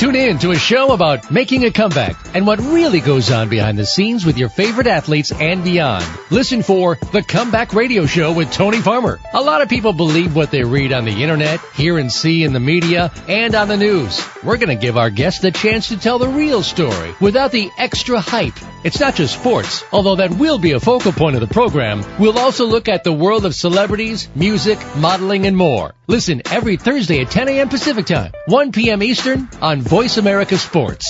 Tune 0.00 0.16
in 0.16 0.38
to 0.38 0.52
a 0.52 0.56
show 0.56 0.92
about 0.92 1.30
making 1.30 1.66
a 1.66 1.70
comeback 1.70 2.16
and 2.34 2.46
what 2.46 2.58
really 2.58 3.00
goes 3.00 3.30
on 3.30 3.50
behind 3.50 3.76
the 3.76 3.84
scenes 3.84 4.24
with 4.24 4.38
your 4.38 4.48
favorite 4.48 4.86
athletes 4.86 5.30
and 5.30 5.62
beyond. 5.62 6.06
Listen 6.30 6.62
for 6.62 6.96
The 7.12 7.22
Comeback 7.22 7.74
Radio 7.74 8.06
Show 8.06 8.32
with 8.32 8.50
Tony 8.50 8.78
Farmer. 8.78 9.20
A 9.34 9.42
lot 9.42 9.60
of 9.60 9.68
people 9.68 9.92
believe 9.92 10.34
what 10.34 10.50
they 10.50 10.64
read 10.64 10.94
on 10.94 11.04
the 11.04 11.22
internet, 11.22 11.60
hear 11.74 11.98
and 11.98 12.10
see 12.10 12.44
in 12.44 12.54
the 12.54 12.60
media, 12.60 13.12
and 13.28 13.54
on 13.54 13.68
the 13.68 13.76
news. 13.76 14.26
We're 14.42 14.56
going 14.56 14.74
to 14.74 14.74
give 14.74 14.96
our 14.96 15.10
guests 15.10 15.42
the 15.42 15.50
chance 15.50 15.88
to 15.88 15.98
tell 15.98 16.18
the 16.18 16.28
real 16.28 16.62
story 16.62 17.12
without 17.20 17.52
the 17.52 17.68
extra 17.76 18.20
hype. 18.20 18.58
It's 18.82 19.00
not 19.00 19.16
just 19.16 19.34
sports, 19.34 19.84
although 19.92 20.16
that 20.16 20.30
will 20.30 20.58
be 20.58 20.72
a 20.72 20.80
focal 20.80 21.12
point 21.12 21.36
of 21.36 21.42
the 21.42 21.52
program. 21.52 22.02
We'll 22.18 22.38
also 22.38 22.64
look 22.64 22.88
at 22.88 23.04
the 23.04 23.12
world 23.12 23.44
of 23.44 23.54
celebrities, 23.54 24.30
music, 24.34 24.78
modeling, 24.96 25.44
and 25.44 25.58
more. 25.58 25.92
Listen 26.10 26.42
every 26.46 26.76
Thursday 26.76 27.20
at 27.20 27.30
10 27.30 27.48
a.m. 27.50 27.68
Pacific 27.68 28.04
Time, 28.04 28.32
1 28.46 28.72
p.m. 28.72 29.00
Eastern 29.00 29.48
on 29.62 29.80
Voice 29.80 30.16
America 30.16 30.58
Sports. 30.58 31.06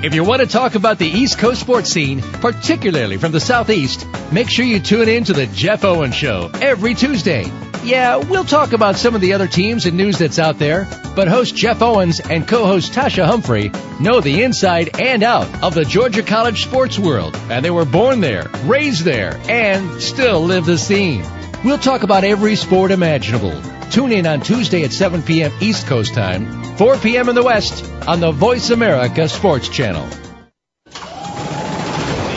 If 0.00 0.14
you 0.14 0.22
want 0.22 0.42
to 0.42 0.46
talk 0.46 0.76
about 0.76 1.00
the 1.00 1.08
East 1.08 1.40
Coast 1.40 1.60
sports 1.60 1.90
scene, 1.90 2.22
particularly 2.22 3.16
from 3.16 3.32
the 3.32 3.40
Southeast, 3.40 4.06
make 4.30 4.48
sure 4.48 4.64
you 4.64 4.78
tune 4.78 5.08
in 5.08 5.24
to 5.24 5.32
the 5.32 5.48
Jeff 5.48 5.84
Owen 5.84 6.12
Show 6.12 6.52
every 6.62 6.94
Tuesday. 6.94 7.50
Yeah, 7.82 8.18
we'll 8.18 8.44
talk 8.44 8.72
about 8.72 8.94
some 8.94 9.16
of 9.16 9.20
the 9.20 9.32
other 9.32 9.48
teams 9.48 9.86
and 9.86 9.96
news 9.96 10.18
that's 10.18 10.38
out 10.38 10.60
there, 10.60 10.86
but 11.16 11.26
host 11.26 11.56
Jeff 11.56 11.82
Owens 11.82 12.20
and 12.20 12.46
co-host 12.46 12.92
Tasha 12.92 13.26
Humphrey 13.26 13.72
know 13.98 14.20
the 14.20 14.44
inside 14.44 15.00
and 15.00 15.24
out 15.24 15.64
of 15.64 15.74
the 15.74 15.84
Georgia 15.84 16.22
College 16.22 16.62
sports 16.62 16.96
world, 16.96 17.34
and 17.50 17.64
they 17.64 17.72
were 17.72 17.84
born 17.84 18.20
there, 18.20 18.48
raised 18.66 19.02
there, 19.02 19.36
and 19.48 20.00
still 20.00 20.42
live 20.42 20.64
the 20.64 20.78
scene. 20.78 21.24
We'll 21.64 21.76
talk 21.76 22.04
about 22.04 22.22
every 22.22 22.54
sport 22.54 22.92
imaginable. 22.92 23.60
Tune 23.90 24.12
in 24.12 24.26
on 24.26 24.40
Tuesday 24.40 24.84
at 24.84 24.92
7 24.92 25.22
p.m. 25.22 25.50
East 25.60 25.86
Coast 25.86 26.12
time, 26.14 26.76
4 26.76 26.98
p.m. 26.98 27.28
in 27.30 27.34
the 27.34 27.42
West 27.42 27.84
on 28.06 28.20
the 28.20 28.30
Voice 28.30 28.70
America 28.70 29.28
Sports 29.28 29.68
Channel. 29.68 30.06
The 30.06 30.20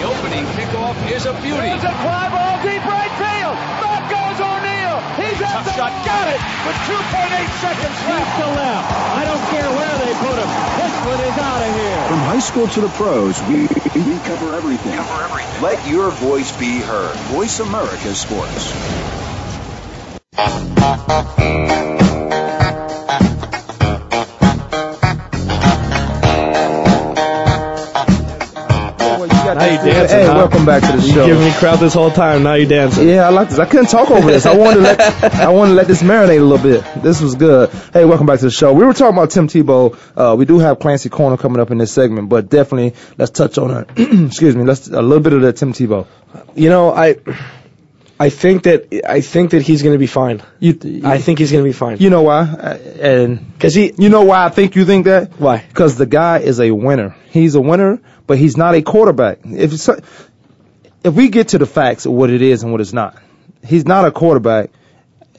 opening 0.07 0.45
kickoff 0.55 0.95
is 1.11 1.25
a 1.27 1.33
beauty. 1.43 1.67
It's 1.75 1.83
a 1.83 1.91
fly 2.01 2.31
ball 2.31 2.55
deep 2.63 2.79
right 2.87 3.11
field. 3.19 3.55
Back 3.83 4.07
goes 4.07 4.39
O'Neal. 4.39 4.97
He's 5.19 5.41
at 5.43 5.51
Tough 5.51 5.65
the 5.67 5.73
shot. 5.75 5.91
got 6.07 6.27
it 6.31 6.39
with 6.65 6.77
2.8 6.87 7.51
seconds 7.59 7.99
left 8.07 8.31
to 8.39 8.47
left. 8.55 8.87
I 9.11 9.23
don't 9.27 9.45
care 9.51 9.69
where 9.75 9.95
they 10.07 10.13
put 10.23 10.35
him. 10.39 10.49
This 10.79 10.95
one 11.03 11.19
is 11.19 11.35
out 11.37 11.61
of 11.67 11.71
here. 11.75 12.01
From 12.07 12.21
high 12.31 12.39
school 12.39 12.67
to 12.69 12.81
the 12.81 12.89
pros, 12.95 13.35
we, 13.43 13.67
we 13.99 14.15
cover 14.23 14.55
everything. 14.55 14.95
Cover 14.95 15.23
everything. 15.25 15.61
Let 15.61 15.85
your 15.85 16.11
voice 16.11 16.51
be 16.57 16.79
heard. 16.79 17.15
Voice 17.35 17.59
America 17.59 18.15
Sports. 18.15 18.71
Now 28.41 29.65
you 29.65 29.77
dancing, 29.91 30.17
Hey, 30.19 30.25
huh? 30.25 30.33
welcome 30.35 30.65
back 30.65 30.81
to 30.81 30.97
the 30.97 31.05
You 31.05 31.13
show. 31.13 31.25
giving 31.27 31.43
me 31.43 31.51
crowd 31.53 31.79
this 31.79 31.93
whole 31.93 32.09
time. 32.09 32.43
Now 32.43 32.53
you 32.53 32.65
dancing. 32.65 33.07
Yeah, 33.07 33.27
I 33.27 33.29
like 33.29 33.49
this. 33.49 33.59
I 33.59 33.65
couldn't 33.65 33.87
talk 33.87 34.09
over 34.09 34.31
this. 34.31 34.45
I 34.45 34.55
wanted 34.55 34.75
to 34.77 34.81
let 34.81 35.33
I 35.35 35.49
wanted 35.49 35.71
to 35.71 35.75
let 35.75 35.87
this 35.87 36.01
marinate 36.01 36.39
a 36.39 36.43
little 36.43 36.57
bit. 36.63 36.83
This 37.03 37.19
was 37.21 37.35
good. 37.35 37.69
Hey, 37.91 38.05
welcome 38.05 38.25
back 38.25 38.39
to 38.39 38.45
the 38.45 38.51
show. 38.51 38.71
We 38.73 38.85
were 38.85 38.93
talking 38.93 39.15
about 39.17 39.29
Tim 39.31 39.47
Tebow. 39.47 39.97
Uh, 40.15 40.35
we 40.37 40.45
do 40.45 40.59
have 40.59 40.79
Clancy 40.79 41.09
Corner 41.09 41.35
coming 41.37 41.59
up 41.59 41.69
in 41.69 41.77
this 41.77 41.91
segment, 41.91 42.29
but 42.29 42.49
definitely 42.49 42.95
let's 43.17 43.31
touch 43.31 43.57
on 43.57 43.71
it. 43.71 43.89
excuse 44.27 44.55
me. 44.55 44.63
Let's 44.63 44.87
a 44.87 45.01
little 45.01 45.19
bit 45.23 45.33
of 45.33 45.41
that 45.41 45.57
Tim 45.57 45.73
Tebow. 45.73 46.07
You 46.55 46.69
know, 46.69 46.91
I, 46.93 47.17
I 48.25 48.29
think 48.29 48.63
that 48.63 48.79
I 49.17 49.21
think 49.21 49.51
that 49.51 49.61
he's 49.63 49.81
going 49.83 49.95
to 49.95 49.99
be 49.99 50.07
fine. 50.07 50.41
You, 50.59 51.01
I 51.03 51.17
think 51.17 51.39
he's 51.39 51.51
going 51.51 51.63
to 51.63 51.69
be 51.69 51.73
fine. 51.73 51.97
you 51.99 52.09
know 52.09 52.21
why? 52.23 52.41
Uh, 52.41 52.77
And 53.01 53.53
Because 53.53 53.73
he, 53.73 53.93
you 53.97 54.09
know 54.09 54.23
why 54.23 54.45
I 54.45 54.49
think 54.49 54.75
you 54.75 54.85
think 54.85 55.05
that? 55.05 55.39
Why? 55.39 55.57
Because 55.67 55.97
the 55.97 56.05
guy 56.05 56.39
is 56.39 56.59
a 56.59 56.69
winner. 56.71 57.15
He's 57.29 57.55
a 57.55 57.61
winner, 57.61 57.99
but 58.27 58.37
he's 58.37 58.57
not 58.57 58.75
a 58.75 58.81
quarterback. 58.81 59.39
If 59.45 59.89
if 61.03 61.13
we 61.13 61.29
get 61.29 61.49
to 61.49 61.57
the 61.57 61.65
facts 61.65 62.05
of 62.05 62.11
what 62.13 62.29
it 62.29 62.41
is 62.41 62.63
and 62.63 62.71
what 62.71 62.81
it's 62.81 62.93
not, 62.93 63.17
he's 63.65 63.85
not 63.85 64.05
a 64.05 64.11
quarterback. 64.11 64.69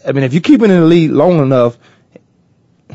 I 0.07 0.13
mean, 0.13 0.25
if 0.25 0.35
you 0.35 0.41
keep 0.41 0.61
him 0.61 0.71
in 0.71 0.81
the 0.81 0.87
league 0.87 1.13
long 1.13 1.39
enough, 1.41 1.79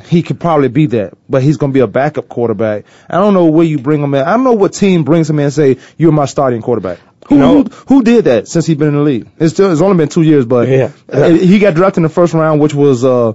he 0.05 0.21
could 0.21 0.39
probably 0.39 0.67
be 0.67 0.85
that, 0.87 1.13
but 1.29 1.41
he's 1.41 1.57
going 1.57 1.71
to 1.71 1.73
be 1.73 1.79
a 1.79 1.87
backup 1.87 2.27
quarterback. 2.29 2.85
I 3.09 3.15
don't 3.17 3.33
know 3.33 3.45
where 3.45 3.65
you 3.65 3.79
bring 3.79 4.01
him 4.01 4.13
in. 4.13 4.21
I 4.23 4.31
don't 4.35 4.43
know 4.43 4.53
what 4.53 4.73
team 4.73 5.03
brings 5.03 5.29
him 5.29 5.39
in 5.39 5.45
and 5.45 5.53
say, 5.53 5.77
you're 5.97 6.11
my 6.11 6.25
starting 6.25 6.61
quarterback. 6.61 6.99
Who, 7.27 7.37
No. 7.37 7.63
who, 7.63 7.69
who 7.87 8.03
did 8.03 8.25
that 8.25 8.47
since 8.47 8.65
he's 8.65 8.77
been 8.77 8.89
in 8.89 8.95
the 8.95 9.01
league? 9.01 9.27
It's 9.39 9.53
still, 9.53 9.71
it's 9.71 9.81
only 9.81 9.97
been 9.97 10.09
two 10.09 10.21
years, 10.21 10.45
but 10.45 10.67
Yeah. 10.67 10.91
uh, 11.11 11.29
he 11.29 11.59
got 11.59 11.73
drafted 11.75 11.97
in 11.97 12.03
the 12.03 12.09
first 12.09 12.33
round, 12.33 12.59
which 12.61 12.73
was, 12.73 13.03
uh, 13.03 13.33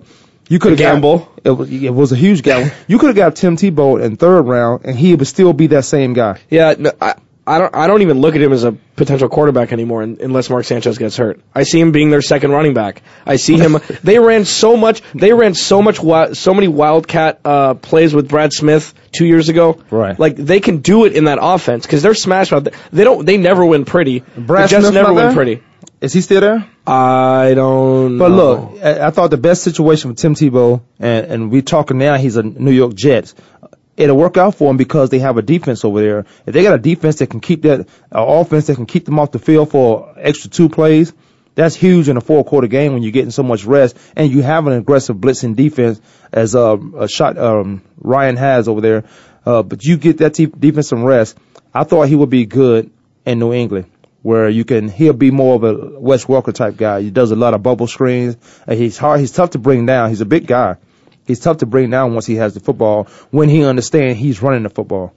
you 0.49 0.59
could 0.59 0.73
have 0.73 0.79
gamble. 0.79 1.31
It 1.45 1.51
was, 1.51 1.71
it 1.71 1.91
was 1.95 2.13
a 2.13 2.17
huge 2.17 2.43
gamble. 2.43 2.71
you 2.89 2.99
could 2.99 3.09
have 3.09 3.17
got 3.17 3.37
Tim 3.37 3.57
Tebow 3.57 4.03
in 4.03 4.17
third 4.17 4.43
round, 4.43 4.85
and 4.85 4.97
he 4.99 5.15
would 5.15 5.27
still 5.27 5.53
be 5.53 5.69
that 5.69 5.85
same 5.85 6.13
guy. 6.15 6.39
yeah, 6.51 6.75
no, 6.79 6.93
I, 7.01 7.15
I 7.45 7.59
don't, 7.59 7.75
I 7.75 7.89
don't 7.89 8.03
even 8.03 8.21
look 8.21 8.37
at 8.37 8.41
him 8.41 8.53
as 8.53 8.63
a 8.63 8.73
potential 8.73 9.29
quarterback 9.29 9.73
anymore 9.73 10.03
unless 10.03 10.49
Mark 10.49 10.65
Sanchez 10.65 10.97
gets 10.99 11.17
hurt. 11.17 11.41
I 11.53 11.65
see 11.65 11.81
him 11.81 11.91
being 11.91 12.11
their 12.11 12.23
second 12.23 12.53
running 12.53 12.73
back. 12.73 13.03
I 13.27 13.37
see 13.37 13.59
him. 13.59 13.79
they 14.05 14.21
ran 14.21 14.45
so 14.45 14.77
much. 14.77 15.03
They 15.13 15.33
ran 15.33 15.55
so 15.55 15.83
much. 15.83 15.99
So 16.37 16.55
many 16.55 16.69
wildcat 16.69 17.41
uh, 17.45 17.75
plays 17.75 18.15
with 18.15 18.29
Brad 18.29 18.53
Smith 18.53 18.95
two 19.11 19.27
years 19.27 19.49
ago. 19.49 19.83
Right. 19.91 20.17
Like 20.17 20.37
they 20.37 20.61
can 20.61 20.79
do 20.79 21.05
it 21.05 21.15
in 21.15 21.25
that 21.25 21.39
offense 21.43 21.85
because 21.85 22.03
they're 22.03 22.15
smash 22.15 22.53
mouth. 22.53 22.69
They 22.93 23.03
don't. 23.03 23.27
They 23.27 23.39
never 23.39 23.67
win 23.67 23.85
pretty. 23.85 24.21
Brad 24.21 24.65
the 24.65 24.69
Jets 24.69 24.85
Smith 24.85 24.95
never 24.95 25.13
win 25.13 25.35
pretty. 25.35 25.63
Is 26.01 26.13
he 26.13 26.21
still 26.21 26.41
there? 26.41 26.69
I 26.87 27.55
don't. 27.55 28.19
But 28.19 28.29
know. 28.29 28.37
look, 28.37 28.85
I, 28.85 29.07
I 29.07 29.11
thought 29.11 29.31
the 29.31 29.37
best 29.37 29.63
situation 29.63 30.11
for 30.11 30.17
Tim 30.17 30.35
Tebow, 30.35 30.83
and, 30.99 31.27
and 31.27 31.51
we 31.51 31.63
talking 31.63 31.99
now, 31.99 32.17
he's 32.17 32.37
a 32.37 32.43
New 32.43 32.73
York 32.73 32.95
Jets. 32.95 33.35
It'll 33.97 34.17
work 34.17 34.37
out 34.37 34.55
for 34.55 34.69
them 34.69 34.79
because 34.79 35.11
they 35.11 35.19
have 35.19 35.37
a 35.37 35.43
defense 35.43 35.85
over 35.85 36.01
there. 36.01 36.27
If 36.47 36.55
they 36.55 36.63
got 36.63 36.75
a 36.75 36.79
defense 36.79 37.17
that 37.17 37.29
can 37.29 37.41
keep 37.41 37.63
that, 37.63 37.81
uh, 38.15 38.25
offense 38.25 38.67
that 38.67 38.77
can 38.77 38.87
keep 38.87 39.05
them 39.05 39.19
off 39.19 39.33
the 39.33 39.39
field 39.39 39.71
for 39.71 40.15
extra 40.17 40.51
two 40.51 40.69
plays, 40.69 41.13
that's 41.55 41.75
huge 41.75 42.09
in 42.09 42.17
a 42.17 42.23
four 42.23 42.45
quarter 42.45 42.67
game 42.67 42.95
when 42.95 43.03
you're 43.03 43.13
getting 43.13 43.31
so 43.31 43.43
much 43.43 43.65
rest 43.65 43.97
and 44.17 44.31
you 44.31 44.43
have 44.43 44.67
an 44.67 44.73
aggressive 44.73 45.17
blitzing 45.17 45.55
defense 45.55 46.01
as 46.33 46.55
uh, 46.55 46.79
a 46.97 47.09
shot 47.09 47.37
um, 47.37 47.83
Ryan 47.99 48.37
has 48.37 48.69
over 48.69 48.81
there. 48.81 49.05
Uh, 49.45 49.63
but 49.63 49.85
you 49.85 49.99
get 49.99 50.19
that 50.19 50.35
te- 50.35 50.47
defense 50.47 50.89
some 50.89 51.05
rest. 51.05 51.37
I 51.75 51.85
thought 51.85 52.09
he 52.09 52.17
would 52.17 52.31
be 52.31 52.47
good 52.47 52.91
in 53.27 53.39
New 53.39 53.53
England 53.53 53.91
where 54.23 54.49
you 54.49 54.65
can 54.65 54.89
he'll 54.89 55.13
be 55.13 55.31
more 55.31 55.57
of 55.57 55.65
a 55.65 56.01
Wes 56.01 56.25
Welker 56.27 56.55
type 56.55 56.77
guy. 56.77 57.03
He 57.03 57.11
does 57.11 57.33
a 57.33 57.37
lot 57.37 57.55
of 57.55 57.63
bubble 57.63 57.89
screens. 57.89 58.37
And 58.67 58.79
he's 58.79 58.97
hard. 58.97 59.21
He's 59.21 59.33
tough 59.33 59.51
to 59.51 59.59
bring 59.59 59.85
down. 59.85 60.09
He's 60.09 60.21
a 60.21 60.27
big 60.27 60.47
guy. 60.47 60.77
He's 61.27 61.41
tough 61.41 61.59
to 61.59 61.67
bring 61.67 61.91
down 61.91 62.15
once 62.15 62.27
he 62.27 62.37
has 62.37 62.55
the 62.55 62.61
football 62.61 63.05
when 63.31 63.49
he 63.49 63.65
understands 63.65 64.19
he's 64.19 64.43
running 64.43 64.63
the 64.63 64.71
football. 64.71 65.15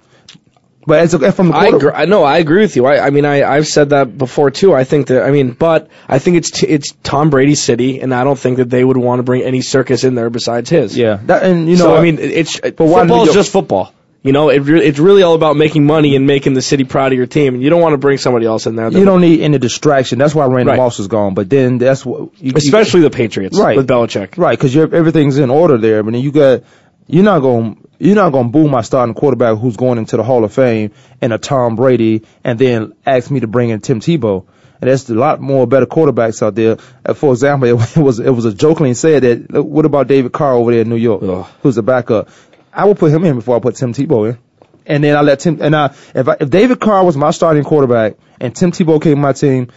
But 0.88 1.00
as 1.00 1.14
a, 1.16 1.32
from 1.32 1.48
the 1.48 1.56
I 1.56 1.72
quarter, 1.72 1.90
agree. 1.90 2.02
I 2.04 2.06
know. 2.06 2.24
I 2.24 2.38
agree 2.38 2.62
with 2.62 2.76
you. 2.76 2.86
I, 2.86 3.08
I 3.08 3.10
mean, 3.10 3.26
I, 3.26 3.44
I've 3.44 3.68
said 3.68 3.90
that 3.90 4.16
before 4.16 4.52
too. 4.52 4.74
I 4.74 4.84
think 4.84 5.08
that. 5.08 5.24
I 5.24 5.32
mean, 5.32 5.54
but 5.54 5.90
I 6.08 6.20
think 6.20 6.38
it's 6.38 6.52
t- 6.52 6.68
it's 6.68 6.92
Tom 7.02 7.32
Brady's 7.32 7.62
city, 7.62 8.02
and 8.02 8.14
I 8.14 8.24
don't 8.24 8.38
think 8.38 8.58
that 8.58 8.70
they 8.70 8.84
would 8.84 8.98
want 8.98 9.20
to 9.20 9.24
bring 9.24 9.42
any 9.42 9.62
circus 9.62 10.04
in 10.04 10.14
there 10.14 10.30
besides 10.30 10.70
his. 10.70 10.96
yeah, 10.96 11.20
that, 11.24 11.42
and 11.42 11.68
you 11.68 11.78
know, 11.78 11.86
so 11.86 11.96
I 11.96 12.02
mean, 12.02 12.20
it's 12.20 12.62
why 12.62 12.70
football 12.70 13.28
is 13.28 13.34
just 13.34 13.52
football. 13.52 13.94
You 14.26 14.32
know, 14.32 14.50
it 14.50 14.60
re- 14.60 14.84
it's 14.84 14.98
really 14.98 15.22
all 15.22 15.36
about 15.36 15.56
making 15.56 15.86
money 15.86 16.16
and 16.16 16.26
making 16.26 16.56
the 16.56 16.62
city 16.64 16.84
proud 16.84 17.12
of 17.12 17.18
your 17.18 17.28
team, 17.28 17.54
and 17.54 17.62
you 17.64 17.70
don't 17.70 17.80
want 17.80 17.94
to 17.94 18.00
bring 18.00 18.18
somebody 18.18 18.48
else 18.48 18.66
in 18.66 18.76
there. 18.76 18.90
you 18.92 19.06
don't 19.06 19.22
need 19.22 19.42
any 19.42 19.60
distraction. 19.60 20.18
That's 20.18 20.34
why 20.34 20.48
Randy 20.48 20.72
Right. 20.72 20.78
Moss 20.78 21.00
is 21.00 21.08
gone. 21.08 21.36
But 21.36 21.48
then 21.48 21.78
that's 21.78 22.04
what, 22.04 22.20
you, 22.22 22.32
you- 22.40 22.54
especially 22.56 23.02
the 23.02 23.12
Patriots, 23.12 23.56
Right. 23.58 23.78
With 23.78 23.88
Belichick, 23.88 24.38
right? 24.40 24.58
Because 24.58 24.76
everything's 24.76 25.38
in 25.38 25.52
order 25.52 25.78
there. 25.78 26.02
But 26.02 26.14
then 26.14 26.22
you 26.22 26.32
got 26.32 26.64
you're 27.08 27.24
not 27.24 27.40
going 27.42 27.88
you're 28.00 28.16
not 28.16 28.32
going 28.32 28.48
to 28.48 28.52
boo 28.52 28.68
my 28.68 28.82
starting 28.82 29.14
quarterback 29.14 29.60
who's 29.60 29.78
going 29.78 30.00
into 30.00 30.18
the 30.18 30.24
Hall 30.24 30.44
of 30.44 30.52
Fame 30.52 30.92
and 31.22 31.32
a 31.32 31.38
Tom 31.38 31.76
Brady, 31.76 32.24
and 32.44 32.58
then 32.58 32.94
ask 33.06 33.30
me 33.30 33.42
to 33.42 33.48
bring 33.48 33.70
in 33.70 33.80
Tim 33.80 34.00
Tebow. 34.00 34.44
And 34.82 34.90
there's 34.90 35.08
a 35.10 35.14
lot 35.14 35.40
more 35.40 35.68
better 35.68 35.86
quarterbacks 35.86 36.42
out 36.42 36.56
there. 36.56 36.78
Uh, 37.06 37.14
for 37.14 37.32
example, 37.32 37.70
it 37.96 37.98
was 37.98 38.20
it 38.20 38.32
was 38.32 38.46
a 38.46 38.54
jokingly 38.56 38.96
said 38.96 39.22
that 39.22 39.64
what 39.64 39.86
about 39.86 40.08
David 40.08 40.32
Carr 40.32 40.54
over 40.56 40.72
there 40.72 40.82
in 40.82 40.90
New 40.90 40.96
York, 40.96 41.22
Ugh. 41.22 41.46
who's 41.62 41.78
a 41.78 41.84
backup? 41.84 42.30
I 42.76 42.86
would 42.86 42.98
put 42.98 43.12
him 43.12 43.24
in 43.26 43.36
before 43.36 43.56
I 43.56 43.60
put 43.60 43.76
Tim 43.76 43.94
Tebow 43.94 44.30
in. 44.30 44.38
and 44.86 45.04
then 45.04 45.18
I 45.18 45.22
let 45.22 45.40
Tim 45.40 45.62
and 45.62 45.76
I 45.76 45.96
if 46.14 46.28
I, 46.28 46.38
if 46.40 46.50
David 46.50 46.80
Carr 46.80 47.04
was 47.04 47.18
my 47.18 47.32
starting 47.32 47.64
quarterback 47.64 48.16
and 48.40 48.56
Tim 48.56 48.72
Tebow 48.72 49.02
came 49.02 49.16
to 49.16 49.22
my 49.22 49.34
team, 49.34 49.72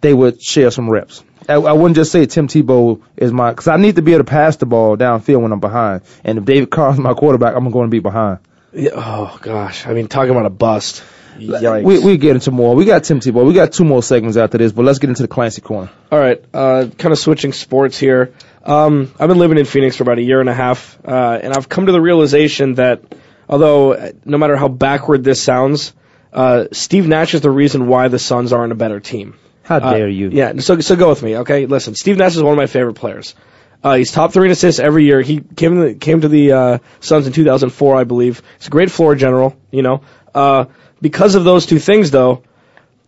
they 0.00 0.14
would 0.14 0.42
share 0.42 0.70
some 0.70 0.88
reps. 0.90 1.22
I, 1.48 1.54
I 1.54 1.72
wouldn't 1.72 1.96
just 1.96 2.12
say 2.12 2.26
Tim 2.26 2.48
Tebow 2.48 3.02
is 3.16 3.32
my 3.32 3.50
because 3.50 3.68
I 3.68 3.76
need 3.76 3.96
to 3.96 4.02
be 4.02 4.12
able 4.12 4.24
to 4.24 4.30
pass 4.30 4.56
the 4.56 4.66
ball 4.66 4.96
downfield 4.96 5.42
when 5.42 5.52
I'm 5.52 5.60
behind. 5.60 6.02
And 6.24 6.38
if 6.38 6.44
David 6.44 6.70
Carr 6.70 6.92
is 6.92 6.98
my 6.98 7.14
quarterback, 7.14 7.54
I'm 7.54 7.70
going 7.70 7.86
to 7.86 7.90
be 7.90 8.00
behind. 8.00 8.38
Yeah, 8.72 8.90
oh 8.94 9.38
gosh, 9.40 9.86
I 9.86 9.94
mean, 9.94 10.08
talking 10.08 10.30
about 10.30 10.46
a 10.46 10.50
bust. 10.50 11.02
Yikes. 11.38 11.84
We 11.84 11.98
we 12.00 12.16
get 12.16 12.34
into 12.36 12.50
more. 12.50 12.74
We 12.74 12.84
got 12.84 13.04
Tim 13.04 13.20
Tebow. 13.20 13.46
We 13.46 13.54
got 13.54 13.72
two 13.72 13.84
more 13.84 14.02
segments 14.02 14.36
after 14.36 14.58
this, 14.58 14.72
but 14.72 14.84
let's 14.84 14.98
get 14.98 15.08
into 15.10 15.22
the 15.22 15.28
Clancy 15.28 15.60
corner. 15.60 15.90
All 16.12 16.18
right, 16.18 16.42
uh, 16.52 16.86
kind 16.98 17.12
of 17.12 17.18
switching 17.18 17.52
sports 17.52 17.98
here. 17.98 18.32
Um, 18.64 19.12
I've 19.18 19.28
been 19.28 19.38
living 19.38 19.58
in 19.58 19.64
Phoenix 19.64 19.96
for 19.96 20.02
about 20.02 20.18
a 20.18 20.22
year 20.22 20.40
and 20.40 20.48
a 20.48 20.54
half, 20.54 20.98
uh, 21.04 21.38
and 21.42 21.52
I've 21.54 21.68
come 21.68 21.86
to 21.86 21.92
the 21.92 22.00
realization 22.00 22.74
that 22.74 23.02
although 23.48 23.92
uh, 23.94 24.12
no 24.24 24.36
matter 24.38 24.56
how 24.56 24.68
backward 24.68 25.24
this 25.24 25.42
sounds, 25.42 25.94
uh, 26.32 26.66
Steve 26.72 27.06
Nash 27.08 27.34
is 27.34 27.40
the 27.40 27.50
reason 27.50 27.86
why 27.86 28.08
the 28.08 28.18
Suns 28.18 28.52
aren't 28.52 28.72
a 28.72 28.76
better 28.76 29.00
team. 29.00 29.34
How 29.62 29.76
Uh, 29.76 29.94
dare 29.94 30.08
you? 30.08 30.30
Yeah, 30.30 30.58
so 30.58 30.80
so 30.80 30.96
go 30.96 31.08
with 31.10 31.22
me, 31.22 31.36
okay? 31.38 31.66
Listen, 31.66 31.94
Steve 31.94 32.16
Nash 32.18 32.36
is 32.36 32.42
one 32.42 32.52
of 32.52 32.58
my 32.58 32.66
favorite 32.66 32.94
players. 32.94 33.34
Uh, 33.82 33.94
he's 33.94 34.10
top 34.10 34.32
three 34.32 34.46
in 34.46 34.50
assists 34.50 34.80
every 34.80 35.04
year. 35.04 35.20
He 35.20 35.40
came 35.40 35.76
to 35.76 35.88
the, 35.88 35.94
came 35.94 36.20
to 36.22 36.28
the 36.28 36.52
uh, 36.52 36.78
Suns 36.98 37.28
in 37.28 37.32
2004, 37.32 37.96
I 37.96 38.02
believe. 38.04 38.42
He's 38.58 38.66
a 38.66 38.70
great 38.70 38.90
floor 38.90 39.14
general, 39.14 39.56
you 39.70 39.82
know. 39.82 40.02
Uh, 40.34 40.64
because 41.00 41.34
of 41.34 41.44
those 41.44 41.66
two 41.66 41.78
things, 41.78 42.10
though, 42.10 42.42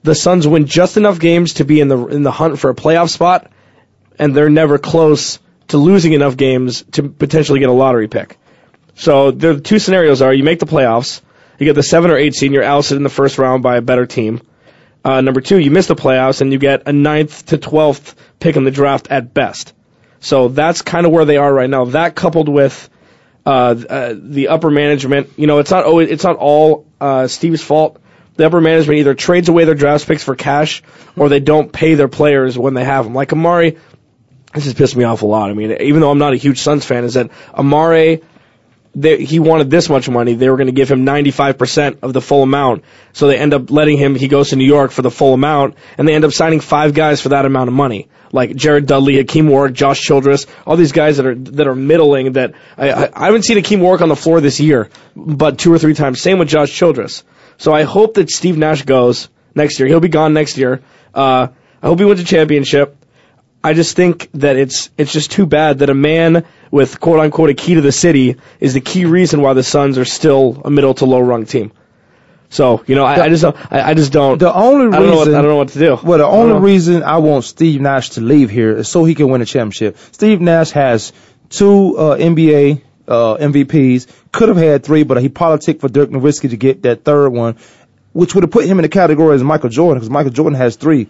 the 0.02 0.14
Suns 0.14 0.46
win 0.46 0.66
just 0.66 0.96
enough 0.96 1.18
games 1.18 1.54
to 1.54 1.64
be 1.64 1.80
in 1.80 1.88
the 1.88 2.06
in 2.06 2.22
the 2.22 2.30
hunt 2.30 2.58
for 2.58 2.70
a 2.70 2.74
playoff 2.74 3.10
spot, 3.10 3.50
and 4.18 4.34
they're 4.34 4.50
never 4.50 4.78
close 4.78 5.38
to 5.68 5.78
losing 5.78 6.12
enough 6.12 6.36
games 6.36 6.82
to 6.92 7.08
potentially 7.08 7.60
get 7.60 7.68
a 7.68 7.72
lottery 7.72 8.08
pick. 8.08 8.38
So 8.94 9.30
the 9.30 9.60
two 9.60 9.78
scenarios 9.78 10.22
are: 10.22 10.32
you 10.32 10.44
make 10.44 10.58
the 10.58 10.66
playoffs, 10.66 11.20
you 11.58 11.66
get 11.66 11.74
the 11.74 11.82
seven 11.82 12.10
or 12.10 12.16
eight 12.16 12.34
seed, 12.34 12.52
you're 12.52 12.64
ousted 12.64 12.96
in 12.96 13.02
the 13.02 13.10
first 13.10 13.38
round 13.38 13.62
by 13.62 13.76
a 13.76 13.82
better 13.82 14.06
team. 14.06 14.40
Uh, 15.04 15.20
number 15.20 15.40
two, 15.40 15.58
you 15.58 15.70
miss 15.70 15.86
the 15.86 15.96
playoffs 15.96 16.40
and 16.40 16.52
you 16.52 16.58
get 16.58 16.86
a 16.86 16.92
ninth 16.92 17.46
to 17.46 17.58
twelfth 17.58 18.14
pick 18.38 18.56
in 18.56 18.64
the 18.64 18.70
draft 18.70 19.08
at 19.10 19.32
best. 19.32 19.72
So 20.20 20.48
that's 20.48 20.82
kind 20.82 21.06
of 21.06 21.12
where 21.12 21.24
they 21.24 21.38
are 21.38 21.52
right 21.52 21.70
now. 21.70 21.86
That 21.86 22.14
coupled 22.14 22.48
with 22.48 22.90
the 23.44 24.48
upper 24.48 24.70
management, 24.70 25.30
you 25.36 25.46
know, 25.46 25.58
it's 25.58 25.70
not 25.70 25.84
always, 25.84 26.10
it's 26.10 26.24
not 26.24 26.36
all 26.36 26.86
uh, 27.00 27.26
Steve's 27.26 27.62
fault. 27.62 28.00
The 28.36 28.46
upper 28.46 28.60
management 28.60 29.00
either 29.00 29.14
trades 29.14 29.48
away 29.48 29.64
their 29.64 29.74
draft 29.74 30.06
picks 30.06 30.22
for 30.22 30.34
cash 30.34 30.82
or 31.16 31.28
they 31.28 31.40
don't 31.40 31.72
pay 31.72 31.94
their 31.94 32.08
players 32.08 32.56
when 32.56 32.74
they 32.74 32.84
have 32.84 33.04
them. 33.04 33.14
Like 33.14 33.30
Amar'e, 33.30 33.78
this 34.54 34.64
has 34.64 34.74
pissed 34.74 34.96
me 34.96 35.04
off 35.04 35.22
a 35.22 35.26
lot. 35.26 35.50
I 35.50 35.54
mean, 35.54 35.76
even 35.80 36.00
though 36.00 36.10
I'm 36.10 36.18
not 36.18 36.32
a 36.32 36.36
huge 36.36 36.58
Suns 36.60 36.84
fan, 36.84 37.04
is 37.04 37.14
that 37.14 37.30
Amar'e 37.52 38.22
they, 38.94 39.24
he 39.24 39.38
wanted 39.38 39.70
this 39.70 39.88
much 39.88 40.08
money. 40.08 40.34
They 40.34 40.50
were 40.50 40.56
going 40.56 40.66
to 40.66 40.72
give 40.72 40.90
him 40.90 41.06
95% 41.06 41.98
of 42.02 42.12
the 42.12 42.20
full 42.20 42.42
amount. 42.42 42.84
So 43.12 43.28
they 43.28 43.38
end 43.38 43.54
up 43.54 43.70
letting 43.70 43.98
him, 43.98 44.14
he 44.14 44.28
goes 44.28 44.50
to 44.50 44.56
New 44.56 44.64
York 44.64 44.90
for 44.90 45.02
the 45.02 45.10
full 45.10 45.34
amount, 45.34 45.76
and 45.96 46.08
they 46.08 46.14
end 46.14 46.24
up 46.24 46.32
signing 46.32 46.60
five 46.60 46.92
guys 46.94 47.20
for 47.20 47.30
that 47.30 47.44
amount 47.44 47.68
of 47.68 47.74
money. 47.74 48.08
Like 48.32 48.54
Jared 48.54 48.86
Dudley, 48.86 49.16
Hakim 49.16 49.48
Warrick, 49.48 49.74
Josh 49.74 50.00
Childress, 50.00 50.46
all 50.66 50.76
these 50.76 50.92
guys 50.92 51.16
that 51.16 51.26
are, 51.26 51.34
that 51.34 51.66
are 51.66 51.74
middling 51.74 52.32
that, 52.32 52.54
I, 52.76 52.90
I, 52.90 53.10
I 53.12 53.24
haven't 53.26 53.44
seen 53.44 53.56
Hakim 53.56 53.80
Warrick 53.80 54.02
on 54.02 54.08
the 54.08 54.16
floor 54.16 54.40
this 54.40 54.60
year, 54.60 54.90
but 55.16 55.58
two 55.58 55.72
or 55.72 55.78
three 55.78 55.94
times. 55.94 56.20
Same 56.20 56.38
with 56.38 56.48
Josh 56.48 56.72
Childress. 56.72 57.24
So 57.58 57.72
I 57.72 57.82
hope 57.82 58.14
that 58.14 58.30
Steve 58.30 58.56
Nash 58.56 58.82
goes 58.82 59.28
next 59.54 59.78
year. 59.78 59.88
He'll 59.88 60.00
be 60.00 60.08
gone 60.08 60.32
next 60.32 60.58
year. 60.58 60.82
Uh, 61.14 61.48
I 61.82 61.86
hope 61.86 61.98
he 61.98 62.04
wins 62.04 62.20
a 62.20 62.24
championship. 62.24 62.96
I 63.62 63.74
just 63.74 63.94
think 63.94 64.30
that 64.34 64.56
it's 64.56 64.90
it's 64.96 65.12
just 65.12 65.30
too 65.30 65.44
bad 65.44 65.80
that 65.80 65.90
a 65.90 65.94
man 65.94 66.46
with 66.70 66.98
quote 66.98 67.20
unquote 67.20 67.50
a 67.50 67.54
key 67.54 67.74
to 67.74 67.80
the 67.80 67.92
city 67.92 68.36
is 68.58 68.74
the 68.74 68.80
key 68.80 69.04
reason 69.04 69.42
why 69.42 69.52
the 69.52 69.62
Suns 69.62 69.98
are 69.98 70.06
still 70.06 70.62
a 70.64 70.70
middle 70.70 70.94
to 70.94 71.04
low 71.04 71.20
rung 71.20 71.44
team. 71.44 71.72
So 72.48 72.82
you 72.86 72.94
know, 72.94 73.04
I, 73.04 73.24
I 73.24 73.28
just 73.28 73.42
don't, 73.42 73.56
I, 73.72 73.90
I 73.90 73.94
just 73.94 74.12
don't. 74.12 74.38
The 74.38 74.52
only 74.52 74.86
reason 74.86 74.94
I 74.94 74.98
don't 74.98 75.10
know 75.10 75.16
what, 75.16 75.28
I 75.28 75.32
don't 75.32 75.44
know 75.44 75.56
what 75.56 75.68
to 75.68 75.78
do. 75.78 75.98
Well, 76.02 76.18
the 76.18 76.26
only 76.26 76.58
reason 76.58 77.02
I 77.02 77.18
want 77.18 77.44
Steve 77.44 77.80
Nash 77.80 78.10
to 78.10 78.22
leave 78.22 78.50
here 78.50 78.78
is 78.78 78.88
so 78.88 79.04
he 79.04 79.14
can 79.14 79.28
win 79.28 79.42
a 79.42 79.46
championship. 79.46 79.98
Steve 80.12 80.40
Nash 80.40 80.70
has 80.70 81.12
two 81.50 81.96
uh, 81.96 82.16
NBA 82.16 82.82
uh, 83.06 83.36
MVPs. 83.36 84.06
Could 84.32 84.48
have 84.48 84.58
had 84.58 84.84
three, 84.84 85.04
but 85.04 85.20
he 85.20 85.28
politicked 85.28 85.80
for 85.80 85.88
Dirk 85.88 86.10
Nowitzki 86.10 86.50
to 86.50 86.56
get 86.56 86.82
that 86.82 87.04
third 87.04 87.28
one, 87.28 87.56
which 88.12 88.34
would 88.34 88.42
have 88.42 88.50
put 88.50 88.64
him 88.64 88.78
in 88.78 88.82
the 88.82 88.88
category 88.88 89.34
as 89.34 89.42
Michael 89.44 89.68
Jordan 89.68 90.00
because 90.00 90.10
Michael 90.10 90.32
Jordan 90.32 90.56
has 90.56 90.76
three. 90.76 91.08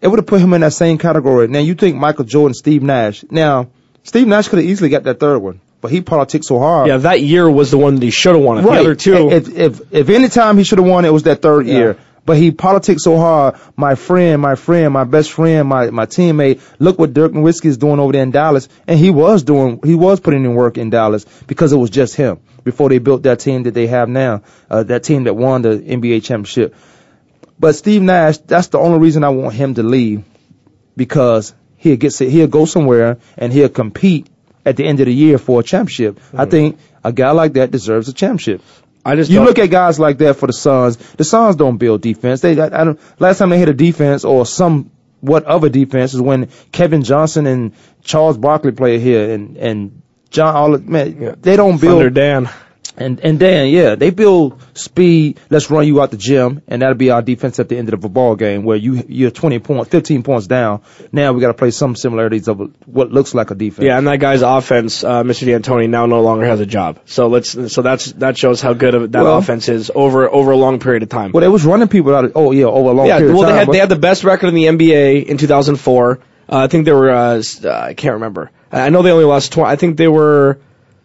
It 0.00 0.08
would 0.08 0.18
have 0.18 0.26
put 0.26 0.40
him 0.40 0.52
in 0.54 0.62
that 0.62 0.72
same 0.72 0.98
category. 0.98 1.48
Now 1.48 1.58
you 1.58 1.74
think 1.74 1.96
Michael 1.96 2.24
Jordan, 2.24 2.54
Steve 2.54 2.82
Nash. 2.82 3.24
Now 3.30 3.68
Steve 4.02 4.26
Nash 4.26 4.48
could 4.48 4.58
have 4.58 4.68
easily 4.68 4.88
got 4.88 5.02
that 5.04 5.20
third 5.20 5.38
one, 5.38 5.60
but 5.80 5.90
he 5.90 6.00
politicked 6.00 6.44
so 6.44 6.58
hard. 6.58 6.88
Yeah, 6.88 6.98
that 6.98 7.20
year 7.20 7.50
was 7.50 7.70
the 7.70 7.78
one 7.78 7.96
that 7.96 8.02
he 8.02 8.10
should 8.10 8.34
have 8.34 8.44
won. 8.44 8.58
It. 8.58 8.62
Right. 8.62 8.76
The 8.76 8.80
other 8.80 8.94
two, 8.94 9.30
If 9.30 9.48
if 9.48 9.92
if 9.92 10.08
any 10.08 10.28
time 10.28 10.56
he 10.58 10.64
should 10.64 10.78
have 10.78 10.88
won, 10.88 11.04
it 11.04 11.12
was 11.12 11.24
that 11.24 11.42
third 11.42 11.66
year. 11.66 11.96
But 12.26 12.36
he 12.36 12.50
politics 12.52 13.02
so 13.02 13.16
hard. 13.16 13.56
My 13.76 13.94
friend, 13.94 14.42
my 14.42 14.54
friend, 14.54 14.92
my 14.92 15.04
best 15.04 15.32
friend, 15.32 15.66
my 15.68 15.90
my 15.90 16.06
teammate. 16.06 16.60
Look 16.78 16.98
what 16.98 17.12
Dirk 17.14 17.32
Nowitzki 17.32 17.66
is 17.66 17.78
doing 17.78 17.98
over 17.98 18.12
there 18.12 18.22
in 18.22 18.30
Dallas, 18.30 18.68
and 18.86 18.98
he 18.98 19.10
was 19.10 19.42
doing, 19.42 19.80
he 19.82 19.94
was 19.94 20.20
putting 20.20 20.44
in 20.44 20.54
work 20.54 20.76
in 20.78 20.90
Dallas 20.90 21.24
because 21.46 21.72
it 21.72 21.76
was 21.76 21.90
just 21.90 22.14
him 22.14 22.38
before 22.62 22.88
they 22.90 22.98
built 22.98 23.22
that 23.22 23.40
team 23.40 23.62
that 23.64 23.72
they 23.72 23.86
have 23.86 24.08
now, 24.08 24.42
uh, 24.70 24.82
that 24.84 25.02
team 25.02 25.24
that 25.24 25.34
won 25.34 25.62
the 25.62 25.78
NBA 25.78 26.22
championship. 26.22 26.74
But 27.60 27.76
Steve 27.76 28.00
Nash, 28.00 28.38
that's 28.38 28.68
the 28.68 28.78
only 28.78 28.98
reason 28.98 29.22
I 29.22 29.28
want 29.28 29.54
him 29.54 29.74
to 29.74 29.82
leave 29.82 30.24
because 30.96 31.54
he'll 31.76 31.98
get 31.98 32.18
he'll 32.18 32.46
go 32.46 32.64
somewhere 32.64 33.18
and 33.36 33.52
he'll 33.52 33.68
compete 33.68 34.28
at 34.64 34.76
the 34.76 34.86
end 34.86 35.00
of 35.00 35.06
the 35.06 35.14
year 35.14 35.36
for 35.36 35.60
a 35.60 35.62
championship. 35.62 36.18
I 36.34 36.44
hmm. 36.44 36.50
think 36.50 36.78
a 37.04 37.12
guy 37.12 37.32
like 37.32 37.52
that 37.54 37.70
deserves 37.70 38.08
a 38.08 38.14
championship. 38.14 38.62
I 39.04 39.16
just 39.16 39.30
You 39.30 39.42
look 39.42 39.58
at 39.58 39.66
guys 39.66 39.98
like 39.98 40.18
that 40.18 40.36
for 40.36 40.46
the 40.46 40.52
Suns. 40.54 40.96
The 40.96 41.24
Suns 41.24 41.56
don't 41.56 41.76
build 41.76 42.00
defense. 42.00 42.40
They, 42.40 42.58
I, 42.58 42.66
I 42.66 42.84
don't. 42.84 43.00
Last 43.20 43.38
time 43.38 43.50
they 43.50 43.58
had 43.58 43.68
a 43.68 43.74
defense 43.74 44.24
or 44.24 44.46
some 44.46 44.90
what 45.20 45.44
other 45.44 45.68
defense 45.68 46.14
is 46.14 46.20
when 46.20 46.48
Kevin 46.72 47.02
Johnson 47.02 47.46
and 47.46 47.72
Charles 48.02 48.38
Barkley 48.38 48.72
played 48.72 49.00
here, 49.00 49.32
and 49.32 49.56
and 49.58 50.02
John. 50.30 50.56
All 50.56 50.78
man, 50.78 51.36
they 51.40 51.56
don't 51.56 51.80
build. 51.80 52.00
Thunder 52.00 52.10
Dan. 52.10 52.50
And 52.96 53.20
and 53.20 53.38
Dan, 53.38 53.68
yeah, 53.68 53.94
they 53.94 54.10
build 54.10 54.60
speed. 54.74 55.38
Let's 55.48 55.70
run 55.70 55.86
you 55.86 56.02
out 56.02 56.10
the 56.10 56.16
gym, 56.16 56.62
and 56.66 56.82
that'll 56.82 56.96
be 56.96 57.10
our 57.10 57.22
defense 57.22 57.58
at 57.58 57.68
the 57.68 57.78
end 57.78 57.92
of 57.92 58.04
a 58.04 58.08
ball 58.08 58.36
game 58.36 58.64
where 58.64 58.76
you 58.76 59.02
you're 59.08 59.30
20 59.30 59.58
points, 59.60 59.90
15 59.90 60.22
points 60.22 60.46
down. 60.46 60.82
Now 61.12 61.32
we 61.32 61.40
got 61.40 61.48
to 61.48 61.54
play 61.54 61.70
some 61.70 61.96
similarities 61.96 62.48
of 62.48 62.58
what 62.86 63.10
looks 63.10 63.32
like 63.34 63.50
a 63.50 63.54
defense. 63.54 63.86
Yeah, 63.86 63.96
and 63.96 64.06
that 64.06 64.18
guy's 64.18 64.42
offense, 64.42 65.04
uh, 65.04 65.22
Mr. 65.22 65.46
D'Antoni, 65.46 65.88
now 65.88 66.06
no 66.06 66.20
longer 66.20 66.44
has 66.46 66.60
a 66.60 66.66
job. 66.66 66.98
So 67.06 67.28
let's 67.28 67.72
so 67.72 67.82
that's 67.82 68.12
that 68.12 68.36
shows 68.36 68.60
how 68.60 68.72
good 68.74 68.94
of 68.94 69.12
that 69.12 69.22
Well- 69.22 69.38
offense 69.38 69.68
is 69.68 69.90
over 69.94 70.28
over 70.28 70.50
a 70.50 70.56
long 70.56 70.78
period 70.80 71.02
of 71.02 71.08
time. 71.08 71.32
Well, 71.32 71.42
they 71.42 71.48
was 71.48 71.64
running 71.64 71.88
people 71.88 72.14
out 72.14 72.24
of. 72.24 72.32
Oh 72.34 72.52
yeah, 72.52 72.64
over 72.64 72.90
a 72.90 72.92
long 72.92 73.06
yeah, 73.06 73.18
period 73.18 73.34
well 73.34 73.44
of 73.44 73.48
time. 73.50 73.54
they 73.54 73.58
had 73.58 73.72
they 73.72 73.78
had 73.78 73.88
the 73.88 73.96
best 73.96 74.24
record 74.24 74.48
in 74.48 74.54
the 74.54 74.64
NBA 74.64 75.26
in 75.26 75.38
2004. 75.38 76.18
Uh, 76.52 76.56
I 76.56 76.66
think 76.66 76.84
they 76.84 76.92
were 76.92 77.10
uh, 77.10 77.42
uh, 77.64 77.68
I 77.70 77.94
can't 77.94 78.14
remember. 78.14 78.50
I 78.72 78.80
I 78.86 78.88
know 78.90 79.02
they 79.02 79.12
only 79.12 79.24
lost 79.24 79.52
20. 79.52 79.70
I 79.70 79.76
think 79.76 79.96
they 79.96 80.08
were 80.08 80.58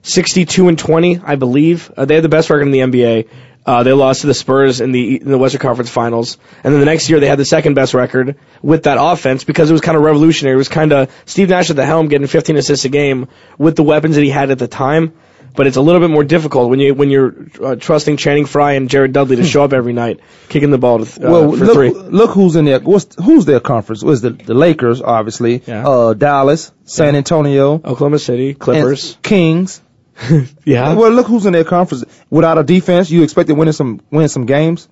62 0.05 0.67
and 0.67 0.77
20, 0.77 1.19
I 1.23 1.35
believe. 1.35 1.91
Uh, 1.95 2.05
they 2.05 2.15
had 2.15 2.23
the 2.23 2.29
best 2.29 2.49
record 2.49 2.63
in 2.63 2.71
the 2.71 2.79
NBA. 2.79 3.27
Uh, 3.65 3.81
they 3.81 3.93
lost 3.93 4.21
to 4.21 4.27
the 4.27 4.33
Spurs 4.35 4.79
in 4.79 4.91
the 4.91 5.19
in 5.19 5.31
the 5.31 5.39
Western 5.39 5.59
Conference 5.59 5.89
Finals, 5.89 6.37
and 6.63 6.71
then 6.71 6.79
the 6.79 6.85
next 6.85 7.09
year 7.09 7.19
they 7.19 7.27
had 7.27 7.39
the 7.39 7.45
second 7.45 7.73
best 7.73 7.95
record 7.95 8.37
with 8.61 8.83
that 8.83 8.97
offense 9.01 9.43
because 9.43 9.71
it 9.71 9.73
was 9.73 9.81
kind 9.81 9.97
of 9.97 10.03
revolutionary. 10.03 10.53
It 10.53 10.57
was 10.57 10.69
kind 10.69 10.93
of 10.93 11.11
Steve 11.25 11.49
Nash 11.49 11.71
at 11.71 11.75
the 11.75 11.85
helm, 11.85 12.07
getting 12.07 12.27
15 12.27 12.57
assists 12.57 12.85
a 12.85 12.89
game 12.89 13.27
with 13.57 13.75
the 13.75 13.81
weapons 13.81 14.15
that 14.15 14.21
he 14.21 14.29
had 14.29 14.51
at 14.51 14.59
the 14.59 14.67
time. 14.67 15.13
But 15.55 15.65
it's 15.67 15.77
a 15.77 15.81
little 15.81 16.01
bit 16.01 16.11
more 16.11 16.23
difficult 16.23 16.69
when 16.69 16.79
you 16.79 16.93
when 16.93 17.09
you're 17.09 17.33
uh, 17.63 17.75
trusting 17.75 18.17
Channing 18.17 18.45
Frye 18.45 18.73
and 18.73 18.87
Jared 18.87 19.13
Dudley 19.13 19.37
to 19.37 19.43
show 19.45 19.63
up 19.63 19.73
every 19.73 19.93
night, 19.93 20.19
kicking 20.49 20.69
the 20.69 20.77
ball 20.77 20.99
to, 20.99 21.05
th- 21.05 21.25
uh, 21.25 21.31
well, 21.31 21.51
for 21.53 21.65
look, 21.65 21.73
three. 21.73 21.89
look 21.91 22.31
who's 22.31 22.55
in 22.57 22.65
there. 22.65 22.79
What's 22.81 23.15
who's 23.15 23.45
their 23.45 23.61
conference? 23.61 24.03
Was 24.03 24.21
the 24.21 24.31
the 24.31 24.53
Lakers 24.53 25.01
obviously? 25.01 25.63
Yeah. 25.65 25.87
Uh, 25.87 26.13
Dallas, 26.13 26.71
San 26.83 27.15
Antonio, 27.15 27.75
Oklahoma 27.75 28.19
City, 28.19 28.53
Clippers. 28.53 29.17
Kings. 29.23 29.81
yeah. 30.65 30.93
Well, 30.93 31.11
look 31.11 31.27
who's 31.27 31.45
in 31.45 31.53
their 31.53 31.63
conference. 31.63 32.05
Without 32.29 32.57
a 32.57 32.63
defense, 32.63 33.09
you 33.09 33.23
expect 33.23 33.49
to 33.49 33.55
win 33.55 33.71
some 33.73 34.01
win 34.11 34.27
some 34.29 34.45
games. 34.45 34.87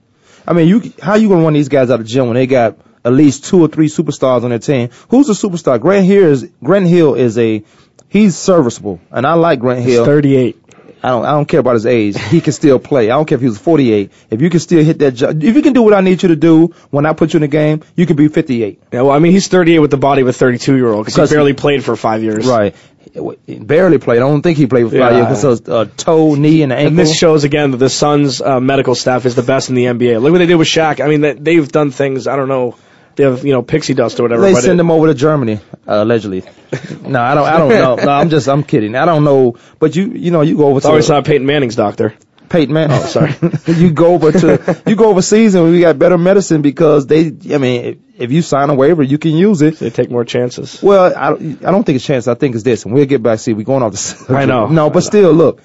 I 0.48 0.54
mean, 0.54 0.68
you 0.68 0.94
how 1.02 1.16
you 1.16 1.30
gonna 1.30 1.44
run 1.44 1.54
these 1.54 1.70
guys 1.70 1.90
out 1.90 2.00
of 2.00 2.06
the 2.06 2.12
gym 2.12 2.28
when 2.28 2.36
they 2.36 2.48
got 2.48 2.78
at 3.06 3.14
least 3.14 3.46
two 3.46 3.62
or 3.62 3.68
three 3.68 3.88
superstars 3.88 4.44
on 4.44 4.50
their 4.50 4.60
team? 4.60 4.90
Who's 5.10 5.28
the 5.28 5.34
superstar? 5.34 5.80
Grant 5.80 6.06
Hill 6.06 6.26
is 6.32 6.50
Grant 6.64 6.88
Hill 6.88 7.16
is 7.16 7.38
a 7.38 7.64
he's 8.10 8.36
serviceable, 8.38 9.00
and 9.12 9.26
I 9.26 9.34
like 9.34 9.60
Grant 9.60 9.82
Hill. 9.84 10.06
38. 10.06 10.60
I 11.06 11.10
don't 11.10 11.26
I 11.26 11.32
don't 11.32 11.46
care 11.46 11.60
about 11.60 11.74
his 11.74 11.86
age. 11.86 12.18
He 12.18 12.40
can 12.40 12.54
still 12.54 12.80
play. 12.80 13.10
I 13.10 13.16
don't 13.16 13.26
care 13.26 13.36
if 13.36 13.42
he 13.42 13.48
was 13.48 13.58
48. 13.58 14.10
If 14.30 14.42
you 14.42 14.50
can 14.50 14.62
still 14.62 14.82
hit 14.82 15.00
that 15.00 15.12
job, 15.12 15.44
if 15.44 15.54
you 15.54 15.62
can 15.62 15.74
do 15.74 15.82
what 15.82 15.94
I 15.94 16.00
need 16.00 16.24
you 16.24 16.30
to 16.30 16.36
do 16.38 16.68
when 16.92 17.06
I 17.06 17.12
put 17.12 17.34
you 17.34 17.40
in 17.40 17.42
the 17.42 17.50
game, 17.50 17.84
you 17.98 18.06
can 18.06 18.16
be 18.16 18.30
58. 18.30 18.82
Yeah, 18.94 19.02
well, 19.02 19.12
I 19.12 19.20
mean, 19.20 19.34
he's 19.34 19.50
38 19.50 19.80
with 19.80 19.92
the 19.92 19.98
body 19.98 20.22
of 20.22 20.30
a 20.30 20.34
32 20.34 20.76
year 20.78 20.88
old 20.88 21.06
because 21.06 21.30
he- 21.30 21.36
barely 21.36 21.54
played 21.54 21.84
for 21.84 21.98
five 21.98 22.24
years. 22.24 22.48
Right. 22.48 22.74
Barely 23.14 23.98
played. 24.00 24.18
I 24.18 24.22
don't 24.22 24.42
think 24.42 24.58
he 24.58 24.66
played 24.68 24.86
for 24.90 24.98
five 24.98 25.12
Yeah. 25.12 25.18
years 25.18 25.28
because 25.28 25.44
of 25.44 25.70
uh, 25.70 25.86
toe, 25.96 26.36
knee, 26.36 26.64
and 26.64 26.72
ankle. 26.74 26.88
And 26.88 26.98
this 27.00 27.16
shows 27.16 27.44
again 27.44 27.72
that 27.72 27.78
the 27.78 27.90
Suns' 27.90 28.42
uh, 28.42 28.60
medical 28.60 28.96
staff 28.96 29.26
is 29.26 29.36
the 29.36 29.44
best 29.44 29.70
in 29.70 29.76
the 29.76 29.86
NBA. 29.86 30.22
Look 30.22 30.32
what 30.32 30.40
they 30.40 30.46
did 30.48 30.56
with 30.56 30.68
Shaq. 30.68 31.00
I 31.04 31.08
mean, 31.08 31.22
they, 31.22 31.34
they've 31.34 31.72
done 31.72 31.92
things. 31.92 32.28
I 32.28 32.36
don't 32.36 32.48
know. 32.48 32.76
They 33.16 33.24
have 33.26 33.46
you 33.46 33.52
know 33.52 33.62
pixie 33.62 33.94
dust 33.94 34.20
or 34.20 34.24
whatever. 34.24 34.42
They 34.42 34.56
send 34.56 34.80
him 34.80 34.90
over 34.90 35.06
to 35.06 35.14
Germany, 35.14 35.60
uh, 35.88 36.02
allegedly. 36.04 36.42
no, 37.02 37.22
I 37.22 37.36
don't. 37.36 37.48
I 37.48 37.58
don't 37.60 37.70
know. 37.70 37.96
No, 37.96 38.12
I'm 38.12 38.30
just. 38.32 38.50
I'm 38.50 38.64
kidding. 38.64 38.96
I 38.96 39.06
don't 39.06 39.24
know. 39.24 39.58
But 39.78 39.96
you, 39.96 40.06
you 40.12 40.32
know, 40.32 40.42
you 40.42 40.58
go 40.58 40.66
over 40.66 40.78
It's 40.78 40.86
to 40.86 40.90
always 40.90 41.10
not 41.10 41.24
Peyton 41.24 41.46
Manning's 41.46 41.76
doctor. 41.76 42.16
Peyton 42.50 42.74
Manning. 42.74 42.98
Oh, 43.00 43.06
sorry. 43.06 43.36
you 43.68 43.92
go 43.92 44.14
over 44.16 44.32
to 44.32 44.82
you 44.88 44.96
go 44.96 45.10
overseas 45.10 45.54
and 45.54 45.70
we 45.72 45.80
got 45.82 46.00
better 46.00 46.18
medicine 46.18 46.64
because 46.64 47.06
they. 47.06 47.28
I 47.54 47.60
mean, 47.60 48.04
if, 48.18 48.32
you 48.32 48.42
sign 48.42 48.70
a 48.70 48.76
waiver, 48.76 49.04
you 49.04 49.18
can 49.18 49.32
use 49.32 49.62
it. 49.62 49.80
They 49.80 49.90
take 49.90 50.10
more 50.12 50.24
chances. 50.26 50.82
Well, 50.84 51.14
I, 51.16 51.30
don't- 51.32 51.66
I 51.66 51.72
don't 51.72 51.84
think 51.84 51.96
it's 51.98 52.06
chance. 52.06 52.28
I 52.28 52.36
think 52.36 52.56
it's 52.56 52.64
this, 52.64 52.86
and 52.86 52.94
we'll 52.94 53.06
get 53.06 53.24
back. 53.24 53.40
See, 53.40 53.54
we're 53.54 53.64
going 53.66 53.84
off 53.84 53.92
the. 53.92 53.98
subject. 53.98 54.32
I 54.32 54.46
know. 54.46 54.68
No, 54.68 54.90
but 54.90 55.02
still, 55.02 55.32
look, 55.34 55.62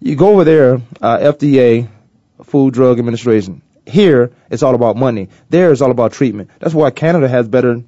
you 0.00 0.16
go 0.16 0.28
over 0.32 0.44
there, 0.44 0.74
uh, 1.00 1.18
FDA, 1.18 1.88
Food 2.44 2.74
Drug 2.74 2.98
Administration. 2.98 3.62
Here, 3.86 4.32
it's 4.50 4.62
all 4.62 4.74
about 4.74 4.96
money. 4.96 5.28
There, 5.50 5.70
it's 5.70 5.80
all 5.82 5.90
about 5.90 6.12
treatment. 6.12 6.50
That's 6.58 6.74
why 6.74 6.90
Canada 6.90 7.28
has 7.28 7.46
better 7.48 7.82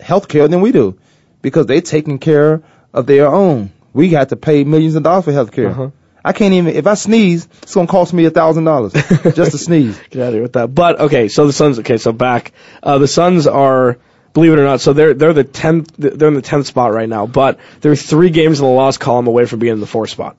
health 0.00 0.28
care 0.28 0.48
than 0.48 0.60
we 0.60 0.72
do, 0.72 0.98
because 1.42 1.66
they're 1.66 1.80
taking 1.80 2.18
care 2.18 2.62
of 2.92 3.06
their 3.06 3.28
own. 3.28 3.72
We 3.92 4.10
got 4.10 4.28
to 4.30 4.36
pay 4.36 4.64
millions 4.64 4.94
of 4.96 5.02
dollars 5.04 5.24
for 5.24 5.32
health 5.32 5.52
care. 5.52 5.70
Uh-huh. 5.70 5.90
I 6.26 6.32
can't 6.32 6.52
even. 6.54 6.74
If 6.74 6.88
I 6.88 6.94
sneeze, 6.94 7.46
it's 7.62 7.72
gonna 7.72 7.86
cost 7.86 8.12
me 8.12 8.24
a 8.24 8.30
thousand 8.30 8.64
dollars 8.64 8.92
just 9.34 9.52
to 9.52 9.58
sneeze. 9.58 9.96
Get 10.10 10.22
out 10.22 10.28
of 10.28 10.34
here 10.34 10.42
with 10.42 10.54
that. 10.54 10.74
But 10.74 10.98
okay, 10.98 11.28
so 11.28 11.46
the 11.46 11.52
Suns. 11.52 11.78
Okay, 11.78 11.98
so 11.98 12.12
back. 12.12 12.50
Uh, 12.82 12.98
the 12.98 13.06
Suns 13.06 13.46
are, 13.46 13.98
believe 14.34 14.52
it 14.52 14.58
or 14.58 14.64
not, 14.64 14.80
so 14.80 14.92
they're 14.92 15.14
they're 15.14 15.32
the 15.32 15.44
tenth. 15.44 15.94
They're 15.96 16.26
in 16.26 16.34
the 16.34 16.42
tenth 16.42 16.66
spot 16.66 16.92
right 16.92 17.08
now. 17.08 17.28
But 17.28 17.60
they're 17.80 17.94
three 17.94 18.30
games 18.30 18.58
in 18.58 18.66
the 18.66 18.72
loss 18.72 18.98
column 18.98 19.28
away 19.28 19.46
from 19.46 19.60
being 19.60 19.74
in 19.74 19.80
the 19.80 19.86
fourth 19.86 20.10
spot. 20.10 20.36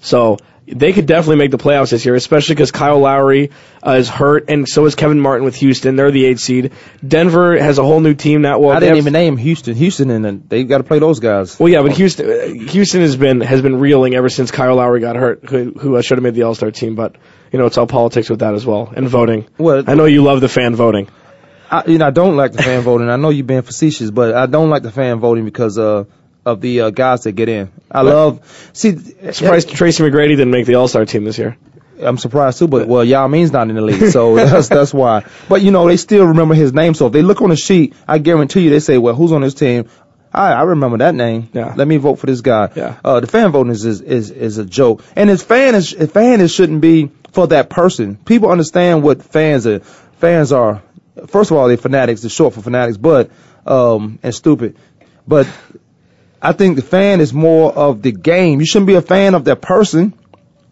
So 0.00 0.38
they 0.72 0.92
could 0.92 1.06
definitely 1.06 1.36
make 1.36 1.50
the 1.50 1.58
playoffs 1.58 1.90
this 1.90 2.04
year, 2.04 2.14
especially 2.14 2.54
because 2.54 2.70
Kyle 2.70 2.98
Lowry 2.98 3.50
uh, 3.86 3.92
is 3.92 4.08
hurt, 4.08 4.48
and 4.48 4.68
so 4.68 4.84
is 4.86 4.94
Kevin 4.94 5.20
Martin 5.20 5.44
with 5.44 5.56
Houston. 5.56 5.96
They're 5.96 6.10
the 6.10 6.26
eighth 6.26 6.40
seed. 6.40 6.72
Denver 7.06 7.58
has 7.58 7.78
a 7.78 7.82
whole 7.82 8.00
new 8.00 8.14
team 8.14 8.42
now. 8.42 8.58
Well, 8.58 8.70
I 8.70 8.80
didn't 8.80 8.88
have- 8.96 8.98
even 8.98 9.12
name 9.12 9.36
Houston. 9.36 9.74
Houston, 9.74 10.10
and 10.10 10.48
they 10.48 10.64
got 10.64 10.78
to 10.78 10.84
play 10.84 10.98
those 10.98 11.20
guys. 11.20 11.58
Well, 11.58 11.68
yeah, 11.68 11.82
but 11.82 11.92
Houston, 11.92 12.30
uh, 12.30 12.70
Houston 12.70 13.00
has 13.00 13.16
been 13.16 13.40
has 13.40 13.62
been 13.62 13.80
reeling 13.80 14.14
ever 14.14 14.28
since 14.28 14.50
Kyle 14.50 14.76
Lowry 14.76 15.00
got 15.00 15.16
hurt, 15.16 15.44
who, 15.48 15.72
who 15.72 15.96
uh, 15.96 16.02
should 16.02 16.18
have 16.18 16.22
made 16.22 16.34
the 16.34 16.42
All 16.42 16.54
Star 16.54 16.70
team. 16.70 16.94
But 16.94 17.16
you 17.52 17.58
know, 17.58 17.66
it's 17.66 17.78
all 17.78 17.86
politics 17.86 18.28
with 18.28 18.40
that 18.40 18.54
as 18.54 18.66
well, 18.66 18.92
and 18.94 19.08
voting. 19.08 19.46
Well, 19.58 19.84
I 19.86 19.94
know 19.94 20.04
you 20.04 20.22
love 20.22 20.40
the 20.40 20.48
fan 20.48 20.74
voting. 20.74 21.08
I, 21.70 21.84
you 21.86 21.98
know, 21.98 22.06
I 22.06 22.10
don't 22.10 22.36
like 22.36 22.52
the 22.52 22.62
fan 22.62 22.80
voting. 22.82 23.10
I 23.10 23.16
know 23.16 23.28
you're 23.28 23.44
being 23.44 23.62
facetious, 23.62 24.10
but 24.10 24.34
I 24.34 24.46
don't 24.46 24.70
like 24.70 24.82
the 24.82 24.90
fan 24.90 25.18
voting 25.20 25.44
because 25.44 25.78
uh, 25.78 26.04
of 26.48 26.60
the 26.60 26.80
uh, 26.82 26.90
guys 26.90 27.22
that 27.24 27.32
get 27.32 27.48
in. 27.48 27.70
I 27.90 28.02
love. 28.02 28.70
See, 28.72 28.96
Surprised 29.32 29.70
Tracy 29.70 30.02
McGrady 30.02 30.30
didn't 30.30 30.50
make 30.50 30.66
the 30.66 30.76
All 30.76 30.88
Star 30.88 31.04
team 31.04 31.24
this 31.24 31.38
year. 31.38 31.56
I'm 32.00 32.18
surprised 32.18 32.58
too, 32.58 32.68
but 32.68 32.86
well, 32.86 33.04
Yao 33.04 33.26
Ming's 33.26 33.52
not 33.52 33.68
in 33.68 33.74
the 33.74 33.82
league, 33.82 34.10
so 34.12 34.34
that's 34.36 34.68
that's 34.68 34.94
why. 34.94 35.24
But 35.48 35.62
you 35.62 35.70
know, 35.70 35.86
they 35.86 35.96
still 35.96 36.26
remember 36.26 36.54
his 36.54 36.72
name. 36.72 36.94
So 36.94 37.06
if 37.06 37.12
they 37.12 37.22
look 37.22 37.42
on 37.42 37.50
the 37.50 37.56
sheet, 37.56 37.94
I 38.06 38.18
guarantee 38.18 38.62
you, 38.62 38.70
they 38.70 38.80
say, 38.80 38.98
"Well, 38.98 39.14
who's 39.14 39.32
on 39.32 39.42
this 39.42 39.54
team?" 39.54 39.88
I, 40.32 40.52
I 40.52 40.62
remember 40.62 40.98
that 40.98 41.14
name. 41.14 41.48
Yeah. 41.52 41.74
Let 41.76 41.88
me 41.88 41.96
vote 41.96 42.16
for 42.16 42.26
this 42.26 42.40
guy. 42.40 42.70
Yeah. 42.74 42.98
Uh, 43.04 43.20
the 43.20 43.26
fan 43.26 43.50
voting 43.50 43.72
is, 43.72 43.84
is 43.84 44.00
is 44.00 44.30
is 44.30 44.58
a 44.58 44.64
joke, 44.64 45.02
and 45.16 45.28
his 45.28 45.42
fan 45.42 45.74
is 45.74 45.92
fan 45.92 46.40
is 46.40 46.52
shouldn't 46.52 46.80
be 46.80 47.10
for 47.32 47.46
that 47.48 47.70
person. 47.70 48.16
People 48.16 48.50
understand 48.50 49.02
what 49.02 49.22
fans 49.22 49.66
are. 49.66 49.80
Fans 50.18 50.52
are. 50.52 50.82
First 51.26 51.50
of 51.50 51.56
all, 51.56 51.68
they're 51.68 51.76
fanatics. 51.76 52.20
They're 52.20 52.30
short 52.30 52.54
for 52.54 52.62
fanatics, 52.62 52.96
but 52.96 53.30
um 53.66 54.18
and 54.22 54.34
stupid. 54.34 54.76
But 55.26 55.46
I 56.40 56.52
think 56.52 56.76
the 56.76 56.82
fan 56.82 57.20
is 57.20 57.32
more 57.32 57.72
of 57.72 58.02
the 58.02 58.12
game. 58.12 58.60
You 58.60 58.66
shouldn't 58.66 58.86
be 58.86 58.94
a 58.94 59.02
fan 59.02 59.34
of 59.34 59.44
that 59.44 59.60
person 59.60 60.14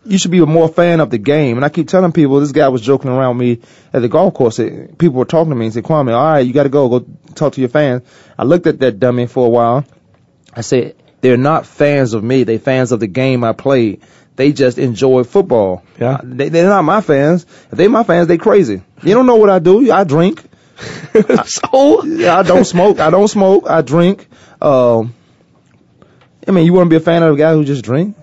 you 0.06 0.18
should 0.18 0.30
be 0.30 0.38
a 0.38 0.46
more 0.46 0.68
fan 0.68 1.00
of 1.00 1.10
the 1.10 1.18
game. 1.18 1.56
And 1.56 1.64
I 1.64 1.68
keep 1.68 1.88
telling 1.88 2.12
people, 2.12 2.40
this 2.40 2.52
guy 2.52 2.68
was 2.68 2.80
joking 2.80 3.10
around 3.10 3.36
me 3.36 3.60
at 3.92 4.02
the 4.02 4.08
golf 4.08 4.34
course. 4.34 4.58
People 4.58 5.10
were 5.10 5.24
talking 5.24 5.50
to 5.50 5.56
me 5.56 5.66
and 5.66 5.74
said, 5.74 5.84
Kwamie, 5.84 6.14
all 6.14 6.32
right, 6.32 6.46
you 6.46 6.52
got 6.52 6.64
to 6.64 6.68
go. 6.68 6.88
Go 6.88 7.06
talk 7.34 7.54
to 7.54 7.60
your 7.60 7.68
fans. 7.68 8.02
I 8.38 8.44
looked 8.44 8.66
at 8.66 8.78
that 8.80 9.00
dummy 9.00 9.26
for 9.26 9.46
a 9.46 9.50
while. 9.50 9.84
I 10.54 10.60
said, 10.60 10.94
they're 11.20 11.36
not 11.36 11.66
fans 11.66 12.14
of 12.14 12.22
me. 12.22 12.44
They're 12.44 12.58
fans 12.58 12.92
of 12.92 13.00
the 13.00 13.06
game 13.06 13.42
I 13.44 13.52
played. 13.52 14.02
They 14.36 14.52
just 14.52 14.78
enjoy 14.78 15.24
football. 15.24 15.82
Yeah. 15.98 16.20
They, 16.22 16.50
they're 16.50 16.68
not 16.68 16.82
my 16.82 17.00
fans. 17.00 17.44
If 17.70 17.78
they 17.78 17.88
my 17.88 18.04
fans, 18.04 18.28
they 18.28 18.38
crazy. 18.38 18.82
You 19.02 19.14
don't 19.14 19.26
know 19.26 19.36
what 19.36 19.50
I 19.50 19.58
do. 19.58 19.90
I 19.90 20.04
drink. 20.04 20.42
so 21.46 22.04
Yeah, 22.04 22.38
I 22.38 22.42
don't 22.42 22.66
smoke. 22.66 23.00
I 23.00 23.10
don't 23.10 23.28
smoke. 23.28 23.64
I 23.68 23.80
drink. 23.80 24.28
Um, 24.60 25.14
I 26.46 26.52
mean, 26.52 26.66
you 26.66 26.72
want 26.72 26.86
to 26.86 26.90
be 26.90 26.96
a 26.96 27.00
fan 27.00 27.22
of 27.22 27.34
a 27.34 27.36
guy 27.36 27.52
who 27.52 27.64
just 27.64 27.84
drink 27.84 28.16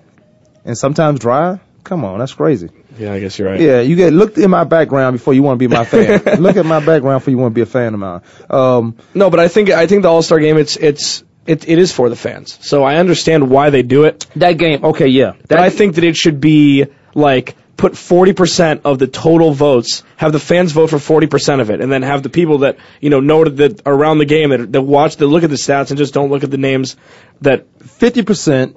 and 0.65 0.77
sometimes 0.77 1.19
drive? 1.19 1.59
Come 1.83 2.05
on, 2.05 2.19
that's 2.19 2.33
crazy. 2.33 2.69
Yeah, 2.97 3.11
I 3.11 3.19
guess 3.19 3.37
you're 3.37 3.49
right. 3.49 3.59
Yeah, 3.59 3.81
you 3.81 3.95
get 3.95 4.13
looked 4.13 4.37
in 4.37 4.49
my 4.49 4.63
background 4.63 5.15
before 5.17 5.33
you 5.33 5.43
want 5.43 5.59
to 5.59 5.67
be 5.67 5.73
my 5.73 5.83
fan. 5.83 6.21
look 6.41 6.55
at 6.55 6.65
my 6.65 6.79
background 6.79 7.21
before 7.21 7.31
you 7.31 7.37
want 7.37 7.51
to 7.53 7.55
be 7.55 7.61
a 7.61 7.65
fan 7.65 7.93
of 7.93 7.99
mine. 7.99 8.21
Um, 8.49 8.95
No, 9.13 9.29
but 9.29 9.39
I 9.39 9.47
think 9.49 9.69
I 9.69 9.87
think 9.87 10.03
the 10.03 10.09
All 10.09 10.21
Star 10.21 10.39
game 10.39 10.57
it's 10.57 10.77
it's 10.77 11.23
it, 11.45 11.67
it 11.67 11.79
is 11.79 11.91
for 11.91 12.07
the 12.09 12.15
fans. 12.15 12.57
So 12.61 12.83
I 12.83 12.97
understand 12.97 13.49
why 13.49 13.69
they 13.69 13.83
do 13.83 14.05
it. 14.05 14.25
that 14.37 14.53
game, 14.57 14.85
okay, 14.85 15.07
yeah. 15.07 15.33
But 15.49 15.59
I 15.59 15.69
think 15.69 15.95
that 15.95 16.05
it 16.05 16.15
should 16.15 16.39
be 16.39 16.85
like 17.15 17.57
put 17.75 17.93
40% 17.93 18.81
of 18.85 18.99
the 18.99 19.07
total 19.07 19.51
votes, 19.51 20.03
have 20.15 20.31
the 20.31 20.39
fans 20.39 20.71
vote 20.71 20.89
for 20.89 20.97
40% 20.97 21.59
of 21.59 21.69
it, 21.69 21.81
and 21.81 21.91
then 21.91 22.01
have 22.01 22.23
the 22.23 22.29
people 22.29 22.59
that, 22.59 22.77
you 23.01 23.09
know, 23.09 23.19
know 23.19 23.43
that 23.43 23.81
around 23.85 24.19
the 24.19 24.25
game 24.25 24.49
that, 24.51 24.71
that 24.71 24.81
watch, 24.81 25.17
that 25.17 25.27
look 25.27 25.43
at 25.43 25.49
the 25.49 25.55
stats 25.55 25.89
and 25.89 25.97
just 25.97 26.13
don't 26.13 26.29
look 26.29 26.43
at 26.43 26.51
the 26.51 26.57
names 26.57 26.95
that, 27.41 27.65
fifty 28.03 28.23
percent. 28.23 28.75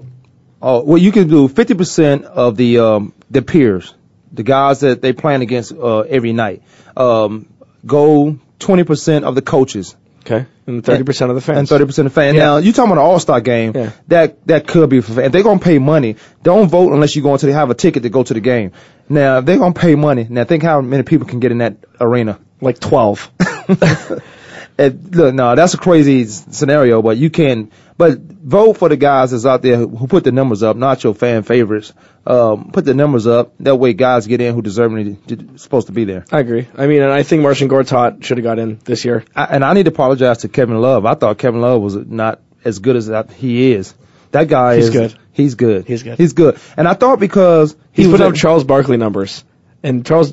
Oh, 0.62 0.82
well, 0.82 0.98
you 0.98 1.12
can 1.12 1.28
do 1.28 1.48
fifty 1.48 1.74
percent 1.74 2.24
of 2.24 2.56
the 2.56 2.78
um, 2.78 3.12
the 3.30 3.42
peers, 3.42 3.94
the 4.32 4.42
guys 4.42 4.80
that 4.80 5.02
they 5.02 5.12
playing 5.12 5.42
against 5.42 5.72
uh, 5.72 6.00
every 6.00 6.32
night. 6.32 6.62
Um, 6.96 7.48
go 7.84 8.38
twenty 8.58 8.84
percent 8.84 9.24
of 9.24 9.34
the 9.34 9.42
coaches. 9.42 9.96
Okay, 10.26 10.46
and 10.66 10.82
30% 10.82 11.30
of 11.30 11.34
the 11.34 11.40
fans. 11.40 11.58
and 11.58 11.68
thirty 11.68 11.84
percent 11.86 12.06
of 12.06 12.12
the 12.12 12.20
fans. 12.20 12.36
Yeah. 12.36 12.42
Now 12.42 12.56
you 12.58 12.72
talking 12.72 12.92
about 12.92 13.00
an 13.00 13.06
All 13.06 13.18
Star 13.18 13.40
game? 13.40 13.72
Yeah. 13.74 13.92
That 14.08 14.46
that 14.46 14.66
could 14.66 14.90
be 14.90 15.00
for 15.00 15.12
fans. 15.14 15.26
If 15.26 15.32
they're 15.32 15.42
gonna 15.42 15.60
pay 15.60 15.78
money, 15.78 16.16
don't 16.42 16.68
vote 16.68 16.92
unless 16.92 17.16
you're 17.16 17.22
going 17.22 17.38
to 17.38 17.52
have 17.52 17.70
a 17.70 17.74
ticket 17.74 18.02
to 18.02 18.08
go 18.08 18.22
to 18.22 18.34
the 18.34 18.40
game. 18.40 18.72
Now 19.08 19.38
if 19.38 19.44
they're 19.44 19.58
gonna 19.58 19.72
pay 19.74 19.94
money. 19.94 20.26
Now 20.28 20.44
think 20.44 20.62
how 20.62 20.80
many 20.80 21.02
people 21.04 21.26
can 21.26 21.40
get 21.40 21.52
in 21.52 21.58
that 21.58 21.76
arena. 22.00 22.38
Like 22.60 22.78
12. 22.80 23.30
Look, 24.78 25.34
no, 25.34 25.54
that's 25.54 25.74
a 25.74 25.78
crazy 25.78 26.26
scenario, 26.26 27.00
but 27.00 27.16
you 27.16 27.30
can. 27.30 27.70
But 27.96 28.18
vote 28.18 28.76
for 28.76 28.90
the 28.90 28.96
guys 28.96 29.30
that's 29.30 29.46
out 29.46 29.62
there 29.62 29.76
who 29.76 29.88
who 29.88 30.06
put 30.06 30.22
the 30.24 30.32
numbers 30.32 30.62
up, 30.62 30.76
not 30.76 31.02
your 31.02 31.14
fan 31.14 31.44
favorites. 31.44 31.94
Um, 32.26 32.70
put 32.72 32.84
the 32.84 32.92
numbers 32.92 33.26
up. 33.26 33.54
That 33.60 33.76
way, 33.76 33.94
guys 33.94 34.26
get 34.26 34.40
in 34.40 34.54
who 34.54 34.60
deserve 34.60 34.92
deservingly 34.92 35.58
supposed 35.58 35.86
to 35.86 35.94
be 35.94 36.04
there. 36.04 36.26
I 36.30 36.40
agree. 36.40 36.68
I 36.76 36.86
mean, 36.86 37.02
and 37.02 37.10
I 37.10 37.22
think 37.22 37.42
Marcin 37.42 37.68
Gortat 37.68 38.22
should 38.22 38.36
have 38.36 38.44
got 38.44 38.58
in 38.58 38.78
this 38.84 39.04
year. 39.04 39.24
I, 39.34 39.44
and 39.44 39.64
I 39.64 39.72
need 39.72 39.84
to 39.84 39.92
apologize 39.92 40.38
to 40.38 40.48
Kevin 40.48 40.78
Love. 40.78 41.06
I 41.06 41.14
thought 41.14 41.38
Kevin 41.38 41.62
Love 41.62 41.80
was 41.80 41.94
not 41.96 42.40
as 42.64 42.78
good 42.80 42.96
as 42.96 43.10
he 43.36 43.72
is. 43.72 43.94
That 44.32 44.48
guy 44.48 44.76
He's 44.76 44.88
is 44.88 44.90
good. 44.90 45.18
He's 45.32 45.54
good. 45.54 45.86
He's 45.86 46.02
good. 46.02 46.18
He's 46.18 46.32
good. 46.34 46.58
And 46.76 46.86
I 46.86 46.94
thought 46.94 47.18
because 47.18 47.76
he 47.92 48.02
He's 48.02 48.10
put 48.10 48.20
up 48.20 48.34
Charles 48.34 48.64
Barkley 48.64 48.98
numbers. 48.98 49.44
And 49.82 50.04
Charles 50.04 50.32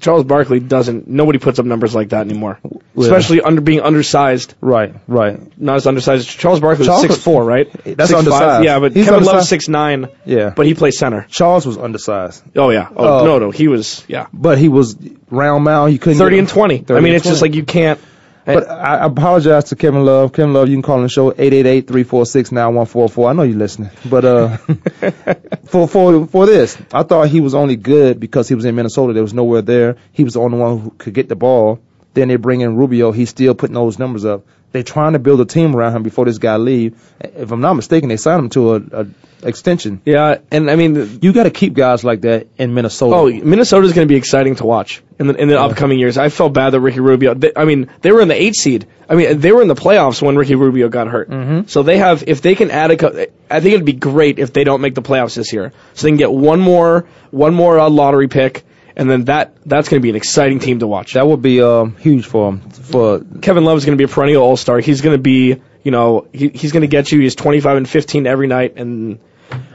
Charles 0.00 0.24
Barkley 0.24 0.60
doesn't. 0.60 1.08
Nobody 1.08 1.38
puts 1.38 1.58
up 1.58 1.64
numbers 1.66 1.94
like 1.94 2.10
that 2.10 2.20
anymore, 2.20 2.60
especially 2.96 3.40
under 3.40 3.60
being 3.60 3.80
undersized. 3.80 4.54
right, 4.60 4.94
right. 5.08 5.40
Not 5.60 5.76
as 5.76 5.86
undersized. 5.86 6.28
Charles 6.28 6.60
Barkley 6.60 6.80
was 6.80 6.86
Charles- 6.88 7.02
six 7.02 7.16
four, 7.16 7.44
right? 7.44 7.68
That's 7.84 8.12
6'5". 8.12 8.18
undersized. 8.18 8.64
Yeah, 8.64 8.78
but 8.78 8.92
He's 8.92 9.04
Kevin 9.06 9.14
undersized. 9.20 9.34
Love's 9.36 9.48
six 9.48 9.68
nine. 9.68 10.08
Yeah. 10.24 10.50
but 10.54 10.66
he 10.66 10.74
plays 10.74 10.98
center. 10.98 11.26
Charles 11.30 11.66
was 11.66 11.78
undersized, 11.78 12.44
Oh 12.54 12.70
yeah. 12.70 12.88
Oh 12.94 13.20
Oh. 13.20 13.24
no, 13.24 13.38
no, 13.38 13.50
he 13.50 13.66
was 13.66 14.04
yeah. 14.08 14.26
but 14.32 14.58
he 14.58 14.68
was 14.68 14.96
round 15.30 15.64
mound. 15.64 15.92
You 15.92 15.98
couldn't 15.98 16.18
Thirty 16.18 16.36
get 16.36 16.40
and 16.40 16.48
twenty. 16.48 16.78
30 16.78 16.92
I 16.92 17.00
mean, 17.00 17.08
and 17.14 17.16
it's 17.16 17.26
just 17.26 17.42
like 17.42 17.54
you 17.54 17.64
can't. 17.64 17.98
But 18.44 18.68
I 18.68 19.04
apologize 19.06 19.64
to 19.64 19.76
Kevin 19.76 20.04
Love. 20.04 20.32
Kevin 20.32 20.52
Love, 20.52 20.68
you 20.68 20.74
can 20.74 20.82
call 20.82 20.96
in 20.96 21.04
the 21.04 21.08
show 21.08 21.30
888-346-9144. 21.32 23.30
I 23.30 23.32
know 23.34 23.42
you're 23.42 23.56
listening. 23.56 23.90
But 24.04 24.24
uh 24.24 24.56
for 25.66 25.86
for 25.86 26.26
for 26.26 26.46
this, 26.46 26.76
I 26.92 27.04
thought 27.04 27.28
he 27.28 27.40
was 27.40 27.54
only 27.54 27.76
good 27.76 28.18
because 28.18 28.48
he 28.48 28.54
was 28.54 28.64
in 28.64 28.74
Minnesota. 28.74 29.12
There 29.12 29.22
was 29.22 29.34
nowhere 29.34 29.62
there. 29.62 29.96
He 30.12 30.24
was 30.24 30.34
the 30.34 30.40
only 30.40 30.58
one 30.58 30.80
who 30.80 30.90
could 30.90 31.14
get 31.14 31.28
the 31.28 31.36
ball. 31.36 31.78
Then 32.14 32.28
they 32.28 32.36
bring 32.36 32.60
in 32.60 32.76
Rubio. 32.76 33.12
He's 33.12 33.30
still 33.30 33.54
putting 33.54 33.74
those 33.74 33.98
numbers 33.98 34.24
up. 34.24 34.44
They're 34.72 34.82
trying 34.82 35.12
to 35.12 35.18
build 35.18 35.40
a 35.40 35.44
team 35.44 35.76
around 35.76 35.94
him 35.94 36.02
before 36.02 36.24
this 36.24 36.38
guy 36.38 36.56
leave. 36.56 37.00
If 37.20 37.52
I'm 37.52 37.60
not 37.60 37.74
mistaken, 37.74 38.08
they 38.08 38.16
signed 38.16 38.40
him 38.40 38.48
to 38.50 38.74
a, 38.74 38.82
a 38.92 39.06
extension. 39.42 40.00
Yeah, 40.04 40.38
and 40.50 40.70
I 40.70 40.76
mean, 40.76 41.18
You 41.20 41.32
got 41.32 41.44
to 41.44 41.50
keep 41.50 41.74
guys 41.74 42.04
like 42.04 42.22
that 42.22 42.46
in 42.58 42.74
Minnesota. 42.74 43.16
oh, 43.16 43.30
Minnesota's 43.30 43.92
going 43.92 44.06
to 44.06 44.12
be 44.12 44.16
exciting 44.16 44.56
to 44.56 44.64
watch 44.66 45.02
in 45.18 45.26
the 45.26 45.34
in 45.34 45.48
the 45.48 45.60
upcoming 45.60 45.98
years. 45.98 46.16
I 46.18 46.28
felt 46.28 46.52
bad 46.52 46.70
that 46.70 46.80
Ricky 46.80 47.00
Rubio. 47.00 47.34
They, 47.34 47.52
I 47.54 47.64
mean, 47.64 47.90
they 48.00 48.12
were 48.12 48.20
in 48.20 48.28
the 48.28 48.40
eight 48.40 48.54
seed. 48.54 48.86
I 49.08 49.14
mean, 49.14 49.40
they 49.40 49.52
were 49.52 49.60
in 49.62 49.68
the 49.68 49.74
playoffs 49.74 50.22
when 50.22 50.36
Ricky 50.36 50.54
Rubio 50.54 50.88
got 50.88 51.08
hurt. 51.08 51.28
Mm-hmm. 51.28 51.66
So 51.66 51.82
they 51.82 51.98
have, 51.98 52.24
if 52.26 52.40
they 52.40 52.54
can 52.54 52.70
add 52.70 52.90
a, 52.92 53.28
I 53.50 53.60
think 53.60 53.74
it'd 53.74 53.84
be 53.84 53.92
great 53.92 54.38
if 54.38 54.52
they 54.52 54.64
don't 54.64 54.80
make 54.80 54.94
the 54.94 55.02
playoffs 55.02 55.34
this 55.34 55.52
year. 55.52 55.72
So 55.94 56.04
they 56.06 56.10
can 56.10 56.16
get 56.16 56.32
one 56.32 56.60
more, 56.60 57.06
one 57.30 57.52
more 57.52 57.78
uh, 57.78 57.90
lottery 57.90 58.28
pick, 58.28 58.64
and 58.96 59.08
then 59.10 59.24
that 59.24 59.56
that's 59.66 59.88
going 59.88 60.00
to 60.00 60.02
be 60.02 60.10
an 60.10 60.16
exciting 60.16 60.58
team 60.58 60.78
to 60.80 60.86
watch. 60.86 61.14
that 61.14 61.26
would 61.26 61.42
be 61.42 61.62
um, 61.62 61.96
huge 61.96 62.26
for 62.26 62.50
him. 62.50 62.60
For 62.70 63.20
Kevin 63.40 63.64
Love 63.64 63.78
is 63.78 63.84
going 63.84 63.96
to 63.96 64.06
be 64.06 64.10
a 64.10 64.14
perennial 64.14 64.42
All 64.42 64.56
Star. 64.56 64.78
He's 64.80 65.00
going 65.00 65.16
to 65.16 65.22
be, 65.22 65.60
you 65.82 65.90
know, 65.90 66.26
he, 66.32 66.48
he's 66.48 66.72
going 66.72 66.82
to 66.82 66.88
get 66.88 67.10
you. 67.12 67.20
He's 67.20 67.34
25 67.34 67.76
and 67.78 67.88
15 67.88 68.26
every 68.26 68.46
night, 68.46 68.74
and 68.76 69.18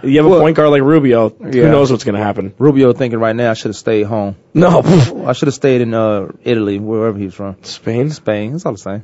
you 0.03 0.17
have 0.17 0.25
a 0.25 0.29
Well, 0.29 0.39
point 0.41 0.55
guard 0.55 0.69
like 0.71 0.81
Rubio. 0.81 1.35
yeah. 1.39 1.45
Who 1.51 1.69
knows 1.71 1.91
what's 1.91 2.03
going 2.03 2.15
to 2.15 2.23
happen? 2.23 2.53
Rubio 2.57 2.93
thinking 2.93 3.19
right 3.19 3.35
now, 3.35 3.51
I 3.51 3.53
should 3.53 3.69
have 3.69 3.75
stayed 3.75 4.03
home. 4.03 4.35
No, 4.53 4.81
I 5.27 5.33
should 5.33 5.47
have 5.47 5.55
stayed 5.55 5.81
in 5.81 5.93
uh, 5.93 6.29
Italy, 6.43 6.79
wherever 6.79 7.17
he 7.17 7.25
was 7.25 7.35
from. 7.35 7.63
Spain. 7.63 8.09
Spain. 8.09 8.55
It's 8.55 8.65
all 8.65 8.71
the 8.73 8.77
same. 8.77 9.03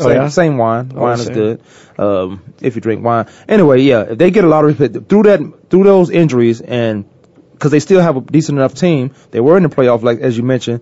Oh, 0.00 0.04
Same, 0.08 0.14
yeah? 0.16 0.28
same 0.28 0.58
wine. 0.58 0.90
Oh, 0.96 1.02
wine 1.02 1.20
is 1.20 1.26
same. 1.26 1.34
good. 1.34 1.60
Um, 1.98 2.42
if 2.60 2.74
you 2.74 2.80
drink 2.80 3.04
wine. 3.04 3.26
Anyway, 3.48 3.80
yeah, 3.82 4.00
if 4.02 4.18
they 4.18 4.32
get 4.32 4.42
a 4.42 4.48
lottery 4.48 4.74
pick 4.74 5.08
through 5.08 5.22
that, 5.24 5.40
through 5.70 5.84
those 5.84 6.10
injuries 6.10 6.60
and 6.60 7.04
because 7.54 7.70
they 7.72 7.80
still 7.80 8.00
have 8.02 8.16
a 8.16 8.20
decent 8.20 8.58
enough 8.58 8.74
team. 8.74 9.12
They 9.30 9.40
were 9.40 9.56
in 9.56 9.62
the 9.62 9.68
playoff, 9.70 10.02
like 10.02 10.20
as 10.20 10.36
you 10.36 10.42
mentioned, 10.42 10.80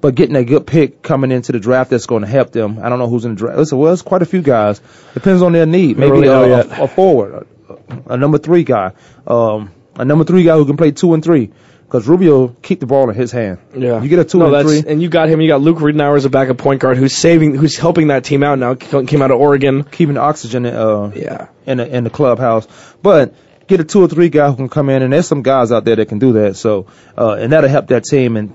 but 0.00 0.14
getting 0.14 0.36
a 0.36 0.44
good 0.44 0.66
pick 0.66 1.02
coming 1.02 1.30
into 1.32 1.52
the 1.52 1.60
draft 1.60 1.90
that's 1.90 2.06
going 2.06 2.22
to 2.22 2.28
help 2.28 2.52
them. 2.52 2.78
I 2.82 2.88
don't 2.88 2.98
know 2.98 3.08
who's 3.08 3.24
in 3.24 3.32
the 3.34 3.36
draft. 3.38 3.58
Listen, 3.58 3.78
well, 3.78 3.92
it's 3.92 4.02
quite 4.02 4.22
a 4.22 4.26
few 4.26 4.42
guys. 4.42 4.80
Depends 5.14 5.42
on 5.42 5.52
their 5.52 5.66
need. 5.66 5.98
Maybe 5.98 6.12
really 6.12 6.28
a, 6.28 6.62
a, 6.62 6.84
a 6.84 6.88
forward, 6.88 7.46
a, 7.68 8.12
a 8.14 8.16
number 8.16 8.38
three 8.38 8.64
guy, 8.64 8.92
um, 9.26 9.70
a 9.96 10.04
number 10.04 10.24
three 10.24 10.44
guy 10.44 10.54
who 10.56 10.64
can 10.66 10.76
play 10.76 10.90
two 10.92 11.14
and 11.14 11.22
three. 11.24 11.50
Because 11.86 12.08
Rubio 12.08 12.48
keep 12.48 12.80
the 12.80 12.86
ball 12.86 13.08
in 13.10 13.14
his 13.14 13.30
hand. 13.30 13.58
Yeah, 13.72 14.02
You 14.02 14.08
get 14.08 14.18
a 14.18 14.24
two 14.24 14.38
no, 14.40 14.52
and 14.52 14.68
three. 14.68 14.82
and 14.90 15.00
you 15.00 15.08
got 15.08 15.28
him. 15.28 15.40
You 15.40 15.46
got 15.46 15.60
Luke 15.60 15.78
Ridnour 15.78 16.16
as 16.16 16.24
a 16.24 16.30
backup 16.30 16.58
point 16.58 16.80
guard 16.80 16.96
who's 16.96 17.14
saving, 17.14 17.54
who's 17.54 17.76
helping 17.76 18.08
that 18.08 18.24
team 18.24 18.42
out 18.42 18.58
now. 18.58 18.74
Came 18.74 19.22
out 19.22 19.30
of 19.30 19.38
Oregon. 19.38 19.84
keeping 19.84 20.16
the 20.16 20.20
oxygen 20.20 20.66
uh, 20.66 21.12
Yeah. 21.14 21.46
in 21.64 21.78
the 21.78 21.86
in 21.96 22.02
the 22.02 22.10
clubhouse. 22.10 22.66
But 23.02 23.34
get 23.66 23.80
a 23.80 23.84
two 23.84 24.02
or 24.02 24.08
three 24.08 24.28
guy 24.28 24.48
who 24.50 24.56
can 24.56 24.68
come 24.68 24.88
in, 24.90 25.02
and 25.02 25.12
there's 25.12 25.26
some 25.26 25.42
guys 25.42 25.72
out 25.72 25.84
there 25.84 25.96
that 25.96 26.08
can 26.08 26.18
do 26.18 26.34
that. 26.34 26.56
So 26.56 26.86
uh, 27.16 27.32
and 27.32 27.52
that'll 27.52 27.70
help 27.70 27.88
that 27.88 28.04
team. 28.04 28.36
And 28.36 28.54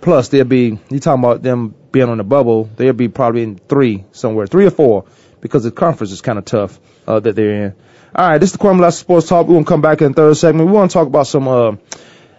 plus, 0.00 0.28
they'll 0.28 0.44
be 0.44 0.78
you 0.90 1.00
talking 1.00 1.22
about 1.22 1.42
them 1.42 1.74
being 1.90 2.08
on 2.08 2.18
the 2.18 2.24
bubble. 2.24 2.64
They'll 2.76 2.92
be 2.92 3.08
probably 3.08 3.42
in 3.42 3.56
three 3.58 4.04
somewhere, 4.12 4.46
three 4.46 4.66
or 4.66 4.70
four, 4.70 5.06
because 5.40 5.64
the 5.64 5.70
conference 5.70 6.12
is 6.12 6.20
kind 6.20 6.38
of 6.38 6.44
tough 6.44 6.78
uh, 7.06 7.20
that 7.20 7.36
they're 7.36 7.66
in. 7.66 7.74
All 8.14 8.28
right, 8.28 8.38
this 8.38 8.50
is 8.50 8.58
the 8.58 8.58
Kwamie 8.58 8.92
Sports 8.92 9.28
Talk. 9.28 9.46
We're 9.46 9.54
gonna 9.54 9.64
come 9.64 9.80
back 9.80 10.02
in 10.02 10.08
the 10.08 10.14
third 10.14 10.36
segment. 10.36 10.68
We 10.68 10.72
want 10.74 10.90
to 10.90 10.94
talk 10.94 11.06
about 11.06 11.26
some 11.26 11.48
uh, 11.48 11.76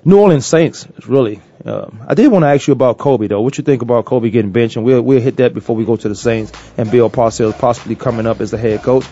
New 0.05 0.19
Orleans 0.19 0.45
Saints. 0.45 0.88
Really, 1.07 1.41
um, 1.65 2.03
I 2.07 2.13
did 2.13 2.31
want 2.31 2.43
to 2.43 2.49
ask 2.49 2.67
you 2.67 2.73
about 2.73 2.97
Kobe 2.99 3.27
though. 3.27 3.41
What 3.41 3.57
you 3.57 3.63
think 3.63 3.81
about 3.81 4.05
Kobe 4.05 4.29
getting 4.29 4.51
benched? 4.51 4.75
And 4.75 4.86
we'll 4.86 5.01
we'll 5.01 5.21
hit 5.21 5.38
that 5.38 5.53
before 5.53 5.75
we 5.75 5.86
go 5.86 5.95
to 5.95 6.09
the 6.09 6.15
Saints 6.15 6.51
and 6.77 6.91
Bill 6.91 7.09
Parcells 7.09 7.57
possibly 7.57 7.95
coming 7.95 8.27
up 8.27 8.39
as 8.39 8.51
the 8.51 8.57
head 8.57 8.83
coach. 8.83 9.05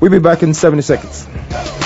We'll 0.00 0.10
be 0.10 0.18
back 0.18 0.42
in 0.42 0.52
70 0.52 0.82
seconds. 0.82 1.85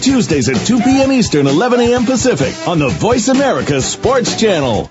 Tuesdays 0.00 0.48
at 0.48 0.66
2 0.66 0.80
p.m. 0.80 1.12
Eastern, 1.12 1.46
11 1.46 1.80
a.m. 1.80 2.06
Pacific 2.06 2.54
on 2.66 2.78
the 2.78 2.88
Voice 2.88 3.28
America 3.28 3.82
Sports 3.82 4.40
Channel. 4.40 4.90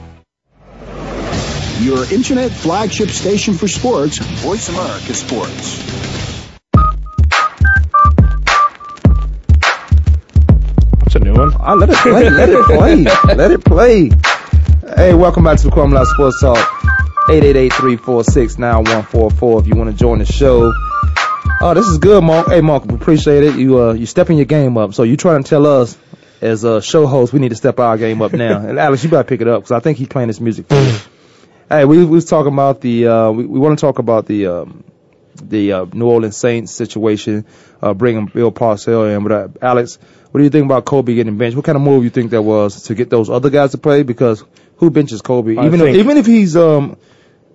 Your 1.81 2.03
internet 2.13 2.51
flagship 2.51 3.09
station 3.09 3.55
for 3.55 3.67
sports. 3.67 4.19
Voice 4.19 4.69
America 4.69 5.13
Sports. 5.15 5.79
That's 10.99 11.15
a 11.15 11.19
new 11.19 11.33
one. 11.33 11.53
Ah, 11.59 11.73
let 11.73 11.89
it 11.89 11.97
play. 11.97 12.29
let 12.29 12.49
it 12.49 12.63
play. 12.65 13.03
Let 13.35 13.51
it 13.51 13.65
play. 13.65 14.11
Hey, 14.95 15.13
welcome 15.15 15.43
back 15.43 15.57
to 15.57 15.63
the 15.63 15.69
Kwamie 15.71 16.05
Sports 16.05 16.39
Talk. 16.41 16.57
888-346-9144 17.29 19.61
if 19.61 19.67
you 19.67 19.75
want 19.75 19.89
to 19.89 19.95
join 19.97 20.19
the 20.19 20.25
show. 20.25 20.71
Oh, 21.61 21.73
this 21.73 21.87
is 21.87 21.97
good, 21.97 22.23
Mark. 22.23 22.47
Hey, 22.49 22.61
Mark, 22.61 22.85
we 22.85 22.93
appreciate 22.95 23.43
it. 23.43 23.55
You 23.55 23.79
uh, 23.81 23.93
you 23.93 24.05
stepping 24.05 24.37
your 24.37 24.45
game 24.45 24.77
up. 24.77 24.93
So 24.93 25.01
you 25.03 25.17
trying 25.17 25.43
to 25.43 25.49
tell 25.49 25.65
us 25.65 25.97
as 26.41 26.63
a 26.63 26.79
show 26.81 27.05
host 27.07 27.33
we 27.33 27.39
need 27.39 27.49
to 27.49 27.55
step 27.55 27.79
our 27.79 27.97
game 27.97 28.21
up 28.21 28.33
now. 28.33 28.59
and 28.59 28.77
Alex, 28.79 29.03
you 29.03 29.09
better 29.09 29.23
pick 29.23 29.41
it 29.41 29.47
up 29.47 29.61
because 29.61 29.71
I 29.71 29.79
think 29.79 29.97
he's 29.97 30.07
playing 30.07 30.27
this 30.27 30.39
music. 30.39 30.67
hey, 31.71 31.85
we, 31.85 31.97
we 31.99 32.05
was 32.05 32.25
talking 32.25 32.53
about 32.53 32.81
the 32.81 33.07
uh, 33.07 33.31
we, 33.31 33.45
we 33.45 33.59
want 33.59 33.77
to 33.77 33.81
talk 33.81 33.99
about 33.99 34.25
the 34.25 34.47
um, 34.47 34.83
the 35.35 35.73
uh, 35.73 35.85
New 35.91 36.07
Orleans 36.07 36.37
Saints 36.37 36.71
situation, 36.71 37.45
uh, 37.81 37.93
bringing 37.93 38.25
Bill 38.25 38.51
Parcells 38.51 39.15
in. 39.15 39.23
But 39.23 39.31
uh, 39.31 39.47
Alex, 39.61 39.97
what 40.31 40.39
do 40.39 40.43
you 40.43 40.49
think 40.49 40.65
about 40.65 40.85
Kobe 40.85 41.15
getting 41.15 41.37
benched? 41.37 41.55
What 41.55 41.65
kind 41.65 41.75
of 41.75 41.81
move 41.81 42.03
you 42.03 42.09
think 42.09 42.31
that 42.31 42.41
was 42.41 42.83
to 42.83 42.95
get 42.95 43.09
those 43.09 43.29
other 43.29 43.49
guys 43.49 43.71
to 43.71 43.77
play? 43.77 44.03
Because 44.03 44.43
who 44.77 44.89
benches 44.89 45.21
Kobe? 45.21 45.57
I 45.57 45.65
even 45.65 45.81
if, 45.81 45.95
even 45.95 46.17
if 46.17 46.25
he's 46.25 46.55
um, 46.55 46.97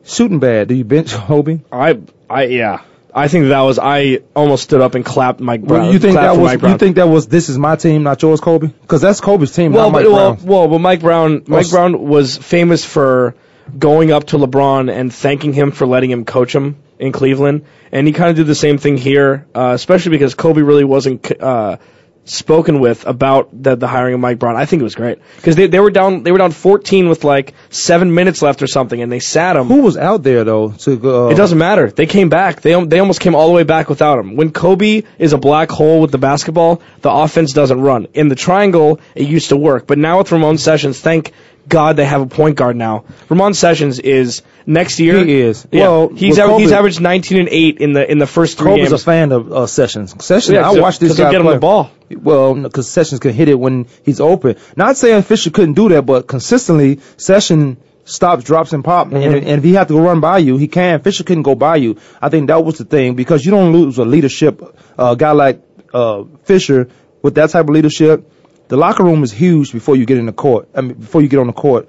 shooting 0.05 0.39
bad, 0.41 0.69
do 0.69 0.75
you 0.75 0.85
bench 0.85 1.13
Kobe? 1.15 1.61
I, 1.71 2.01
I, 2.29 2.45
yeah. 2.45 2.83
I 3.15 3.29
think 3.29 3.49
that 3.49 3.61
was. 3.63 3.79
I 3.79 4.21
almost 4.35 4.65
stood 4.65 4.83
up 4.83 4.95
and 4.95 5.03
clapped 5.03 5.41
Mike 5.41 5.63
Brown. 5.63 5.85
Well, 5.85 5.93
you 5.93 5.99
think 5.99 6.17
that 6.17 6.37
was 6.37 6.53
you 6.63 6.77
think 6.77 6.97
that 6.97 7.09
was 7.09 7.27
this 7.27 7.49
is 7.49 7.57
my 7.57 7.77
team, 7.77 8.03
not 8.03 8.21
yours, 8.21 8.43
Kobe? 8.43 8.67
Because 8.67 9.01
that's 9.01 9.23
Kobe's 9.23 9.53
team, 9.53 9.73
well, 9.73 9.91
not 9.91 9.93
Mike 9.93 10.05
but, 10.05 10.13
well, 10.13 10.39
well, 10.43 10.69
but 10.69 10.79
Mike 10.81 11.01
Brown, 11.01 11.45
Mike 11.47 11.65
s- 11.65 11.71
Brown 11.71 11.99
was 11.99 12.37
famous 12.37 12.85
for 12.85 13.35
going 13.79 14.13
up 14.13 14.25
to 14.29 14.37
LeBron 14.39 14.93
and 14.93 15.13
thanking 15.13 15.53
him 15.53 15.71
for 15.73 15.87
letting 15.87 16.11
him 16.11 16.25
coach 16.25 16.55
him 16.55 16.77
in 16.99 17.13
Cleveland, 17.13 17.65
and 17.93 18.07
he 18.07 18.13
kind 18.13 18.31
of 18.31 18.37
did 18.37 18.47
the 18.47 18.55
same 18.55 18.79
thing 18.79 18.97
here, 18.97 19.47
uh, 19.55 19.73
especially 19.75 20.11
because 20.11 20.35
Kobe 20.35 20.63
really 20.63 20.85
wasn't 20.85 21.31
uh, 21.43 21.77
spoken 22.25 22.81
with 22.81 23.07
about 23.07 23.51
the, 23.53 23.77
the 23.77 23.87
hiring 23.87 24.15
of 24.15 24.21
Mike 24.21 24.39
Brown. 24.39 24.57
I 24.57 24.65
think 24.67 24.81
it 24.81 24.85
was 24.85 24.95
great 24.95 25.19
because 25.37 25.57
they, 25.57 25.67
they 25.69 25.79
were 25.79 25.91
down 25.91 26.23
they 26.23 26.33
were 26.33 26.39
down 26.39 26.51
14 26.53 27.09
with 27.09 27.23
like 27.23 27.55
seven 27.71 28.15
minutes 28.15 28.43
left 28.43 28.63
or 28.63 28.67
something, 28.67 29.01
and 29.01 29.13
they 29.13 29.21
sat 29.21 29.57
him. 29.57 29.67
Who 29.67 29.83
was 29.83 29.97
out 29.97 30.23
there 30.23 30.43
though 30.45 30.71
to 30.73 30.97
go? 30.97 31.27
Uh, 31.29 31.31
It 31.31 31.37
doesn't 31.37 31.59
matter. 31.59 31.91
They 31.91 32.07
came 32.07 32.29
back. 32.29 32.63
They 32.63 32.83
they 32.85 32.99
almost 32.99 33.21
came 33.21 33.35
all 33.35 33.49
the 33.49 33.55
way 33.55 33.63
back 33.65 33.89
without 33.89 34.19
him. 34.19 34.37
When 34.37 34.51
Kobe 34.53 35.03
is 35.19 35.33
a 35.35 35.39
black 35.39 35.71
hole 35.71 36.01
with 36.01 36.11
the 36.13 36.19
basketball, 36.19 36.83
the 37.03 37.11
offense 37.13 37.53
doesn't 37.53 37.81
run. 37.81 38.07
In 38.15 38.29
the 38.29 38.37
triangle, 38.37 39.01
it 39.15 39.29
used 39.29 39.51
to 39.51 39.57
work, 39.57 39.87
but 39.87 39.99
now 39.99 40.19
with 40.19 40.33
Ramon 40.33 40.59
Sessions, 40.59 40.99
thank 41.01 41.33
God 41.69 41.97
they 41.97 42.05
have 42.05 42.21
a 42.21 42.27
point 42.27 42.57
guard 42.57 42.77
now. 42.77 43.05
Ramon 43.29 43.55
Sessions 43.55 43.99
is 43.99 44.43
next 44.67 45.01
year. 45.01 45.25
He 45.25 45.41
is. 45.41 45.67
Yeah, 45.73 45.83
Well, 45.89 46.09
he's 46.09 46.39
aver- 46.39 46.59
he's 46.59 46.73
averaged 46.73 47.01
19 47.01 47.39
and 47.39 47.49
8 47.49 47.79
in 47.79 47.93
the 47.93 48.11
in 48.11 48.19
the 48.19 48.27
first 48.27 48.59
three 48.59 48.71
Kobe's 48.73 48.91
games. 48.91 48.93
a 49.03 49.05
fan 49.05 49.33
of 49.33 49.53
uh, 49.53 49.67
Sessions. 49.67 50.15
Sessions, 50.25 50.55
Yeah, 50.55 50.69
I 50.71 50.79
watched 50.81 51.01
this 51.01 51.19
guy 51.19 51.31
get 51.33 51.41
him 51.41 51.47
play. 51.47 51.55
the 51.55 51.61
ball. 51.61 51.91
Well, 52.11 52.55
because 52.55 52.89
Sessions 52.89 53.19
can 53.21 53.33
hit 53.33 53.49
it 53.49 53.59
when 53.59 53.87
he's 54.05 54.21
open. 54.21 54.57
Not 54.77 54.97
saying 54.97 55.23
Fisher 55.23 55.51
couldn't 55.51 55.75
do 55.75 55.89
that, 55.89 56.03
but 56.07 56.29
consistently, 56.29 57.01
Session 57.17 57.79
stops, 58.05 58.45
drops, 58.45 58.73
and 58.73 58.85
pop. 58.85 59.07
And, 59.13 59.17
Mhm. 59.17 59.37
and 59.39 59.49
if 59.59 59.65
he 59.65 59.73
had 59.75 59.89
to 59.89 59.95
go 59.95 60.01
run 60.01 60.21
by 60.21 60.39
you, 60.39 60.57
he 60.59 60.69
can. 60.69 61.01
Fisher 61.01 61.25
couldn't 61.25 61.43
go 61.43 61.57
by 61.57 61.75
you. 61.77 61.97
I 62.23 62.29
think 62.29 62.47
that 62.47 62.65
was 62.65 62.79
the 62.79 62.85
thing 62.85 63.15
because 63.17 63.45
you 63.45 63.51
don't 63.51 63.73
lose 63.73 63.99
a 63.99 64.05
leadership 64.05 64.63
uh, 64.97 65.17
guy 65.17 65.33
like 65.33 65.61
uh, 65.93 66.23
Fisher 66.45 66.89
with 67.23 67.35
that 67.35 67.51
type 67.51 67.65
of 67.65 67.71
leadership. 67.71 68.31
The 68.69 68.77
locker 68.77 69.05
room 69.05 69.23
is 69.23 69.33
huge 69.33 69.73
before 69.73 69.97
you 69.97 70.07
get 70.07 70.19
in 70.19 70.27
the 70.27 70.33
court. 70.33 70.69
I 70.75 70.81
mean, 70.81 70.95
before 70.95 71.23
you 71.23 71.29
get 71.29 71.39
on 71.39 71.47
the 71.47 71.53
court. 71.53 71.89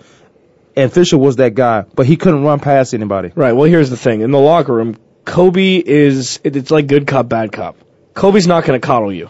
And 0.75 0.93
Fisher 0.93 1.17
was 1.17 1.37
that 1.37 1.55
guy, 1.55 1.85
but 1.95 2.05
he 2.05 2.17
couldn't 2.17 2.43
run 2.43 2.59
past 2.59 2.93
anybody. 2.93 3.31
Right. 3.33 3.53
Well, 3.53 3.67
here's 3.67 3.89
the 3.89 3.97
thing. 3.97 4.21
In 4.21 4.29
the 4.29 4.39
locker 4.39 4.73
room, 4.73 4.95
Kobe 5.25 5.77
is 5.77 6.39
it, 6.43 6.55
it's 6.55 6.69
like 6.69 6.85
good 6.85 7.07
cop, 7.07 7.27
bad 7.27 7.51
cop. 7.51 7.77
Kobe's 8.13 8.45
not 8.45 8.63
going 8.63 8.79
to 8.79 8.85
coddle 8.85 9.11
you. 9.11 9.29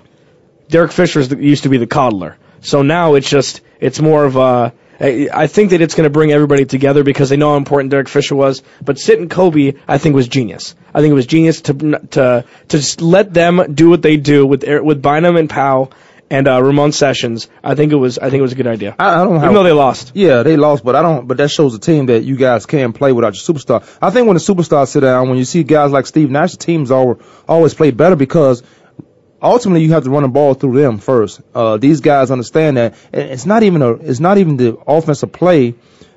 Derek 0.68 0.92
Fisher 0.92 1.22
used 1.22 1.64
to 1.64 1.70
be 1.70 1.78
the 1.78 1.88
coddler. 1.88 2.36
So 2.60 2.82
now 2.82 3.14
it's 3.14 3.30
just 3.30 3.62
it's 3.80 4.02
more 4.02 4.26
of 4.26 4.36
a 4.36 4.74
I 5.00 5.46
think 5.46 5.70
that 5.72 5.82
it's 5.82 5.94
going 5.94 6.06
to 6.06 6.10
bring 6.10 6.32
everybody 6.32 6.66
together 6.66 7.04
because 7.04 7.30
they 7.30 7.38
know 7.38 7.52
how 7.52 7.58
important 7.58 7.92
Derek 7.92 8.10
Fisher 8.10 8.36
was. 8.36 8.64
But 8.84 8.98
sitting 8.98 9.30
Kobe, 9.30 9.74
I 9.88 10.00
think 10.00 10.16
was 10.16 10.28
genius. 10.28 10.76
I 10.94 11.02
think 11.02 11.12
it 11.12 11.16
was 11.16 11.28
genius 11.28 11.62
to 11.62 11.74
to 12.12 12.46
to 12.70 13.06
let 13.06 13.34
them 13.34 13.74
do 13.74 13.90
what 13.90 14.02
they 14.02 14.18
do 14.18 14.46
with 14.46 14.64
with 14.64 15.02
Bynum 15.02 15.38
and 15.38 15.50
Powell 15.50 15.92
and 16.30 16.48
uh, 16.48 16.62
Ramon 16.62 16.92
Sessions. 16.92 17.50
I 17.64 17.76
think 17.76 17.92
it 17.92 17.96
was 17.96 18.18
I 18.20 18.30
think 18.30 18.40
it 18.40 18.44
was 18.44 18.52
a 18.52 18.56
good 18.56 18.68
idea. 18.68 18.96
I, 19.00 19.22
I 19.22 19.24
don't 19.24 19.34
know 19.34 19.40
how. 19.40 19.46
Even 19.46 19.56
though 19.56 19.64
they 19.64 19.72
lost. 19.72 20.12
Yeah, 20.14 20.44
they 20.44 20.58
lost, 20.58 20.84
but 20.84 20.96
I 20.96 21.02
don't. 21.02 21.28
But 21.28 21.38
that 21.38 21.50
shows 21.50 21.74
a 21.76 21.80
team 21.80 22.08
that 22.08 22.24
you 22.24 22.36
guys 22.36 22.66
can 22.66 22.94
play 22.94 23.12
without 23.12 23.34
your 23.36 23.56
superstar. 23.56 23.88
I 24.02 24.10
think 24.10 24.28
when 24.28 24.36
the 24.36 24.42
superstars 24.42 24.90
sit 24.90 25.02
down, 25.02 25.30
when 25.30 25.38
you 25.38 25.46
see 25.46 25.64
guys 25.64 25.92
like 25.92 26.06
Steve 26.06 26.30
Nash, 26.30 26.52
the 26.52 26.58
teams 26.58 26.92
all, 26.92 27.20
always 27.48 27.74
play 27.74 27.92
better 27.92 28.16
because 28.16 28.64
ultimately 29.42 29.84
you 29.84 29.92
have 29.92 30.04
to 30.04 30.10
run 30.10 30.24
the 30.24 30.30
ball 30.30 30.54
through 30.54 30.80
them 30.82 30.98
first. 30.98 31.42
Uh, 31.54 31.78
these 31.78 32.02
guys 32.02 32.32
understand 32.32 32.78
that. 32.78 32.96
And 33.14 33.30
it's 33.30 33.46
not 33.46 33.64
even 33.64 33.82
a, 33.82 33.92
it's 33.94 34.20
not 34.20 34.38
even 34.38 34.58
the 34.58 34.78
offensive 34.88 35.32
play 35.32 35.76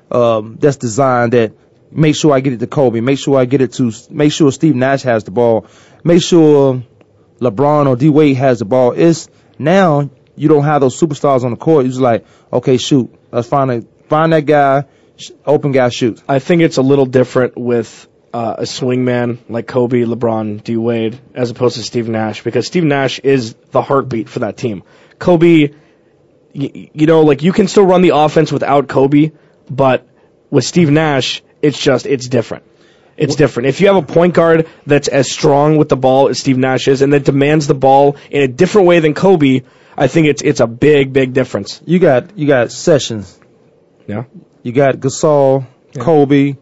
um, 0.09 0.57
that's 0.59 0.77
designed 0.77 1.33
that 1.33 1.53
make 1.91 2.15
sure 2.15 2.33
I 2.33 2.39
get 2.39 2.53
it 2.53 2.59
to 2.59 2.67
Kobe, 2.67 3.01
make 3.01 3.19
sure 3.19 3.37
I 3.37 3.45
get 3.45 3.61
it 3.61 3.73
to, 3.73 3.91
make 4.09 4.31
sure 4.31 4.51
Steve 4.51 4.75
Nash 4.75 5.03
has 5.03 5.23
the 5.23 5.31
ball, 5.31 5.67
make 6.03 6.21
sure 6.21 6.83
LeBron 7.39 7.87
or 7.87 7.95
D 7.95 8.09
Wade 8.09 8.37
has 8.37 8.59
the 8.59 8.65
ball. 8.65 8.91
It's 8.91 9.29
now 9.61 10.09
you 10.35 10.47
don't 10.47 10.63
have 10.63 10.81
those 10.81 10.99
superstars 10.99 11.43
on 11.43 11.51
the 11.51 11.57
court. 11.57 11.85
You're 11.85 11.91
just 11.91 12.01
like, 12.01 12.25
okay, 12.51 12.77
shoot, 12.77 13.13
let's 13.31 13.47
find 13.47 13.71
a, 13.71 13.81
find 14.09 14.33
that 14.33 14.45
guy, 14.45 14.85
sh- 15.17 15.31
open 15.45 15.71
guy, 15.71 15.89
shoot. 15.89 16.21
I 16.27 16.39
think 16.39 16.61
it's 16.61 16.77
a 16.77 16.81
little 16.81 17.05
different 17.05 17.57
with 17.57 18.07
uh, 18.33 18.55
a 18.59 18.63
swingman 18.63 19.39
like 19.49 19.67
Kobe, 19.67 20.01
LeBron, 20.03 20.63
D 20.63 20.77
Wade, 20.77 21.19
as 21.33 21.51
opposed 21.51 21.75
to 21.75 21.83
Steve 21.83 22.07
Nash, 22.09 22.43
because 22.43 22.65
Steve 22.65 22.83
Nash 22.83 23.19
is 23.19 23.53
the 23.71 23.81
heartbeat 23.81 24.29
for 24.29 24.39
that 24.39 24.57
team. 24.57 24.83
Kobe, 25.19 25.71
y- 26.55 26.89
you 26.93 27.05
know, 27.05 27.21
like 27.21 27.43
you 27.43 27.51
can 27.51 27.67
still 27.67 27.85
run 27.85 28.01
the 28.01 28.15
offense 28.15 28.51
without 28.51 28.87
Kobe, 28.87 29.31
but 29.69 30.07
with 30.49 30.63
Steve 30.65 30.89
Nash, 30.89 31.43
it's 31.61 31.77
just 31.77 32.05
it's 32.05 32.27
different. 32.27 32.63
It's 33.21 33.35
different. 33.35 33.67
If 33.69 33.81
you 33.81 33.87
have 33.87 33.95
a 33.97 34.01
point 34.01 34.33
guard 34.33 34.67
that's 34.85 35.07
as 35.07 35.31
strong 35.31 35.77
with 35.77 35.89
the 35.89 35.95
ball 35.95 36.27
as 36.29 36.39
Steve 36.39 36.57
Nash 36.57 36.87
is, 36.87 37.01
and 37.01 37.13
that 37.13 37.23
demands 37.23 37.67
the 37.67 37.73
ball 37.73 38.17
in 38.29 38.41
a 38.41 38.47
different 38.47 38.87
way 38.87 38.99
than 38.99 39.13
Kobe, 39.13 39.61
I 39.97 40.07
think 40.07 40.27
it's 40.27 40.41
it's 40.41 40.59
a 40.59 40.67
big 40.67 41.13
big 41.13 41.33
difference. 41.33 41.81
You 41.85 41.99
got 41.99 42.37
you 42.37 42.47
got 42.47 42.71
Sessions, 42.71 43.37
Yeah. 44.07 44.23
you 44.63 44.71
got 44.71 44.95
Gasol, 44.95 45.65
Kobe, 45.99 46.55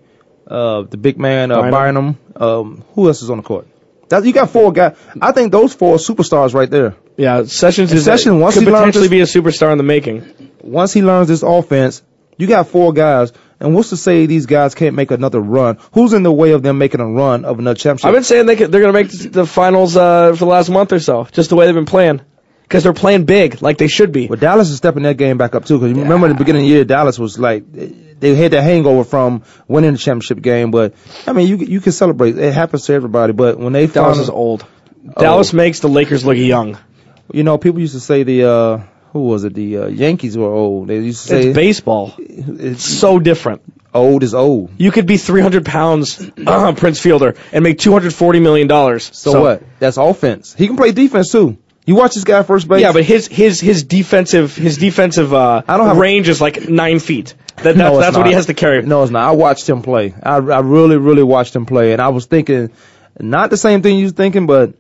uh, 0.47 0.82
the 0.84 0.97
big 0.97 1.18
man 1.18 1.51
uh, 1.51 1.62
Bynum. 1.62 1.72
Bynum. 1.72 2.18
Um, 2.36 2.84
who 2.93 3.07
else 3.07 3.22
is 3.22 3.30
on 3.30 3.38
the 3.38 3.43
court? 3.43 3.68
That, 4.10 4.26
you 4.26 4.34
got 4.34 4.49
four 4.49 4.72
guys. 4.74 4.97
I 5.22 5.32
think 5.34 5.51
those 5.51 5.74
four 5.74 5.97
superstars 5.97 6.53
right 6.55 6.70
there. 6.70 6.95
Yeah, 7.16 7.43
Sessions 7.43 7.91
And 7.91 7.99
is 7.99 8.05
Sessions, 8.05 8.41
once 8.41 8.55
could 8.55 8.64
he 8.66 8.72
potentially 8.72 9.07
this- 9.07 9.34
be 9.34 9.39
a 9.39 9.41
superstar 9.41 9.72
in 9.72 9.78
the 9.78 9.84
making. 9.84 10.24
Once 10.62 10.93
he 10.93 11.01
learns 11.03 11.28
this 11.28 11.43
offense, 11.43 12.01
you 12.38 12.47
got 12.47 12.68
four 12.68 12.91
guys. 12.93 13.32
And 13.60 13.76
what's 13.76 13.89
to 13.89 13.97
say 13.97 14.26
these 14.26 14.45
guys 14.45 14.74
can't 14.74 14.95
make 14.95 15.12
another 15.12 15.39
run? 15.39 15.80
Who's 15.93 16.14
in 16.14 16.24
the 16.24 16.32
way 16.32 16.51
of 16.51 16.64
them 16.64 16.78
making 16.78 17.01
a 17.01 17.07
run 17.07 17.43
of 17.45 17.60
another 17.60 17.78
championship? 17.78 18.05
I've 18.07 18.14
been 18.14 18.24
saying 18.24 18.45
they 18.45 18.55
could, 18.55 18.72
they're 18.72 18.82
going 18.82 18.93
to 18.93 19.03
make 19.03 19.32
the 19.34 19.45
finals 19.45 19.97
uh, 19.97 20.32
for 20.32 20.38
the 20.38 20.45
last 20.45 20.70
month 20.70 20.93
or 20.93 20.99
so, 20.99 21.26
just 21.32 21.49
the 21.49 21.55
way 21.57 21.66
they've 21.66 21.76
been 21.76 21.86
playing, 21.86 22.22
because 22.64 22.84
they're 22.84 22.93
playing 22.93 23.26
big, 23.26 23.62
like 23.62 23.78
they 23.78 23.88
should 23.88 24.12
be. 24.14 24.28
Well, 24.28 24.39
Dallas 24.39 24.70
is 24.70 24.78
stepping 24.78 25.03
that 25.03 25.18
game 25.18 25.38
back 25.38 25.55
up 25.55 25.66
too. 25.66 25.78
Because 25.78 25.95
you 25.95 26.03
remember 26.03 26.28
at 26.28 26.30
the 26.30 26.36
beginning 26.38 26.62
of 26.64 26.70
the 26.70 26.74
year, 26.76 26.86
Dallas 26.86 27.20
was 27.20 27.38
like 27.38 27.64
they 27.72 28.36
had 28.36 28.51
that 28.51 28.64
hangover 28.64 29.03
from 29.03 29.43
winning 29.68 29.91
the 29.91 29.97
championship 29.97 30.41
game. 30.41 30.72
But 30.72 30.93
I 31.28 31.34
mean, 31.34 31.47
you 31.47 31.57
you 31.57 31.82
can 31.82 31.91
celebrate. 31.91 32.38
It 32.38 32.53
happens 32.53 32.86
to 32.86 32.93
everybody. 32.93 33.34
But 33.34 33.57
when 33.60 33.74
they 33.74 33.88
Dallas 33.88 34.18
finally- 34.18 34.24
is 34.24 34.30
old. 34.30 34.66
Dallas 35.18 35.53
makes 35.53 35.80
the 35.80 35.88
Lakers 35.89 36.26
look 36.26 36.38
young. 36.38 36.78
you 37.34 37.43
know, 37.43 37.57
people 37.57 37.80
used 37.80 37.93
to 37.93 37.99
say 37.99 38.24
the 38.24 38.43
uh 38.49 38.82
who 39.14 39.22
was 39.24 39.43
it? 39.43 39.53
The 39.53 39.78
uh, 39.78 39.88
Yankees 39.88 40.38
were 40.38 40.47
old. 40.51 40.88
They 40.88 40.99
used 40.99 41.22
to 41.24 41.28
say 41.30 41.47
It's 41.47 41.55
baseball. 41.55 42.14
it's 42.18 42.84
So 42.84 43.20
different. 43.20 43.62
old 43.93 44.24
is 44.24 44.34
old. 44.36 44.72
You 44.78 44.91
could 44.91 45.05
be 45.07 45.18
300 45.18 45.66
pounds, 45.66 46.18
Prince 46.78 46.99
Fielder, 46.99 47.36
and 47.51 47.64
make 47.64 47.80
240 47.80 48.39
million 48.39 48.68
dollars. 48.68 49.10
So, 49.14 49.41
what? 49.41 49.64
That's 49.80 49.97
offense. 49.97 50.53
He 50.53 50.68
can 50.68 50.78
play 50.78 50.91
defense 50.91 51.32
too. 51.32 51.57
You 51.86 51.95
watch 51.95 52.14
this 52.14 52.24
guy 52.24 52.43
first 52.43 52.68
base. 52.68 52.82
Yeah, 52.82 52.91
but 52.93 53.03
his 53.03 53.28
his 53.28 53.60
his 53.60 53.84
defensive 53.84 54.55
his 54.55 54.78
defensive 54.78 55.34
uh, 55.34 55.64
I 55.68 55.78
don't 55.78 55.88
have 55.88 55.97
range 55.97 56.30
is 56.30 56.39
like 56.39 56.70
nine 56.70 56.99
feet. 56.99 57.34
That, 57.64 57.76
No, 57.76 57.84
that's 57.84 57.95
it's 57.95 57.99
that's 58.05 58.18
what 58.18 58.26
he 58.28 58.32
not. 58.34 58.38
has 58.38 58.45
to 58.45 58.53
carry. 58.53 58.84
No, 58.84 59.01
it's 59.01 59.12
not. 59.12 59.28
I 59.28 59.32
watched 59.32 59.68
him 59.68 59.82
play. 59.82 60.14
I, 60.22 60.36
I 60.36 60.60
really, 60.60 60.97
really 60.97 61.24
watched 61.24 61.55
him 61.55 61.66
play, 61.66 61.91
and 61.93 61.99
I 62.01 62.10
was 62.10 62.28
thinking, 62.28 62.70
not 63.20 63.49
the 63.49 63.57
same 63.57 63.82
thing 63.82 63.97
you 63.97 64.03
was 64.03 64.12
thinking, 64.14 64.45
but 64.45 64.76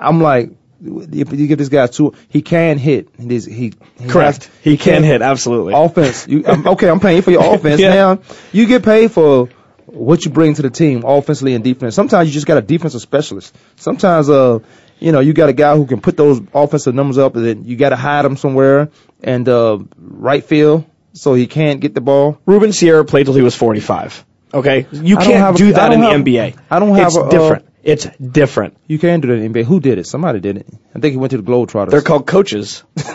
I'm 0.00 0.20
like, 0.22 0.50
you 0.82 1.24
give 1.46 1.58
this 1.58 1.68
guy 1.68 1.86
two, 1.86 2.14
he 2.28 2.42
can 2.42 2.78
hit. 2.78 3.08
He's, 3.18 3.44
he, 3.44 3.72
he 3.98 4.08
Correct. 4.08 4.44
has- 4.44 4.50
He 4.62 4.76
can 4.76 5.02
hit 5.04 5.22
absolutely. 5.22 5.72
offense. 5.74 6.26
You, 6.28 6.44
I'm, 6.46 6.66
okay, 6.68 6.88
I'm 6.88 7.00
paying 7.00 7.22
for 7.22 7.30
your 7.30 7.54
offense 7.54 7.80
Yeah. 7.80 7.94
now. 7.94 8.18
You 8.52 8.66
get 8.66 8.82
paid 8.84 9.12
for 9.12 9.48
what 9.86 10.24
you 10.24 10.30
bring 10.30 10.54
to 10.54 10.62
the 10.62 10.70
team, 10.70 11.04
offensively 11.04 11.54
and 11.54 11.62
defense. 11.62 11.94
Sometimes 11.94 12.28
you 12.28 12.32
just 12.34 12.46
got 12.46 12.58
a 12.58 12.62
defensive 12.62 13.00
specialist. 13.00 13.54
Sometimes, 13.76 14.28
uh, 14.28 14.58
you 14.98 15.12
know, 15.12 15.20
you 15.20 15.32
got 15.32 15.48
a 15.48 15.52
guy 15.52 15.76
who 15.76 15.86
can 15.86 16.00
put 16.00 16.16
those 16.16 16.40
offensive 16.52 16.94
numbers 16.94 17.18
up, 17.18 17.36
and 17.36 17.44
then 17.46 17.64
you 17.64 17.76
got 17.76 17.90
to 17.90 17.96
hide 17.96 18.24
him 18.24 18.36
somewhere 18.36 18.90
and 19.22 19.48
uh, 19.48 19.78
right 19.98 20.44
field 20.44 20.84
so 21.12 21.34
he 21.34 21.46
can't 21.46 21.80
get 21.80 21.94
the 21.94 22.00
ball. 22.00 22.38
Ruben 22.46 22.72
Sierra 22.72 23.04
played 23.04 23.26
till 23.26 23.34
he 23.34 23.42
was 23.42 23.54
45. 23.54 24.24
Okay, 24.52 24.86
you 24.92 25.16
can't 25.16 25.34
have 25.34 25.54
a- 25.56 25.58
do 25.58 25.72
that 25.72 25.92
in 25.92 26.00
the 26.00 26.06
have- 26.10 26.20
NBA. 26.22 26.56
I 26.70 26.78
don't 26.78 26.94
have 26.96 27.08
It's 27.08 27.16
a, 27.16 27.20
uh, 27.22 27.30
different. 27.30 27.68
It's 27.84 28.06
different. 28.16 28.78
You 28.86 28.98
can 28.98 29.20
do 29.20 29.28
that 29.28 29.34
in 29.34 29.52
the 29.52 29.60
NBA. 29.62 29.66
Who 29.66 29.78
did 29.78 29.98
it? 29.98 30.06
Somebody 30.06 30.40
did 30.40 30.56
it. 30.56 30.66
I 30.94 31.00
think 31.00 31.12
he 31.12 31.18
went 31.18 31.32
to 31.32 31.36
the 31.36 31.42
Globetrotters. 31.42 31.90
They're 31.90 32.00
called 32.00 32.26
coaches. 32.26 32.82
Those 32.96 33.06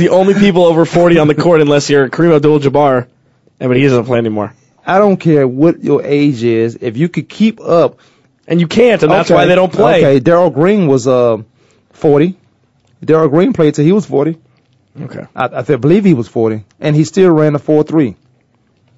are 0.00 0.02
the 0.02 0.08
only 0.10 0.34
people 0.34 0.64
over 0.64 0.84
40 0.84 1.18
on 1.18 1.28
the 1.28 1.34
court 1.34 1.60
unless 1.60 1.90
you're 1.90 2.08
Kareem 2.08 2.34
Abdul-Jabbar. 2.34 3.06
Yeah, 3.60 3.68
but 3.68 3.76
he 3.76 3.82
doesn't 3.84 4.06
play 4.06 4.18
anymore. 4.18 4.54
I 4.86 4.98
don't 4.98 5.16
care 5.18 5.46
what 5.46 5.82
your 5.82 6.02
age 6.02 6.42
is. 6.44 6.78
If 6.80 6.96
you 6.96 7.08
could 7.08 7.28
keep 7.28 7.60
up, 7.60 7.98
And 8.48 8.60
you 8.60 8.68
can't, 8.68 9.02
and 9.02 9.10
that's 9.10 9.28
Okay, 9.30 9.34
why 9.34 9.46
they 9.46 9.56
don't 9.56 9.72
play. 9.72 9.98
Okay, 9.98 10.20
Darrell 10.20 10.50
Green 10.50 10.86
was 10.86 11.06
uh 11.08 11.38
40. 11.92 12.36
Darrell 13.04 13.28
Green 13.28 13.52
played 13.52 13.74
till 13.74 13.84
he 13.84 13.92
was 13.92 14.06
40. 14.06 14.38
Okay. 15.02 15.26
I, 15.34 15.58
I 15.58 15.62
th- 15.62 15.80
believe 15.80 16.04
he 16.04 16.14
was 16.14 16.28
40, 16.28 16.64
and 16.80 16.96
he 16.96 17.04
still 17.04 17.30
ran 17.32 17.54
a 17.54 17.58
4-3. 17.58 18.14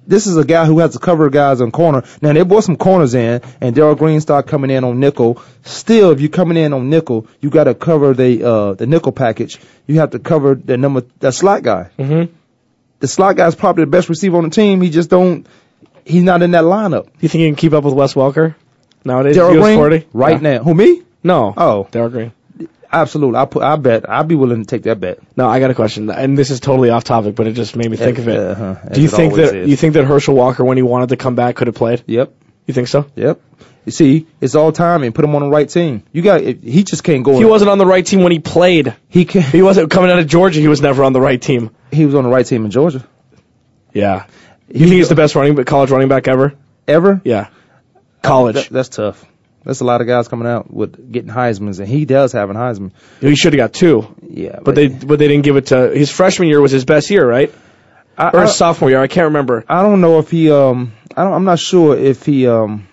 This 0.07 0.25
is 0.25 0.37
a 0.37 0.43
guy 0.45 0.65
who 0.65 0.79
has 0.79 0.93
to 0.93 0.99
cover 0.99 1.29
guys 1.29 1.61
on 1.61 1.71
corner. 1.71 2.03
Now 2.21 2.33
they 2.33 2.41
brought 2.43 2.63
some 2.63 2.77
corners 2.77 3.13
in, 3.13 3.41
and 3.61 3.75
Darrell 3.75 3.95
Green 3.95 4.19
started 4.21 4.49
coming 4.49 4.71
in 4.71 4.83
on 4.83 4.99
nickel. 4.99 5.41
Still, 5.63 6.09
if 6.11 6.19
you're 6.19 6.29
coming 6.29 6.57
in 6.57 6.73
on 6.73 6.89
nickel, 6.89 7.27
you 7.41 7.49
got 7.51 7.65
to 7.65 7.75
cover 7.75 8.13
the 8.13 8.43
uh 8.43 8.73
the 8.73 8.87
nickel 8.87 9.11
package. 9.11 9.59
You 9.85 9.99
have 9.99 10.11
to 10.11 10.19
cover 10.19 10.55
the 10.55 10.77
number 10.77 11.03
that 11.19 11.33
slot 11.33 11.61
guy. 11.63 11.91
Mm-hmm. 11.99 12.33
The 13.01 13.07
slot 13.07 13.35
guy 13.37 13.47
is 13.47 13.55
probably 13.55 13.83
the 13.85 13.91
best 13.91 14.09
receiver 14.09 14.37
on 14.37 14.45
the 14.45 14.49
team. 14.49 14.81
He 14.81 14.89
just 14.89 15.09
don't. 15.09 15.45
He's 16.05 16.23
not 16.23 16.41
in 16.41 16.51
that 16.51 16.63
lineup. 16.63 17.07
You 17.19 17.29
think 17.29 17.41
you 17.43 17.47
can 17.49 17.55
keep 17.55 17.73
up 17.73 17.83
with 17.83 17.93
Wes 17.93 18.15
Welker 18.15 18.55
nowadays? 19.05 19.35
Darrell 19.35 19.61
Green, 19.61 19.77
40? 19.77 20.07
right 20.11 20.41
Yeah. 20.41 20.57
now. 20.57 20.63
Who 20.63 20.73
me? 20.73 21.03
No. 21.23 21.53
Oh, 21.55 21.87
Darrell 21.91 22.09
Green. 22.09 22.31
Absolutely. 22.91 23.39
I 23.39 23.45
put. 23.45 23.63
I 23.63 23.75
bet. 23.75 24.09
I'd 24.09 24.27
be 24.27 24.35
willing 24.35 24.61
to 24.61 24.65
take 24.65 24.83
that 24.83 24.99
bet. 24.99 25.19
No, 25.37 25.47
I 25.47 25.59
got 25.59 25.71
a 25.71 25.75
question, 25.75 26.09
and 26.09 26.37
this 26.37 26.49
is 26.51 26.59
totally 26.59 26.89
off 26.89 27.03
topic, 27.03 27.35
but 27.35 27.47
it 27.47 27.53
just 27.53 27.75
made 27.75 27.89
me 27.89 27.97
think 27.97 28.17
of 28.17 28.27
it. 28.27 28.37
Uh-huh, 28.37 28.75
Do 28.93 29.01
you 29.01 29.07
it 29.07 29.11
think 29.11 29.33
that 29.35 29.55
is. 29.55 29.69
you 29.69 29.75
think 29.75 29.93
that 29.93 30.05
Herschel 30.05 30.35
Walker, 30.35 30.63
when 30.63 30.77
he 30.77 30.83
wanted 30.83 31.09
to 31.09 31.17
come 31.17 31.35
back, 31.35 31.55
could 31.55 31.67
have 31.67 31.75
played? 31.75 32.03
Yep. 32.07 32.33
You 32.65 32.73
think 32.73 32.87
so? 32.87 33.05
Yep. 33.15 33.41
You 33.85 33.91
see, 33.91 34.27
it's 34.41 34.53
all 34.55 34.71
timing. 34.71 35.13
Put 35.13 35.25
him 35.25 35.33
on 35.35 35.41
the 35.41 35.49
right 35.49 35.67
team. 35.67 36.03
You 36.11 36.21
got. 36.21 36.41
He 36.41 36.83
just 36.83 37.03
can't 37.03 37.23
go. 37.23 37.37
He 37.39 37.45
wasn't 37.45 37.71
on 37.71 37.77
the 37.77 37.85
right 37.85 38.05
team 38.05 38.21
when 38.21 38.31
he 38.31 38.39
played. 38.39 38.95
He 39.07 39.25
can. 39.25 39.41
He 39.41 39.61
wasn't 39.61 39.89
coming 39.89 40.11
out 40.11 40.19
of 40.19 40.27
Georgia. 40.27 40.59
He 40.59 40.67
was 40.67 40.81
never 40.81 41.03
on 41.03 41.13
the 41.13 41.21
right 41.21 41.41
team. 41.41 41.71
He 41.91 42.05
was 42.05 42.13
on 42.13 42.23
the 42.23 42.29
right 42.29 42.45
team 42.45 42.65
in 42.65 42.71
Georgia. 42.71 43.03
Yeah. 43.93 44.25
You 44.67 44.81
think 44.81 44.91
he's 44.93 45.09
the 45.09 45.15
best 45.15 45.33
running, 45.33 45.55
college 45.63 45.89
running 45.89 46.09
back 46.09 46.27
ever? 46.27 46.53
Ever? 46.87 47.21
Yeah. 47.23 47.47
College. 48.21 48.55
That- 48.55 48.69
that's 48.69 48.89
tough. 48.89 49.25
That's 49.63 49.81
a 49.81 49.85
lot 49.85 50.01
of 50.01 50.07
guys 50.07 50.27
coming 50.27 50.47
out 50.47 50.71
with 50.71 51.11
getting 51.11 51.29
Heisman's, 51.29 51.79
and 51.79 51.87
he 51.87 52.05
does 52.05 52.31
have 52.31 52.49
a 52.49 52.53
Heisman. 52.53 52.91
he 53.19 53.35
should 53.35 53.53
have 53.53 53.57
got 53.57 53.73
two, 53.73 54.15
Yeah, 54.27 54.59
but 54.63 54.75
they 54.75 54.87
but 54.87 55.19
they 55.19 55.27
didn't 55.27 55.43
give 55.43 55.57
it 55.57 55.67
to 55.67 55.89
his 55.89 56.09
freshman 56.09 56.47
year 56.47 56.61
was 56.61 56.71
his 56.71 56.85
best 56.85 57.09
year, 57.09 57.27
right? 57.27 57.53
I, 58.17 58.29
Or 58.29 58.39
I, 58.41 58.45
sophomore 58.47 58.89
year, 58.89 59.01
I 59.01 59.07
can't 59.07 59.25
remember. 59.25 59.63
I 59.67 59.81
don't 59.81 60.01
know 60.01 60.19
if 60.19 60.29
he. 60.31 60.51
Um, 60.51 60.93
I 61.15 61.23
don't, 61.23 61.33
I'm 61.33 61.45
not 61.45 61.59
sure 61.59 61.97
if 61.97 62.25
he. 62.25 62.47
Um, 62.47 62.87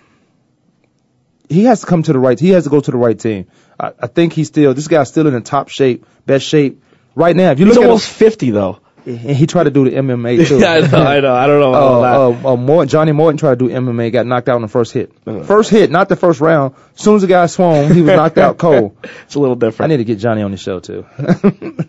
he 1.49 1.63
has 1.65 1.81
to 1.81 1.87
come 1.87 2.03
to 2.03 2.13
the 2.13 2.19
right. 2.19 2.39
He 2.39 2.49
has 2.49 2.65
to 2.65 2.69
go 2.69 2.79
to 2.81 2.91
the 2.91 2.97
right 2.97 3.17
team. 3.17 3.47
I, 3.79 3.91
I 3.99 4.07
think 4.07 4.33
he's 4.33 4.47
still. 4.47 4.73
This 4.73 4.87
guy's 4.87 5.07
still 5.09 5.27
in 5.27 5.33
the 5.33 5.41
top 5.41 5.69
shape, 5.69 6.05
best 6.25 6.45
shape 6.45 6.83
right 7.15 7.35
now. 7.35 7.51
If 7.51 7.59
you 7.59 7.65
He's 7.65 7.75
look 7.75 7.85
almost 7.85 8.09
at 8.09 8.15
fifty 8.15 8.51
though. 8.51 8.79
And 9.07 9.37
he 9.37 9.47
tried 9.47 9.63
to 9.63 9.71
do 9.71 9.89
the 9.89 9.95
MMA 9.95 10.47
too. 10.47 10.59
yeah, 10.59 10.71
I 10.73 10.79
know, 10.81 10.97
I 10.97 11.19
know. 11.21 11.33
I 11.33 11.47
don't 11.47 11.59
know 11.61 11.69
about 11.69 11.81
all 11.83 12.01
that. 12.01 12.15
Uh, 12.45 12.49
uh, 12.49 12.53
uh, 12.53 12.55
Morton, 12.57 12.89
Johnnie 12.89 13.11
Morton 13.13 13.37
tried 13.37 13.57
to 13.59 13.67
do 13.67 13.73
MMA, 13.73 14.11
got 14.11 14.25
knocked 14.25 14.49
out 14.49 14.57
in 14.57 14.61
the 14.63 14.67
first 14.67 14.91
hit. 14.91 15.13
First 15.45 15.69
hit, 15.69 15.89
not 15.91 16.09
the 16.09 16.15
first 16.15 16.41
round. 16.41 16.75
As 16.95 17.01
soon 17.01 17.15
as 17.15 17.21
the 17.21 17.27
guy 17.27 17.45
swung, 17.45 17.93
he 17.93 18.01
was 18.01 18.15
knocked 18.15 18.37
out 18.37 18.57
cold. 18.57 18.97
it's 19.23 19.35
a 19.35 19.39
little 19.39 19.55
different. 19.55 19.91
I 19.91 19.95
need 19.95 19.97
to 19.97 20.05
get 20.05 20.19
Johnnie 20.19 20.41
on 20.41 20.51
the 20.51 20.57
show 20.57 20.79
too 20.79 21.05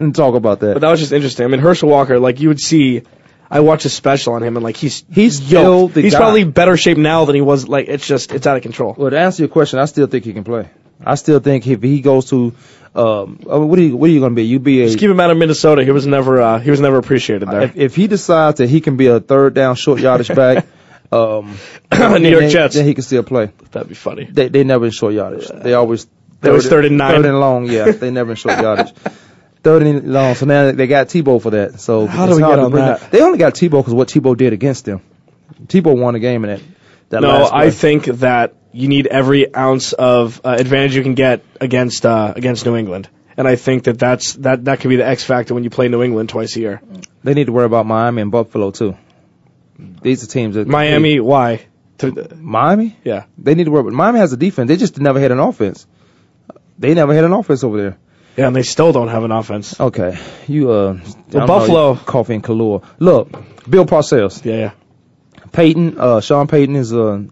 and 0.00 0.14
talk 0.14 0.34
about 0.34 0.60
that. 0.60 0.74
But 0.74 0.80
that 0.80 0.90
was 0.90 1.00
just 1.00 1.12
interesting. 1.12 1.44
I 1.44 1.48
mean, 1.48 1.60
Herschel 1.60 1.88
Walker, 1.88 2.18
like 2.20 2.40
you 2.40 2.48
would 2.48 2.60
see, 2.60 3.02
I 3.50 3.60
watched 3.60 3.84
a 3.86 3.88
special 3.88 4.34
on 4.34 4.42
him, 4.42 4.56
and 4.56 4.62
like 4.62 4.76
he's 4.76 5.04
He's 5.10 5.42
still 5.44 5.88
the 5.88 6.02
he's 6.02 6.12
guy. 6.12 6.18
probably 6.18 6.44
better 6.44 6.76
shape 6.76 6.98
now 6.98 7.24
than 7.24 7.34
he 7.34 7.40
was. 7.40 7.66
Like 7.66 7.88
it's 7.88 8.06
just 8.06 8.32
it's 8.32 8.46
out 8.46 8.56
of 8.56 8.62
control. 8.62 8.94
Well, 8.96 9.10
to 9.10 9.18
answer 9.18 9.42
your 9.42 9.48
question, 9.48 9.78
I 9.78 9.86
still 9.86 10.06
think 10.06 10.24
he 10.24 10.32
can 10.32 10.44
play. 10.44 10.68
I 11.04 11.14
still 11.14 11.38
think 11.38 11.66
if 11.66 11.80
he 11.80 12.00
goes 12.00 12.28
to, 12.30 12.54
um, 12.94 13.40
uh, 13.50 13.60
what 13.60 13.78
are 13.78 13.82
you, 13.82 13.96
what 13.96 14.08
are 14.08 14.12
you 14.12 14.20
going 14.20 14.32
to 14.32 14.36
be? 14.36 14.44
You 14.44 14.58
be 14.58 14.82
a. 14.82 14.86
Just 14.86 14.98
keep 14.98 15.10
him 15.10 15.20
out 15.20 15.30
of 15.30 15.36
Minnesota. 15.36 15.84
He 15.84 15.90
was 15.90 16.06
never 16.06 16.40
uh, 16.40 16.58
he 16.58 16.70
was 16.70 16.80
never 16.80 16.96
appreciated 16.96 17.48
there. 17.48 17.62
if, 17.62 17.76
if 17.76 17.96
he 17.96 18.06
decides 18.06 18.58
that 18.58 18.68
he 18.68 18.80
can 18.80 18.96
be 18.96 19.06
a 19.06 19.20
third 19.20 19.54
down 19.54 19.76
short 19.76 20.00
yardage 20.00 20.34
back, 20.34 20.66
um, 21.12 21.58
New 21.92 22.28
York 22.28 22.40
then, 22.42 22.50
Jets. 22.50 22.74
then 22.74 22.86
he 22.86 22.94
can 22.94 23.02
still 23.02 23.22
play. 23.22 23.52
That'd 23.72 23.88
be 23.88 23.94
funny. 23.94 24.24
They 24.24 24.48
they 24.48 24.64
never 24.64 24.86
in 24.86 24.90
short 24.90 25.14
yardage. 25.14 25.48
They 25.48 25.74
always 25.74 26.06
They 26.40 26.48
always 26.48 26.68
third 26.68 26.86
and 26.86 26.98
nine. 26.98 27.16
Third 27.16 27.26
and 27.26 27.40
long, 27.40 27.66
yeah. 27.66 27.90
they 27.92 28.10
never 28.10 28.30
in 28.30 28.36
short 28.36 28.58
yardage. 28.58 28.92
Third 29.62 29.82
and 29.82 30.12
long. 30.12 30.34
So 30.34 30.46
now 30.46 30.72
they 30.72 30.86
got 30.86 31.08
Tebow 31.08 31.42
for 31.42 31.50
that. 31.50 31.80
So 31.80 32.06
How 32.06 32.26
do 32.26 32.36
we 32.36 32.40
get 32.40 32.58
on 32.58 32.72
that? 32.72 33.10
They 33.10 33.20
only 33.20 33.38
got 33.38 33.54
Tebow 33.54 33.80
because 33.80 33.94
what 33.94 34.08
Tebow 34.08 34.36
did 34.36 34.52
against 34.52 34.84
them. 34.84 35.02
Tebow 35.66 35.98
won 35.98 36.14
the 36.14 36.20
game 36.20 36.44
in 36.44 36.50
that. 36.50 36.62
that 37.10 37.20
no, 37.22 37.48
I 37.52 37.70
think 37.70 38.04
that 38.04 38.54
you 38.72 38.88
need 38.88 39.06
every 39.06 39.54
ounce 39.54 39.92
of 39.92 40.40
uh, 40.44 40.56
advantage 40.58 40.94
you 40.94 41.02
can 41.02 41.14
get 41.14 41.42
against 41.60 42.04
uh, 42.04 42.32
against 42.36 42.64
New 42.66 42.76
England. 42.76 43.08
And 43.36 43.46
I 43.46 43.54
think 43.56 43.84
that 43.84 43.98
that's 43.98 44.34
that 44.34 44.64
that 44.64 44.80
could 44.80 44.88
be 44.88 44.96
the 44.96 45.06
X 45.06 45.24
factor 45.24 45.54
when 45.54 45.64
you 45.64 45.70
play 45.70 45.88
New 45.88 46.02
England 46.02 46.28
twice 46.28 46.56
a 46.56 46.60
year. 46.60 46.82
They 47.22 47.34
need 47.34 47.46
to 47.46 47.52
worry 47.52 47.66
about 47.66 47.86
Miami 47.86 48.22
and 48.22 48.30
Buffalo 48.32 48.70
too. 48.70 48.96
These 50.02 50.24
are 50.24 50.26
teams 50.26 50.56
that 50.56 50.66
Miami, 50.66 51.20
why? 51.20 51.66
To, 51.98 52.34
Miami, 52.36 52.96
yeah, 53.04 53.24
they 53.36 53.54
need 53.54 53.64
to 53.64 53.70
worry. 53.70 53.84
But 53.84 53.92
Miami 53.92 54.18
has 54.18 54.32
a 54.32 54.36
defense. 54.36 54.68
They 54.68 54.76
just 54.76 54.98
never 54.98 55.20
had 55.20 55.30
an 55.30 55.38
offense. 55.38 55.86
They 56.78 56.94
never 56.94 57.14
had 57.14 57.24
an 57.24 57.32
offense 57.32 57.64
over 57.64 57.76
there. 57.76 57.98
yeah, 58.36 58.46
and 58.46 58.56
they 58.56 58.62
still 58.62 58.92
don't 58.92 59.08
have 59.08 59.24
an 59.24 59.32
offense. 59.32 59.80
Okay, 59.80 60.18
you 60.46 60.70
uh, 60.70 60.92
know, 61.32 61.46
Buffalo- 61.46 61.94
Coffee 61.96 62.34
and 62.34 62.44
Kalua. 62.44 62.84
Look, 62.98 63.30
Bill 63.68 63.86
Parcells. 63.86 64.44
Yeah, 64.44 64.54
yeah. 64.56 64.70
Peyton, 65.52 65.98
uh, 65.98 66.20
Sean 66.20 66.46
Payton 66.46 66.76
is 66.76 66.92
uh, 66.92 67.22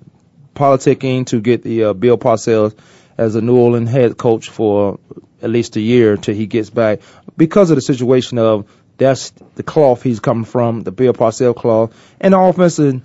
politicking 0.56 1.26
to 1.26 1.40
get 1.40 1.62
the 1.62 1.84
uh, 1.84 1.92
Bill 1.92 2.18
Parcells 2.18 2.76
as 3.16 3.36
a 3.36 3.40
New 3.40 3.56
Orleans 3.56 3.90
head 3.90 4.16
coach 4.16 4.48
for 4.48 4.98
at 5.42 5.50
least 5.50 5.76
a 5.76 5.80
year 5.80 6.16
till 6.16 6.34
he 6.34 6.46
gets 6.46 6.70
back 6.70 7.00
because 7.36 7.70
of 7.70 7.76
the 7.76 7.82
situation 7.82 8.38
of 8.38 8.66
that's 8.98 9.30
the 9.54 9.62
cloth 9.62 10.02
he's 10.02 10.20
coming 10.20 10.44
from, 10.44 10.80
the 10.80 10.92
Bill 10.92 11.12
Parcells 11.12 11.56
cloth, 11.56 11.94
and 12.20 12.32
the 12.32 12.38
offense, 12.38 12.78
and 12.78 13.02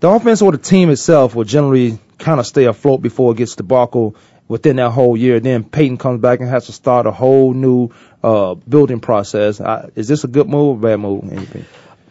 the 0.00 0.08
offense 0.08 0.42
or 0.42 0.52
the 0.52 0.58
team 0.58 0.90
itself 0.90 1.34
will 1.34 1.44
generally 1.44 1.98
kind 2.18 2.40
of 2.40 2.46
stay 2.46 2.64
afloat 2.64 3.02
before 3.02 3.32
it 3.32 3.36
gets 3.36 3.56
debacle 3.56 4.16
within 4.48 4.76
that 4.76 4.90
whole 4.90 5.16
year. 5.16 5.40
Then 5.40 5.64
Peyton 5.64 5.98
comes 5.98 6.20
back 6.20 6.40
and 6.40 6.48
has 6.48 6.66
to 6.66 6.72
start 6.72 7.06
a 7.06 7.10
whole 7.10 7.52
new 7.52 7.90
uh, 8.22 8.54
building 8.54 9.00
process. 9.00 9.60
Uh, 9.60 9.90
is 9.94 10.08
this 10.08 10.24
a 10.24 10.28
good 10.28 10.48
move 10.48 10.78
or 10.78 10.80
bad 10.80 11.00
move? 11.00 11.30
Anything? 11.30 11.64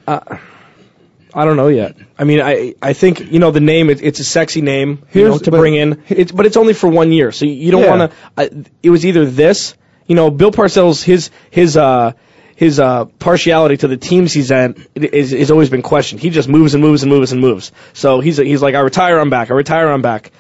Uh, 0.08 0.38
I 1.34 1.46
don't 1.46 1.56
know 1.56 1.68
yet. 1.70 1.96
I 2.18 2.24
mean, 2.26 2.42
I 2.42 2.76
I 2.82 2.94
think 2.94 3.32
you 3.32 3.40
know 3.40 3.52
the 3.52 3.60
name. 3.62 3.90
It, 3.90 4.02
it's 4.02 4.20
a 4.20 4.24
sexy 4.24 4.62
name 4.62 5.04
you 5.14 5.28
know, 5.28 5.38
to 5.38 5.52
bring 5.52 5.76
in. 5.76 6.04
It's 6.10 6.32
but 6.32 6.46
it's 6.46 6.58
only 6.58 6.74
for 6.74 6.90
one 6.90 7.12
year, 7.12 7.32
so 7.32 7.46
you, 7.46 7.72
don't 7.72 7.84
Yeah. 7.84 7.96
want 7.98 8.12
to. 8.38 8.66
it 8.84 8.90
was 8.90 9.06
either 9.06 9.26
this, 9.26 9.76
you 10.08 10.16
know, 10.16 10.30
Bill 10.30 10.52
Parcells 10.52 11.04
his 11.04 11.30
his 11.50 11.78
uh 11.78 12.14
his 12.56 12.80
uh 12.80 13.06
partiality 13.06 13.78
to 13.78 13.88
the 13.88 13.98
teams 13.98 14.34
he's 14.34 14.52
at 14.52 14.78
is 14.96 15.32
is 15.34 15.52
always 15.52 15.70
been 15.70 15.82
questioned. 15.82 16.22
He 16.22 16.30
just 16.30 16.50
moves 16.50 16.74
and 16.74 16.84
moves 16.84 17.04
and 17.04 17.12
moves 17.12 17.32
and 17.32 17.40
moves. 17.42 17.72
So 17.94 18.20
he's 18.20 18.38
he's 18.38 18.62
like 18.62 18.76
I 18.76 18.80
retire, 18.82 19.18
I'm 19.20 19.30
back. 19.30 19.52
I 19.52 19.54
retire, 19.54 19.88
I'm 19.90 20.02
back. 20.02 20.32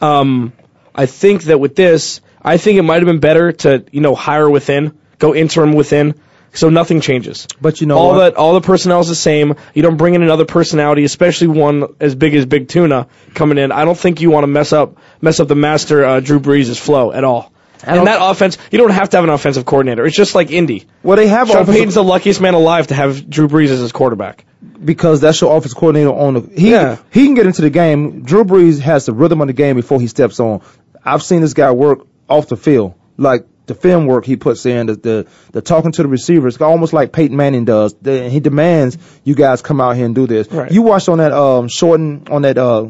Um, 0.00 0.52
I 0.94 1.06
think 1.06 1.44
that 1.44 1.60
with 1.60 1.76
this, 1.76 2.20
I 2.42 2.56
think 2.56 2.78
it 2.78 2.82
might 2.82 2.96
have 2.96 3.06
been 3.06 3.20
better 3.20 3.52
to 3.52 3.84
you 3.92 4.00
know 4.00 4.14
hire 4.14 4.50
within, 4.50 4.98
go 5.18 5.34
interim 5.34 5.74
within. 5.74 6.14
So 6.52 6.68
nothing 6.68 7.00
changes. 7.00 7.46
But 7.60 7.80
you 7.80 7.86
know 7.86 7.96
all 7.96 8.08
what? 8.12 8.18
that 8.18 8.36
all 8.36 8.54
the 8.54 8.60
personnel 8.60 9.00
is 9.00 9.08
the 9.08 9.14
same. 9.14 9.54
You 9.74 9.82
don't 9.82 9.96
bring 9.96 10.14
in 10.14 10.22
another 10.22 10.44
personality, 10.44 11.04
especially 11.04 11.46
one 11.48 11.84
as 12.00 12.14
big 12.14 12.34
as 12.34 12.44
Big 12.46 12.68
Tuna 12.68 13.06
coming 13.34 13.58
in. 13.58 13.70
I 13.72 13.84
don't 13.84 13.98
think 13.98 14.20
you 14.20 14.30
want 14.30 14.44
to 14.44 14.48
mess 14.48 14.72
up 14.72 14.96
mess 15.20 15.38
up 15.40 15.48
the 15.48 15.54
master 15.54 16.04
uh, 16.04 16.20
Drew 16.20 16.40
Brees' 16.40 16.78
flow 16.78 17.12
at 17.12 17.24
all. 17.24 17.52
And 17.82 18.06
that 18.06 18.18
offense, 18.20 18.58
you 18.70 18.76
don't 18.76 18.90
have 18.90 19.08
to 19.10 19.16
have 19.16 19.24
an 19.24 19.30
offensive 19.30 19.64
coordinator. 19.64 20.04
It's 20.04 20.14
just 20.14 20.34
like 20.34 20.50
Indy. 20.50 20.86
Well, 21.02 21.16
they 21.16 21.28
have 21.28 21.48
Sean 21.48 21.64
Payton's 21.64 21.94
the 21.94 22.04
luckiest 22.04 22.38
man 22.38 22.52
alive 22.52 22.88
to 22.88 22.94
have 22.94 23.30
Drew 23.30 23.48
Brees 23.48 23.68
as 23.70 23.78
his 23.80 23.90
quarterback. 23.92 24.44
because 24.84 25.22
that's 25.22 25.40
your 25.40 25.56
offensive 25.56 25.78
coordinator 25.78 26.12
on 26.12 26.34
the 26.34 26.40
he 26.54 26.72
Yeah. 26.72 26.96
he 27.10 27.24
can 27.24 27.34
get 27.34 27.46
into 27.46 27.62
the 27.62 27.70
game. 27.70 28.22
Drew 28.22 28.44
Brees 28.44 28.80
has 28.80 29.06
the 29.06 29.14
rhythm 29.14 29.40
of 29.40 29.46
the 29.46 29.54
game 29.54 29.76
before 29.76 29.98
he 29.98 30.08
steps 30.08 30.40
on. 30.40 30.60
I've 31.02 31.22
seen 31.22 31.40
this 31.40 31.54
guy 31.54 31.70
work 31.70 32.00
off 32.28 32.48
the 32.48 32.56
field, 32.58 32.94
like 33.16 33.46
the 33.70 33.74
film 33.76 34.06
work 34.06 34.24
he 34.24 34.34
puts 34.34 34.66
in, 34.66 34.88
the 34.88 34.96
the, 34.96 35.26
the 35.52 35.62
talking 35.62 35.92
to 35.92 36.02
the 36.02 36.08
receivers, 36.08 36.60
almost 36.60 36.92
like 36.92 37.12
Peyton 37.12 37.36
Manning 37.36 37.64
does. 37.64 37.94
The, 37.94 38.28
he 38.28 38.40
demands 38.40 38.98
you 39.22 39.36
guys 39.36 39.62
come 39.62 39.80
out 39.80 39.94
here 39.94 40.06
and 40.06 40.14
do 40.14 40.26
this. 40.26 40.50
Right. 40.50 40.72
You 40.72 40.82
watched 40.82 41.08
on 41.08 41.18
that 41.18 41.30
um 41.30 41.68
shorten 41.68 42.26
on 42.28 42.42
that 42.42 42.58
uh, 42.58 42.88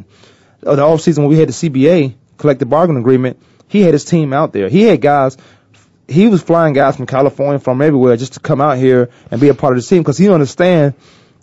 uh 0.66 0.76
the 0.76 0.83
off 0.83 1.03
season 1.03 1.24
when 1.24 1.31
we 1.31 1.39
had 1.39 1.51
the 1.51 1.53
CBA 1.53 2.14
collective 2.39 2.70
bargaining 2.70 3.03
agreement. 3.03 3.43
He 3.68 3.83
had 3.83 3.93
his 3.93 4.07
team 4.07 4.33
out 4.33 4.55
there. 4.55 4.70
He 4.70 4.83
had 4.83 5.03
guys 5.03 5.37
he 6.09 6.26
was 6.26 6.43
flying 6.43 6.72
guys 6.72 6.97
from 6.97 7.07
California, 7.07 7.59
from 7.59 7.83
everywhere, 7.83 8.16
just 8.16 8.33
to 8.33 8.41
come 8.41 8.61
out 8.61 8.78
here 8.78 9.11
and 9.31 9.41
be 9.41 9.49
a 9.49 9.55
part 9.55 9.76
of 9.76 9.83
the 9.83 9.87
team 9.87 10.03
because 10.03 10.16
he 10.16 10.31
understand 10.31 10.95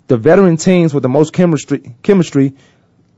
the 0.08 0.16
veteran 0.16 0.56
teams 0.56 0.92
with 0.92 1.04
the 1.04 1.08
most 1.08 1.32
chemistry 1.32 1.94
chemistry 2.02 2.54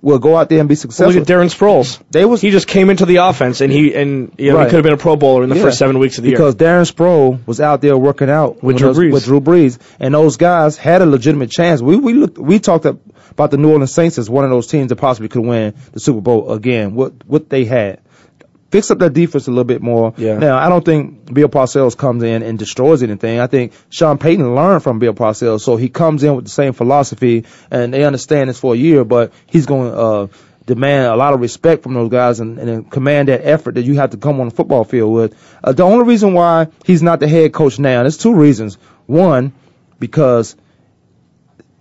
will 0.03 0.18
go 0.18 0.36
out 0.36 0.48
there 0.48 0.61
and 0.61 0.68
be 0.68 0.74
successful. 0.74 1.12
Look 1.12 1.28
at 1.28 1.28
Darren 1.28 1.51
Sproles. 1.55 2.01
They 2.11 2.24
was 2.24 2.40
He 2.40 2.51
just 2.51 2.66
came 2.66 2.88
into 2.90 3.05
the 3.07 3.16
offense 3.16 3.61
and 3.61 3.70
he 3.72 3.94
and 3.94 4.32
you 4.38 4.51
know, 4.53 4.57
Right. 4.59 4.64
he 4.64 4.70
could 4.70 4.76
have 4.76 4.84
been 4.84 4.94
a 4.94 4.96
Pro 4.96 5.16
Bowler 5.16 5.42
in 5.42 5.51
the 5.51 5.57
Yeah. 5.57 5.62
first 5.62 5.78
seven 5.78 5.98
weeks 5.98 6.16
of 6.18 6.24
the 6.24 6.30
because 6.30 6.55
year. 6.55 6.55
Because 6.55 6.88
Darren 6.88 6.90
Sproles 6.90 7.38
was 7.46 7.61
out 7.61 7.80
there 7.82 7.96
working 7.98 8.30
out 8.30 8.62
With 8.62 8.78
Drew 8.78 8.88
those- 8.88 8.98
Brees. 8.98 9.12
with 9.12 9.24
Drew 9.24 9.40
Brees, 9.40 9.78
and 9.98 10.14
those 10.14 10.36
guys 10.36 10.76
had 10.78 11.03
a 11.03 11.07
legitimate 11.07 11.51
chance. 11.51 11.82
We 11.82 11.96
we 11.96 12.14
looked 12.14 12.38
we 12.38 12.59
talked 12.59 12.86
about 12.86 13.51
the 13.51 13.57
New 13.59 13.68
Orleans 13.70 13.92
Saints 13.92 14.18
as 14.18 14.28
one 14.30 14.44
of 14.44 14.51
those 14.51 14.66
teams 14.66 14.88
that 14.88 14.96
possibly 14.96 15.28
could 15.28 15.44
win 15.44 15.74
the 15.92 16.01
Super 16.01 16.20
Bowl 16.20 16.51
again. 16.53 16.94
What 16.94 17.12
what 17.26 17.51
they 17.51 17.64
had. 17.64 17.98
Fix 18.70 18.90
up 18.90 18.98
that 19.00 19.12
defense 19.12 19.48
a 19.48 19.50
little 19.50 19.64
bit 19.64 19.82
more. 19.82 20.14
Yeah. 20.16 20.38
Now 20.38 20.58
I 20.58 20.68
don't 20.68 20.84
think 20.84 21.32
Bill 21.32 21.48
Parcells 21.48 21.96
comes 21.96 22.22
in 22.22 22.42
and 22.42 22.58
destroys 22.58 23.02
anything. 23.02 23.40
I 23.40 23.46
think 23.46 23.72
Sean 23.88 24.18
Payton 24.18 24.54
learned 24.54 24.82
from 24.82 24.98
Bill 24.98 25.12
Parcells, 25.14 25.62
so 25.62 25.76
he 25.76 25.88
comes 25.88 26.22
in 26.22 26.36
with 26.36 26.44
the 26.44 26.50
same 26.50 26.72
philosophy, 26.72 27.44
and 27.70 27.92
they 27.92 28.04
understand 28.04 28.48
this 28.48 28.60
for 28.60 28.74
a 28.74 28.76
year. 28.76 29.04
But 29.04 29.32
he's 29.46 29.66
going 29.66 29.90
to 29.90 29.98
uh, 29.98 30.26
demand 30.66 31.06
a 31.06 31.16
lot 31.16 31.34
of 31.34 31.40
respect 31.40 31.82
from 31.82 31.94
those 31.94 32.10
guys 32.10 32.38
and, 32.38 32.58
and 32.58 32.90
command 32.90 33.28
that 33.28 33.44
effort 33.44 33.74
that 33.74 33.82
you 33.82 33.96
have 33.96 34.10
to 34.10 34.16
come 34.16 34.40
on 34.40 34.48
the 34.48 34.54
football 34.54 34.84
field 34.84 35.12
with. 35.12 35.58
Uh, 35.64 35.72
the 35.72 35.82
only 35.82 36.04
reason 36.04 36.32
why 36.32 36.68
he's 36.84 37.02
not 37.02 37.18
the 37.18 37.26
head 37.26 37.52
coach 37.52 37.78
now, 37.78 38.02
there's 38.02 38.18
two 38.18 38.34
reasons. 38.34 38.76
One, 39.06 39.52
because 39.98 40.54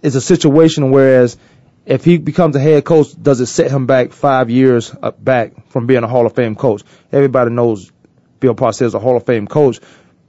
it's 0.02 0.16
a 0.16 0.22
situation 0.22 0.90
whereas 0.90 1.38
if 1.86 2.06
he 2.06 2.18
becomes 2.18 2.56
a 2.56 2.60
head 2.60 2.86
coach, 2.86 3.08
does 3.22 3.40
it 3.42 3.48
set 3.48 3.72
him 3.72 3.86
back 3.86 4.12
five 4.12 4.50
years 4.50 4.94
uh, 5.02 5.12
back 5.12 5.70
from 5.70 5.88
being 5.88 6.04
a 6.04 6.08
Hall 6.08 6.26
of 6.26 6.36
Fame 6.36 6.56
coach? 6.56 6.84
Everybody 7.12 7.52
knows 7.52 7.92
Bill 8.40 8.56
Parcells 8.56 8.88
is 8.88 8.94
a 8.94 9.00
Hall 9.00 9.18
of 9.18 9.26
Fame 9.26 9.48
coach. 9.48 9.80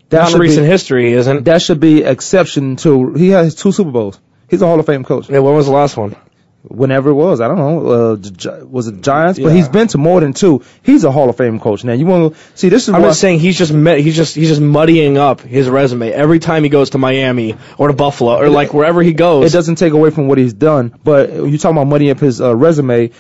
That 0.09 0.32
Not 0.32 0.40
recent 0.40 0.64
be, 0.64 0.70
history, 0.70 1.12
isn't? 1.12 1.44
that 1.44 1.62
should 1.62 1.78
be 1.80 2.03
exception 2.03 2.76
to. 2.76 3.14
He 3.14 3.28
has 3.28 3.55
two 3.55 3.70
Super 3.72 3.92
Bowls. 3.92 4.18
He's 4.48 4.62
a 4.62 4.66
Hall 4.66 4.80
of 4.80 4.86
Fame 4.86 5.05
coach. 5.05 5.30
Yeah, 5.30 5.38
when 5.38 5.55
was 5.55 5.66
the 5.66 5.72
last 5.72 5.96
one? 5.96 6.16
Whenever 6.62 7.08
it 7.08 7.14
was, 7.14 7.40
I 7.40 7.48
don't 7.48 7.56
know. 7.56 7.86
Uh, 7.86 8.64
was 8.66 8.86
it 8.86 9.00
Giants? 9.00 9.38
But 9.38 9.52
he's 9.52 9.68
been 9.68 9.88
to 9.88 9.98
more 9.98 10.20
than 10.20 10.34
two. 10.34 10.62
He's 10.82 11.04
a 11.04 11.11
Hall 11.11 11.30
of 11.30 11.36
Fame 11.38 11.58
coach. 11.58 11.84
Now 11.84 11.94
you 11.94 12.04
want 12.04 12.34
to 12.34 12.40
see 12.54 12.68
this 12.68 12.86
is 12.86 12.92
I'm 12.94 13.00
just 13.00 13.18
saying 13.20 13.38
he's 13.38 13.56
just 13.56 13.72
met, 13.72 14.00
he's 14.00 14.14
just 14.14 14.34
he's 14.34 14.48
just 14.48 14.61
muddying 14.61 15.16
up 15.16 15.40
his 15.40 15.70
resume 15.70 16.11
every 16.12 16.38
time 16.38 16.62
he 16.62 16.68
goes 16.68 16.90
to 16.90 16.98
Miami 16.98 17.56
or 17.78 17.88
to 17.88 17.94
Buffalo 17.94 18.36
or 18.36 18.50
like 18.50 18.74
wherever 18.74 19.02
he 19.02 19.14
goes. 19.14 19.46
it 19.46 19.56
doesn't 19.56 19.76
take 19.76 19.94
away 19.94 20.11
from 20.11 20.28
what 20.28 20.36
he's 20.36 20.52
done. 20.52 20.94
But 21.02 21.32
you 21.32 21.56
talking 21.56 21.78
about 21.78 21.86
muddying 21.86 22.11
up 22.11 22.20
his 22.20 22.42
uh, 22.42 22.54
resume. 22.54 23.11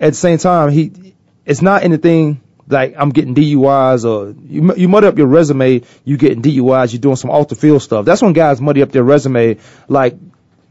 At 0.00 0.10
the 0.10 0.16
same 0.16 0.38
time, 0.38 0.70
he 0.70 1.14
it's 1.46 1.62
not 1.62 1.84
anything 1.84 2.40
like 2.66 2.94
I'm 2.98 3.10
getting 3.10 3.34
DUIs 3.34 4.04
or 4.04 4.34
you 4.42 4.74
you 4.74 4.88
muddy 4.88 5.06
up 5.06 5.16
your 5.16 5.28
resume. 5.28 5.82
You 6.04 6.16
getting 6.16 6.42
DUIs. 6.42 6.92
You're 6.92 7.00
doing 7.00 7.16
some 7.16 7.30
off 7.30 7.48
the 7.48 7.54
field 7.54 7.82
stuff. 7.82 8.04
That's 8.04 8.20
when 8.20 8.32
guys 8.32 8.60
muddy 8.60 8.82
up 8.82 8.90
their 8.90 9.04
resume 9.04 9.58
like 9.88 10.16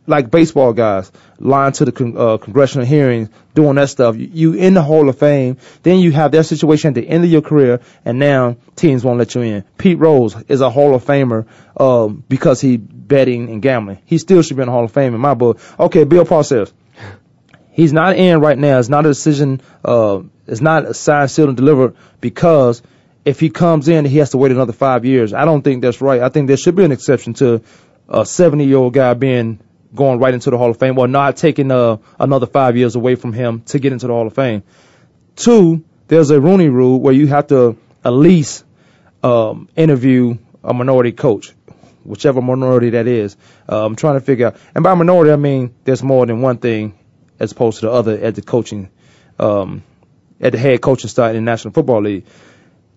like 0.06 0.30
baseball 0.30 0.74
guys 0.74 1.12
lying 1.40 1.74
to 1.74 1.86
the 1.86 1.92
con- 1.92 2.16
uh, 2.18 2.38
congressional 2.38 2.86
hearings, 2.86 3.30
doing 3.54 3.76
that 3.76 3.90
stuff. 3.90 4.16
You, 4.16 4.30
you 4.32 4.54
in 4.54 4.74
the 4.74 4.82
Hall 4.82 5.08
of 5.10 5.18
Fame, 5.18 5.58
then 5.84 6.00
you 6.00 6.12
have 6.12 6.32
that 6.32 6.46
situation 6.46 6.90
at 6.90 6.96
the 6.96 7.08
end 7.08 7.24
of 7.24 7.32
your 7.32 7.42
career, 7.42 7.80
and 8.04 8.20
now 8.20 8.58
teams 8.76 9.04
won't 9.04 9.20
let 9.20 9.34
you 9.36 9.42
in. 9.42 9.64
Pete 9.78 9.98
Rose 9.98 10.36
is 10.48 10.62
a 10.62 10.70
Hall 10.70 10.96
of 10.96 11.06
Famer 11.06 11.46
um, 11.80 12.24
because 12.28 12.62
he 12.62 12.78
betting 12.78 13.50
and 13.50 13.62
gambling. 13.62 14.00
He 14.06 14.18
still 14.18 14.42
should 14.42 14.58
be 14.58 14.64
in 14.64 14.68
the 14.68 14.72
Hall 14.72 14.86
of 14.86 14.92
Fame 14.92 15.16
in 15.16 15.22
my 15.22 15.34
book. 15.34 15.60
Okay, 15.80 16.04
Bill 16.04 16.26
Parcells. 16.26 16.72
He's 17.72 17.92
not 17.92 18.16
in 18.18 18.40
right 18.40 18.58
now. 18.58 18.78
It's 18.78 18.90
not 18.90 19.06
a 19.06 19.10
decision. 19.10 19.62
Uh, 19.84 20.22
it's 20.46 20.62
not 20.62 20.86
a 20.86 20.94
signed, 20.94 21.32
sealed, 21.32 21.50
and 21.50 21.58
delivered 21.58 21.96
because 22.22 22.84
if 23.26 23.40
he 23.40 23.50
comes 23.50 23.88
in, 23.88 24.06
he 24.06 24.18
has 24.18 24.32
to 24.32 24.38
wait 24.38 24.52
another 24.52 24.74
five 24.74 25.06
years. 25.06 25.34
I 25.34 25.46
don't 25.46 25.62
think 25.64 25.82
that's 25.82 26.02
right. 26.02 26.22
I 26.22 26.30
think 26.30 26.48
there 26.48 26.58
should 26.58 26.76
be 26.76 26.84
an 26.84 26.92
exception 26.92 27.34
to 27.36 27.64
a 28.10 28.26
70 28.26 28.66
year 28.66 28.78
old 28.78 28.94
guy 28.94 29.14
being 29.14 29.60
going 29.96 30.20
right 30.20 30.34
into 30.34 30.50
the 30.50 30.58
Hall 30.58 30.70
of 30.70 30.78
Fame 30.78 30.98
or 30.98 31.08
not 31.08 31.38
taking 31.38 31.72
uh, 31.72 31.98
another 32.20 32.46
five 32.46 32.78
years 32.78 32.96
away 32.96 33.16
from 33.16 33.34
him 33.34 33.62
to 33.62 33.80
get 33.80 33.94
into 33.94 34.08
the 34.08 34.14
Hall 34.14 34.28
of 34.28 34.34
Fame. 34.34 34.64
Two, 35.36 35.84
there's 36.08 36.30
a 36.30 36.40
Rooney 36.40 36.70
rule 36.70 37.00
where 37.00 37.14
you 37.14 37.28
have 37.28 37.48
to 37.48 37.78
at 38.04 38.10
least 38.12 38.66
um, 39.24 39.70
interview 39.76 40.38
a 40.64 40.74
minority 40.74 41.12
coach, 41.12 41.54
whichever 42.04 42.42
minority 42.42 42.92
that 42.92 43.08
is. 43.08 43.36
Uh, 43.70 43.86
I'm 43.86 43.96
trying 43.96 44.16
to 44.16 44.22
figure 44.22 44.48
out, 44.48 44.58
and 44.76 44.84
by 44.84 44.94
minority 44.96 45.32
I 45.32 45.36
mean 45.36 45.74
there's 45.84 46.04
more 46.04 46.26
than 46.26 46.42
one 46.42 46.58
thing 46.58 46.98
as 47.40 47.52
opposed 47.52 47.80
to 47.80 47.88
the 47.88 47.92
other 47.92 48.18
at 48.18 48.36
the 48.36 48.42
coaching, 48.42 48.90
um, 49.40 49.84
at 50.40 50.52
the 50.52 50.58
head 50.58 50.82
coaching 50.82 51.10
side 51.10 51.36
in 51.36 51.44
the 51.44 51.52
National 51.52 51.74
Football 51.74 52.04
League. 52.04 52.26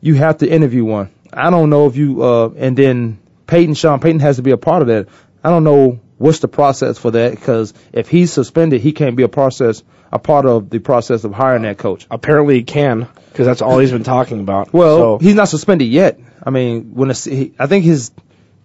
You 0.01 0.14
have 0.14 0.38
to 0.38 0.49
interview 0.49 0.84
one. 0.84 1.11
I 1.32 1.51
don't 1.51 1.70
know 1.70 1.86
if 1.86 1.97
you, 1.97 2.22
uh, 2.22 2.51
and 2.57 2.76
then 2.76 3.18
Peyton, 3.47 3.74
Sean 3.74 4.01
Payton 4.01 4.20
has 4.20 4.36
to 4.36 4.42
be 4.42 4.51
a 4.51 4.57
part 4.57 4.82
of 4.82 4.88
that. 4.88 5.09
I 5.42 5.51
don't 5.51 5.64
know 5.64 6.01
what's 6.18 6.38
the 6.40 6.48
process 6.48 6.98
for 6.98 7.10
that 7.12 7.32
because 7.32 7.74
if 7.92 8.08
he's 8.08 8.32
suspended, 8.32 8.80
he 8.80 8.92
can't 8.92 9.16
be 9.16 9.22
a 9.22 9.28
process, 9.28 9.82
a 10.12 10.18
part 10.18 10.46
of 10.46 10.70
the 10.70 10.78
process 10.78 11.24
of 11.24 11.32
hiring 11.32 11.62
that 11.62 11.78
coach. 11.78 12.06
Apparently 12.10 12.56
he 12.56 12.62
can 12.62 13.08
because 13.30 13.46
that's 13.46 13.62
all 13.62 13.78
he's 13.78 13.92
been 13.92 14.04
talking 14.04 14.40
about. 14.40 14.72
Well, 14.72 14.98
So- 14.98 15.18
he's 15.18 15.34
not 15.34 15.48
suspended 15.48 15.88
yet. 15.88 16.18
I 16.42 16.50
mean, 16.50 16.94
when 16.94 17.10
it's, 17.10 17.24
he, 17.24 17.52
I 17.58 17.66
think 17.66 17.84
his 17.84 18.12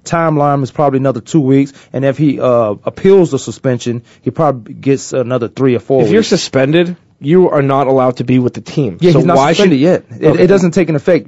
timeline 0.03 0.63
is 0.63 0.71
probably 0.71 0.97
another 0.97 1.21
two 1.21 1.41
weeks, 1.41 1.73
and 1.93 2.05
if 2.05 2.17
he 2.17 2.39
uh, 2.39 2.75
appeals 2.83 3.31
the 3.31 3.39
suspension, 3.39 4.03
he 4.21 4.31
probably 4.31 4.73
gets 4.73 5.13
another 5.13 5.47
three 5.47 5.75
or 5.75 5.79
four. 5.79 6.03
if 6.03 6.11
you're 6.11 6.23
suspended, 6.23 6.95
you 7.19 7.49
are 7.49 7.61
not 7.61 7.87
allowed 7.87 8.17
to 8.17 8.23
be 8.23 8.39
with 8.39 8.53
the 8.53 8.61
team. 8.61 8.97
Yeah, 8.99 9.11
so 9.11 9.19
he's 9.19 9.25
not 9.25 9.37
why 9.37 9.53
suspended 9.53 9.79
should, 9.79 9.81
yet. 9.83 10.05
It, 10.09 10.25
Okay. 10.25 10.43
it 10.43 10.47
doesn't 10.47 10.71
take 10.71 10.89
an 10.89 10.95
effect 10.95 11.27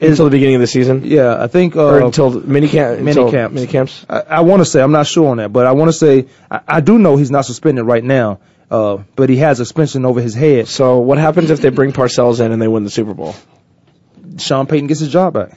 until 0.00 0.24
the 0.26 0.30
beginning 0.30 0.56
of 0.56 0.60
the 0.60 0.66
season. 0.66 1.02
Yeah, 1.04 1.42
I 1.42 1.46
think 1.46 1.76
uh, 1.76 1.84
or 1.84 2.00
until 2.00 2.30
mini 2.40 2.68
camp, 2.68 2.98
mini 2.98 3.10
until 3.10 3.30
camps. 3.30 3.54
mini 3.54 3.66
camps. 3.66 4.06
I, 4.08 4.20
I 4.20 4.40
want 4.40 4.60
to 4.60 4.64
say 4.64 4.82
I'm 4.82 4.92
not 4.92 5.06
sure 5.06 5.28
on 5.28 5.36
that, 5.38 5.52
but 5.52 5.66
I 5.66 5.72
want 5.72 5.88
to 5.88 5.92
say 5.92 6.26
I, 6.50 6.60
I 6.66 6.80
do 6.80 6.98
know 6.98 7.16
he's 7.16 7.30
not 7.30 7.44
suspended 7.44 7.84
right 7.86 8.04
now. 8.04 8.40
Uh, 8.68 9.04
but 9.14 9.30
he 9.30 9.36
has 9.36 9.60
a 9.60 9.64
suspension 9.64 10.04
over 10.04 10.20
his 10.20 10.34
head. 10.34 10.66
So 10.66 10.98
what 10.98 11.18
happens 11.18 11.50
if 11.50 11.60
they 11.60 11.68
bring 11.68 11.92
Parcells 11.92 12.44
in 12.44 12.50
and 12.50 12.60
they 12.60 12.66
win 12.66 12.82
the 12.82 12.90
Super 12.90 13.14
Bowl? 13.14 13.36
Sean 14.38 14.66
Payton 14.66 14.88
gets 14.88 14.98
his 14.98 15.08
job 15.08 15.34
back. 15.34 15.56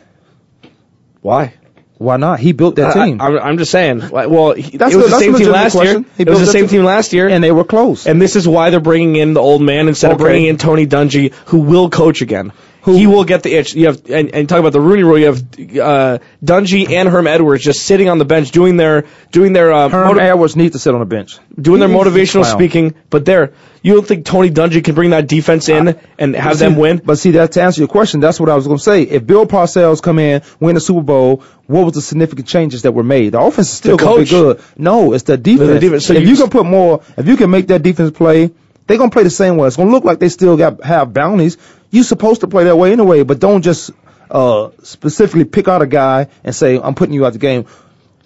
Why? 1.21 1.55
Why 1.97 2.17
not? 2.17 2.39
He 2.39 2.53
built 2.53 2.75
that 2.75 2.95
I- 2.95 3.05
team. 3.07 3.19
I, 3.19 3.27
am 3.27 3.39
I'm 3.39 3.57
just 3.57 3.71
saying. 3.71 3.99
Like, 3.99 4.29
well, 4.29 4.53
he, 4.53 4.77
That's 4.77 4.93
it 4.93 4.97
was 4.97 5.07
good. 5.07 5.13
the 5.13 5.19
same 5.19 5.35
team 5.35 5.51
last 5.51 5.75
year. 5.75 6.05
He 6.17 6.23
It 6.23 6.29
was 6.29 6.39
the 6.39 6.45
same 6.45 6.67
team- 6.67 6.79
team 6.79 6.83
last 6.83 7.11
year, 7.11 7.27
and 7.27 7.43
they 7.43 7.51
were 7.51 7.65
close. 7.65 8.05
And 8.07 8.21
this 8.21 8.35
is 8.35 8.47
why 8.47 8.69
they're 8.69 8.79
bringing 8.79 9.15
in 9.15 9.33
the 9.33 9.41
old 9.41 9.61
man 9.61 9.87
instead 9.87 10.11
of 10.11 10.17
bringing 10.19 10.45
in 10.45 10.57
Tony 10.57 10.85
Dungy, 10.87 11.33
who 11.47 11.59
will 11.61 11.89
coach 11.89 12.21
again. 12.21 12.53
He 12.95 13.07
will 13.07 13.23
get 13.23 13.43
the 13.43 13.53
itch. 13.53 13.73
You 13.75 13.87
have 13.87 14.09
and, 14.09 14.33
and 14.33 14.47
talk 14.49 14.59
about 14.59 14.73
the 14.73 14.81
Rooney 14.81 15.03
Rule. 15.03 15.17
You 15.17 15.25
have 15.27 15.39
uh, 15.39 16.19
Dungy 16.43 16.89
and 16.89 17.07
Herm 17.09 17.27
Edwards 17.27 17.63
just 17.63 17.83
sitting 17.85 18.09
on 18.09 18.17
the 18.17 18.25
bench 18.25 18.51
doing 18.51 18.77
their 18.77 19.05
doing 19.31 19.53
their 19.53 19.71
uh, 19.73 19.89
Herm 19.89 20.07
motiv- 20.07 20.21
Edwards 20.23 20.55
needs 20.55 20.73
to 20.73 20.79
sit 20.79 20.93
on 20.93 20.99
the 20.99 21.05
bench. 21.05 21.37
doing 21.59 21.79
their 21.79 21.89
He- 21.89 21.95
a 21.95 21.97
motivational 21.97 22.45
speaking. 22.45 22.95
But 23.09 23.25
there, 23.25 23.53
you 23.81 23.93
don't 23.93 24.05
think 24.07 24.25
Tony 24.25 24.49
Dungy 24.49 24.83
can 24.83 24.95
bring 24.95 25.11
that 25.11 25.27
defense 25.27 25.69
in 25.69 25.99
and 26.17 26.35
have 26.35 26.57
See, 26.57 26.65
them 26.65 26.75
win? 26.75 27.01
But 27.03 27.17
see, 27.17 27.31
that 27.31 27.53
to 27.53 27.61
answer 27.61 27.81
your 27.81 27.87
question, 27.87 28.19
that's 28.19 28.39
what 28.39 28.49
I 28.49 28.55
was 28.55 28.65
going 28.67 28.77
to 28.77 28.83
say. 28.83 29.03
If 29.03 29.25
Bill 29.25 29.45
Parcells 29.45 30.01
come 30.01 30.19
in, 30.19 30.41
win 30.59 30.75
the 30.75 30.81
Super 30.81 31.01
Bowl, 31.01 31.43
what 31.67 31.85
was 31.85 31.93
the 31.93 32.01
significant 32.01 32.47
changes 32.47 32.81
that 32.83 32.91
were 32.93 33.03
made? 33.03 33.33
The 33.33 33.39
offense 33.41 33.69
is 33.69 33.77
still 33.77 33.97
going 33.97 34.17
to 34.17 34.23
be 34.25 34.29
good. 34.29 34.61
No, 34.77 35.13
it's 35.13 35.23
the 35.23 35.37
defense. 35.37 35.69
The 35.69 35.79
defense. 35.79 36.05
So 36.05 36.13
if 36.13 36.23
you- 36.23 36.29
you 36.29 36.35
can 36.37 36.49
put 36.49 36.65
more, 36.65 37.01
if 37.17 37.27
you 37.27 37.37
can 37.37 37.49
make 37.49 37.67
that 37.67 37.81
defense 37.83 38.11
play, 38.11 38.51
they're 38.87 38.97
going 38.97 39.09
to 39.11 39.13
play 39.13 39.23
the 39.23 39.29
same 39.29 39.55
way. 39.57 39.67
It's 39.67 39.75
going 39.77 39.89
to 39.89 39.93
look 39.93 40.03
like 40.03 40.19
they 40.19 40.29
still 40.29 40.57
got 40.57 40.83
have 40.83 41.13
bounties. 41.13 41.57
You're 41.91 42.03
supposed 42.03 42.41
to 42.41 42.47
play 42.47 42.65
that 42.65 42.75
way 42.75 42.91
anyway, 42.91 43.23
but 43.23 43.39
don't 43.39 43.61
just 43.61 43.91
uh, 44.29 44.69
specifically 44.83 45.45
pick 45.45 45.67
out 45.67 45.81
a 45.81 45.87
guy 45.87 46.27
and 46.43 46.55
say, 46.55 46.79
I'm 46.79 46.95
putting 46.95 47.13
you 47.13 47.25
out 47.25 47.29
of 47.29 47.33
the 47.33 47.39
game. 47.39 47.65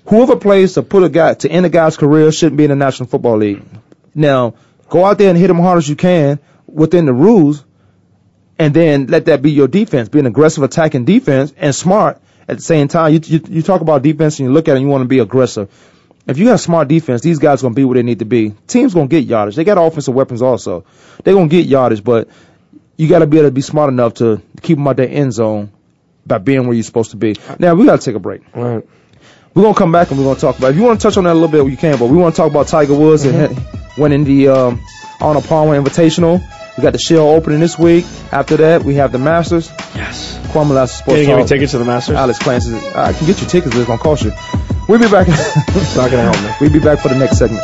Whoever 0.06 0.36
plays 0.36 0.74
to 0.74 0.84
put 0.84 1.04
a 1.04 1.10
guy 1.10 1.34
to 1.34 1.50
end 1.50 1.66
a 1.66 1.70
guy's 1.70 1.96
career 1.96 2.32
shouldn't 2.32 2.58
be 2.58 2.66
in 2.66 2.70
the 2.72 2.76
National 2.76 3.08
Football 3.08 3.38
League. 3.38 3.64
Now, 4.14 4.56
go 4.90 5.06
out 5.06 5.18
there 5.18 5.30
and 5.30 5.38
hit 5.38 5.50
him 5.50 5.60
hard 5.60 5.78
as 5.78 5.88
you 5.88 5.96
can 5.96 6.40
within 6.68 7.06
the 7.06 7.14
rules, 7.14 7.64
and 8.60 8.74
then 8.74 9.08
let 9.08 9.26
that 9.26 9.42
be 9.42 9.52
your 9.52 9.68
defense. 9.68 10.10
Be 10.10 10.20
an 10.20 10.26
aggressive 10.26 10.64
attacking 10.64 11.06
defense 11.06 11.54
and 11.58 11.74
smart 11.74 12.22
at 12.48 12.58
the 12.58 12.64
same 12.64 12.90
time. 12.90 13.14
You 13.14 13.22
you, 13.24 13.42
you 13.48 13.62
talk 13.62 13.82
about 13.82 14.04
defense 14.04 14.40
and 14.40 14.48
you 14.50 14.54
look 14.54 14.68
at 14.68 14.72
it 14.72 14.78
and 14.78 14.86
you 14.86 14.90
want 14.90 15.04
to 15.04 15.08
be 15.08 15.20
aggressive. 15.20 15.70
If 16.26 16.38
you 16.38 16.50
have 16.50 16.62
smart 16.62 16.88
defense, 16.88 17.22
these 17.22 17.40
guys 17.40 17.62
are 17.62 17.64
going 17.64 17.74
to 17.74 17.76
be 17.76 17.84
where 17.84 17.96
they 17.96 18.04
need 18.04 18.20
to 18.20 18.26
be. 18.26 18.52
Teams 18.68 18.94
going 18.94 19.10
to 19.10 19.16
get 19.16 19.26
yardage. 19.26 19.56
They 19.56 19.66
got 19.66 19.78
offensive 19.78 20.14
weapons 20.14 20.42
also. 20.42 20.86
They're 21.24 21.34
going 21.34 21.50
to 21.50 21.56
get 21.56 21.66
yardage, 21.66 22.04
but 22.04 22.30
you 23.04 23.10
got 23.10 23.20
to 23.20 23.28
be 23.28 23.38
able 23.38 23.50
to 23.50 23.52
be 23.52 23.62
smart 23.62 23.90
enough 23.92 24.16
to 24.16 24.42
keep 24.62 24.78
them 24.78 24.88
out 24.88 24.96
their 24.96 25.10
end 25.10 25.34
zone 25.34 25.72
by 26.26 26.38
being 26.38 26.66
where 26.66 26.74
you're 26.74 26.84
supposed 26.84 27.12
to 27.12 27.18
be. 27.18 27.36
Now, 27.60 27.76
we 27.76 27.86
got 27.86 28.00
to 28.00 28.06
take 28.06 28.16
a 28.16 28.20
break. 28.20 28.42
All 28.56 28.64
right. 28.64 28.88
We're 29.54 29.62
going 29.62 29.76
to 29.76 29.78
come 29.78 29.92
back 29.92 30.10
and 30.10 30.18
we're 30.18 30.26
going 30.26 30.36
to 30.36 30.42
talk 30.42 30.58
about 30.58 30.72
If 30.72 30.78
you 30.78 30.84
want 30.84 31.02
to 31.02 31.04
touch 31.08 31.18
on 31.18 31.26
that 31.26 31.34
a 31.34 31.34
little 31.34 31.50
bit, 31.50 31.70
you 31.70 31.78
can, 31.78 32.00
but 32.00 32.08
we 32.08 32.16
want 32.16 32.34
to 32.34 32.42
talk 32.42 32.50
about 32.50 32.68
Tiger 32.68 32.98
Woods 32.98 33.26
and 33.26 33.62
winning 33.98 34.24
the 34.24 34.48
um, 34.48 34.82
Arnold 35.20 35.46
Palmer 35.46 35.80
Invitational. 35.80 36.42
We 36.78 36.82
got 36.82 36.94
the 36.94 36.98
Shell 36.98 37.28
opening 37.30 37.60
this 37.60 37.78
week. 37.78 38.06
After 38.32 38.58
that, 38.58 38.84
we 38.84 38.96
have 38.96 39.12
the 39.12 39.20
Masters. 39.20 39.70
Yes. 39.94 40.38
Kwamie 40.48 40.88
Sports 40.88 41.06
Can 41.06 41.18
you 41.18 41.26
give 41.26 41.38
me 41.38 41.46
tickets 41.46 41.74
to 41.74 41.78
the 41.78 41.86
Masters? 41.86 42.16
Alex 42.16 42.40
Clancy. 42.40 42.76
I 42.96 43.12
can 43.12 43.28
get 43.28 43.42
you 43.42 43.48
tickets, 43.48 43.76
but 43.76 43.82
it's 43.82 43.88
going 43.88 44.00
to 44.00 44.04
cost 44.04 44.24
you. 44.24 44.32
We'll 44.88 45.00
be 45.00 45.12
back. 45.12 45.28
It's 45.76 45.96
not 45.98 46.10
to 46.10 46.18
help 46.18 46.42
me. 46.42 46.52
We'll 46.62 46.72
be 46.74 46.80
back 46.80 47.00
for 47.00 47.10
the 47.10 47.16
next 47.16 47.38
segment. 47.38 47.64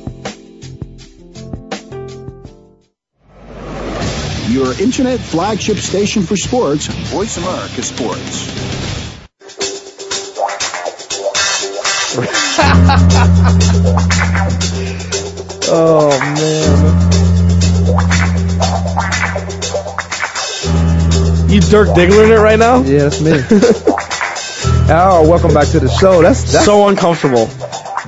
Your 4.51 4.73
internet 4.81 5.21
flagship 5.21 5.77
station 5.77 6.23
for 6.23 6.35
sports, 6.35 6.87
Voice 6.87 7.37
America 7.37 7.81
Sports. 7.81 8.49
Oh, 15.73 16.09
man. 16.19 16.99
You 21.49 21.61
Dirk 21.61 21.87
Diggler 21.95 22.25
in 22.25 22.31
it 22.31 22.35
right 22.35 22.59
now? 22.59 22.81
Yeah, 22.81 23.03
that's 23.03 23.21
me. 23.21 23.31
oh, 24.91 25.25
welcome 25.29 25.53
back 25.53 25.69
to 25.69 25.79
the 25.79 25.87
show. 25.87 26.21
That's, 26.21 26.51
that's 26.51 26.65
so 26.65 26.89
uncomfortable. 26.89 27.45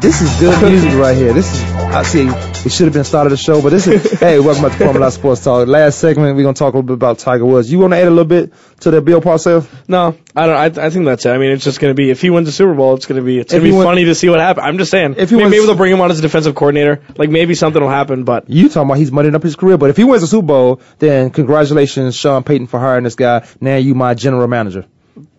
This 0.02 0.22
is 0.22 0.30
good 0.42 0.62
music 0.70 0.92
right 0.96 1.16
here. 1.16 1.32
This 1.32 1.54
is, 1.54 1.64
I 1.64 2.04
see, 2.04 2.28
it 2.66 2.72
should 2.72 2.86
have 2.86 2.94
been 2.94 3.04
started 3.04 3.30
the 3.32 3.38
show, 3.38 3.62
but 3.62 3.70
this 3.70 3.88
is, 3.88 4.12
hey, 4.20 4.40
welcome 4.40 4.64
back 4.64 4.78
to 4.78 4.84
Formula 4.86 5.12
Sports 5.12 5.44
Talk. 5.44 5.68
Last 5.68 6.00
segment, 6.00 6.36
we're 6.36 6.44
to 6.56 6.60
talk 6.60 6.74
a 6.74 6.78
little 6.78 6.84
bit 6.88 6.94
about 6.94 7.20
Tiger 7.20 7.46
Woods. 7.46 7.72
You 7.72 7.80
want 7.80 7.94
to 7.94 7.98
add 7.98 8.08
a 8.08 8.10
little 8.10 8.24
bit 8.26 8.54
to 8.82 8.92
the 8.92 9.02
Bill 9.02 9.20
Parcells? 9.22 9.68
No, 9.88 10.18
I 10.36 10.46
don't. 10.48 10.80
I, 10.80 10.86
I 10.86 10.90
think 10.90 11.06
that's 11.06 11.26
it. 11.26 11.32
I 11.32 11.38
mean, 11.38 11.52
it's 11.52 11.64
just 11.64 11.80
to 11.92 11.94
be 11.94 12.10
if 12.10 12.22
he 12.22 12.30
wins 12.30 12.48
the 12.48 12.52
Super 12.52 12.74
Bowl, 12.74 12.96
it's 12.96 13.06
to 13.06 13.22
be 13.22 13.40
it's 13.40 13.54
If 13.54 13.60
to 13.62 13.64
be 13.64 13.72
win- 13.72 13.84
funny 13.84 14.06
to 14.06 14.16
see 14.16 14.30
what 14.30 14.40
happens. 14.40 14.66
I'm 14.66 14.78
just 14.78 14.92
saying. 14.92 15.16
If 15.18 15.30
he 15.30 15.36
maybe, 15.36 15.44
wins- 15.46 15.52
maybe 15.52 15.66
they'll 15.66 15.76
bring 15.76 15.94
him 15.94 16.02
on 16.02 16.10
as 16.12 16.20
a 16.20 16.22
defensive 16.22 16.56
coordinator. 16.56 17.02
Like 17.18 17.30
maybe 17.30 17.54
something 17.56 17.82
will 17.82 17.90
happen. 17.90 18.24
But 18.24 18.50
You 18.50 18.70
talking 18.70 18.88
about 18.90 18.98
he's 18.98 19.12
muddying 19.12 19.36
up 19.36 19.44
his 19.44 19.56
career, 19.56 19.78
but 19.78 19.90
if 19.90 19.98
he 19.98 20.04
wins 20.04 20.22
the 20.22 20.28
Super 20.28 20.48
Bowl, 20.48 20.82
then 21.00 21.32
congratulations, 21.32 22.16
Sean 22.16 22.44
Payton, 22.44 22.68
for 22.68 22.80
hiring 22.80 23.04
this 23.04 23.16
guy. 23.16 23.46
Now 23.60 23.76
you 23.76 23.94
my 23.96 24.14
general 24.14 24.48
manager. 24.48 24.86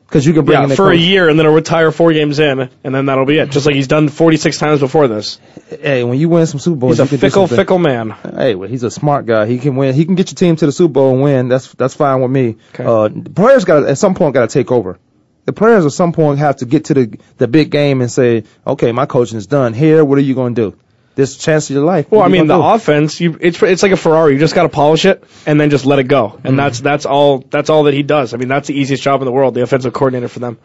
Because 0.06 0.26
you 0.26 0.32
can 0.32 0.44
bring 0.44 0.68
yeah, 0.68 0.74
for 0.76 0.92
a 0.92 0.96
year 0.96 1.28
and 1.28 1.38
then 1.38 1.46
he'll 1.46 1.54
retire 1.54 1.90
four 1.90 2.12
games 2.12 2.38
in, 2.38 2.70
and 2.84 2.94
then 2.94 3.06
that'll 3.06 3.24
be 3.24 3.38
it. 3.38 3.50
Just 3.50 3.66
like 3.66 3.74
he's 3.74 3.88
done 3.88 4.08
46 4.08 4.58
times 4.58 4.80
before 4.80 5.08
this. 5.08 5.40
Hey, 5.68 6.04
when 6.04 6.18
you 6.18 6.28
win 6.28 6.46
some 6.46 6.60
Super 6.60 6.76
Bowls, 6.76 6.98
He's 6.98 7.00
a 7.00 7.02
you 7.04 7.08
can 7.08 7.16
do 7.16 7.20
fickle, 7.20 7.46
fickle 7.48 7.78
man. 7.78 8.10
Hey, 8.10 8.54
well, 8.54 8.68
he's 8.68 8.82
a 8.82 8.90
smart 8.90 9.26
guy. 9.26 9.46
He 9.46 9.58
can 9.58 9.76
win. 9.76 9.94
He 9.94 10.04
can 10.04 10.14
get 10.14 10.30
your 10.30 10.36
team 10.36 10.56
to 10.56 10.66
the 10.66 10.72
Super 10.72 10.92
Bowl 10.92 11.14
and 11.14 11.22
win. 11.22 11.48
That's 11.48 11.72
that's 11.72 11.94
fine 11.94 12.20
with 12.20 12.30
me. 12.30 12.56
Uh, 12.78 13.08
the 13.08 13.30
players 13.30 13.64
got 13.64 13.84
at 13.84 13.98
some 13.98 14.14
point 14.14 14.34
got 14.34 14.48
to 14.48 14.52
take 14.52 14.70
over. 14.70 14.98
The 15.46 15.52
players 15.52 15.84
at 15.84 15.92
some 15.92 16.12
point 16.12 16.38
have 16.38 16.56
to 16.56 16.66
get 16.66 16.86
to 16.86 16.94
the 16.94 17.18
the 17.38 17.48
big 17.48 17.70
game 17.70 18.00
and 18.00 18.10
say, 18.10 18.44
okay, 18.66 18.92
my 18.92 19.06
coaching 19.06 19.38
is 19.38 19.46
done. 19.46 19.74
Here, 19.74 20.04
what 20.04 20.18
are 20.18 20.22
you 20.22 20.34
going 20.34 20.54
to 20.54 20.70
do? 20.70 20.76
This 21.16 21.36
chance 21.36 21.70
of 21.70 21.74
your 21.76 21.84
life. 21.84 22.10
Well, 22.10 22.22
I 22.22 22.28
mean, 22.28 22.48
the 22.48 22.58
offense, 22.58 23.20
you, 23.20 23.38
it's 23.40 23.62
it's 23.62 23.82
like 23.84 23.92
a 23.92 23.96
Ferrari. 23.96 24.32
You 24.32 24.38
just 24.40 24.54
got 24.54 24.64
to 24.64 24.68
polish 24.68 25.04
it 25.04 25.22
and 25.46 25.60
then 25.60 25.70
just 25.70 25.86
let 25.86 25.98
it 26.00 26.04
go, 26.08 26.30
Mm-hmm. 26.30 26.46
and 26.48 26.58
that's 26.58 26.80
that's 26.80 27.06
all 27.06 27.38
that's 27.38 27.70
all 27.70 27.84
that 27.84 27.94
he 27.94 28.02
does. 28.02 28.34
I 28.34 28.36
mean, 28.36 28.48
that's 28.48 28.66
the 28.66 28.74
easiest 28.74 29.02
job 29.02 29.20
in 29.20 29.26
the 29.26 29.32
world, 29.32 29.54
the 29.54 29.62
offensive 29.62 29.92
coordinator 29.92 30.26
for 30.28 30.40
them. 30.40 30.58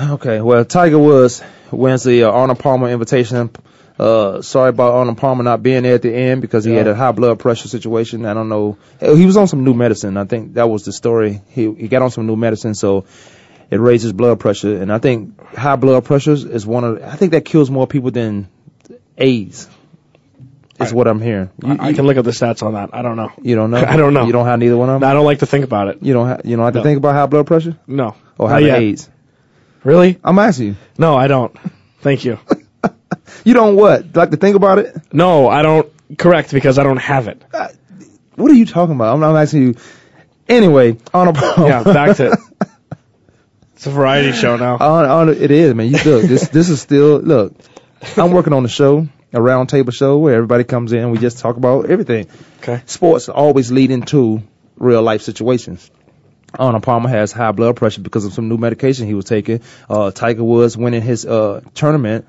Okay, 0.00 0.40
well, 0.40 0.64
Tiger 0.64 0.98
Woods 0.98 1.42
wins 1.72 2.04
the 2.04 2.24
uh, 2.24 2.30
Arnold 2.30 2.58
Palmer 2.60 2.88
invitation. 2.88 3.50
Uh, 3.98 4.42
sorry 4.42 4.68
about 4.68 4.92
Arnold 4.92 5.16
Palmer 5.16 5.42
not 5.42 5.62
being 5.62 5.82
there 5.82 5.94
at 5.94 6.02
the 6.02 6.14
end 6.14 6.42
because 6.42 6.64
he 6.66 6.74
had 6.74 6.86
a 6.86 6.94
high 6.94 7.12
blood 7.12 7.38
pressure 7.40 7.66
situation. 7.66 8.26
I 8.26 8.34
don't 8.34 8.50
know. 8.50 8.76
He 9.00 9.24
was 9.26 9.36
on 9.38 9.48
some 9.48 9.64
new 9.64 9.72
medicine. 9.74 10.18
I 10.18 10.24
think 10.26 10.54
that 10.54 10.68
was 10.68 10.84
the 10.84 10.92
story. 10.92 11.40
He 11.48 11.72
he 11.72 11.88
got 11.88 12.02
on 12.02 12.10
some 12.10 12.26
new 12.26 12.36
medicine, 12.36 12.74
so 12.74 13.06
it 13.70 13.80
raises 13.80 14.12
blood 14.12 14.38
pressure, 14.38 14.80
and 14.80 14.92
I 14.92 14.98
think 14.98 15.40
high 15.56 15.76
blood 15.76 16.04
pressure 16.04 16.32
is 16.34 16.64
one 16.66 16.84
of. 16.84 17.02
I 17.02 17.16
think 17.16 17.32
that 17.32 17.44
kills 17.46 17.70
more 17.70 17.86
people 17.86 18.10
than 18.10 18.48
AIDS. 19.18 19.68
Is 20.80 20.92
what 20.92 21.06
I'm 21.08 21.20
hearing. 21.20 21.50
You, 21.64 21.76
I, 21.80 21.88
I 21.88 21.92
can 21.94 22.06
look 22.06 22.16
up 22.18 22.24
the 22.24 22.32
stats 22.32 22.62
on 22.62 22.74
that. 22.74 22.90
I 22.92 23.02
don't 23.02 23.16
know. 23.16 23.32
you 23.42 23.56
don't 23.56 23.70
know? 23.70 23.78
I 23.86 23.96
don't 23.96 24.12
know. 24.14 24.26
You 24.26 24.32
don't 24.32 24.46
have 24.46 24.58
neither 24.58 24.76
one 24.76 24.90
of 24.90 25.00
them. 25.00 25.08
I 25.08 25.14
don't 25.14 25.24
like 25.24 25.38
to 25.38 25.46
think 25.46 25.64
about 25.64 25.88
it. 25.88 25.98
You 26.02 26.12
don't. 26.12 26.28
Ha- 26.28 26.40
you 26.44 26.56
don't 26.56 26.64
have 26.64 26.74
to 26.74 26.80
No. 26.80 26.84
think 26.84 26.98
about 26.98 27.14
high 27.14 27.26
blood 27.26 27.46
pressure 27.46 27.76
No. 27.86 28.14
or 28.38 28.48
Not 28.48 28.54
having 28.56 28.66
yet. 28.68 28.78
AIDS. 28.82 29.10
Really? 29.84 30.18
I'm 30.22 30.38
asking 30.38 30.66
you. 30.66 30.76
No, 30.98 31.16
I 31.16 31.28
don't. 31.28 31.56
Thank 32.00 32.24
you. 32.24 32.38
You 33.44 33.54
don't 33.54 33.76
what? 33.76 34.14
Like 34.16 34.30
to 34.30 34.36
think 34.36 34.56
about 34.56 34.78
it? 34.80 34.96
No, 35.12 35.48
I 35.48 35.62
don't. 35.62 35.90
Correct, 36.18 36.52
because 36.52 36.78
I 36.78 36.82
don't 36.82 36.96
have 36.96 37.28
it. 37.28 37.42
Uh, 37.54 37.68
what 38.34 38.50
are 38.50 38.54
you 38.54 38.66
talking 38.66 38.94
about? 38.96 39.14
I'm 39.14 39.20
not 39.20 39.36
asking 39.36 39.62
you. 39.62 39.74
Anyway, 40.48 40.96
on 41.14 41.28
a 41.28 41.32
Yeah, 41.58 41.82
back 41.84 42.16
to. 42.16 42.36
It's 43.74 43.86
a 43.86 43.90
variety 43.90 44.32
show 44.32 44.56
now. 44.56 44.76
on, 44.78 45.04
on 45.04 45.28
it 45.28 45.50
is, 45.50 45.74
man. 45.74 45.88
You 45.88 45.98
look. 46.04 46.22
This 46.24 46.48
this 46.48 46.68
is 46.70 46.80
still 46.80 47.18
look. 47.20 47.54
I'm 48.16 48.32
working 48.32 48.52
on 48.52 48.62
the 48.62 48.68
show, 48.68 49.06
a 49.32 49.40
round 49.42 49.68
table 49.68 49.92
show 49.92 50.18
where 50.18 50.34
everybody 50.34 50.64
comes 50.64 50.92
in. 50.92 51.10
We 51.10 51.18
just 51.18 51.38
talk 51.38 51.56
about 51.56 51.90
everything. 51.90 52.28
Okay. 52.58 52.82
Sports 52.86 53.28
always 53.28 53.70
lead 53.70 53.90
into 53.90 54.42
real 54.76 55.02
life 55.02 55.22
situations. 55.22 55.90
Arnold 56.58 56.84
Palmer 56.84 57.08
has 57.08 57.32
high 57.32 57.52
blood 57.52 57.76
pressure 57.76 58.00
because 58.00 58.24
of 58.24 58.32
some 58.32 58.48
new 58.48 58.56
medication 58.56 59.06
he 59.06 59.14
was 59.14 59.24
taking. 59.24 59.60
Uh, 59.90 60.10
Tiger 60.10 60.44
Woods 60.44 60.76
winning 60.76 61.02
his 61.02 61.26
uh, 61.26 61.60
tournament, 61.74 62.26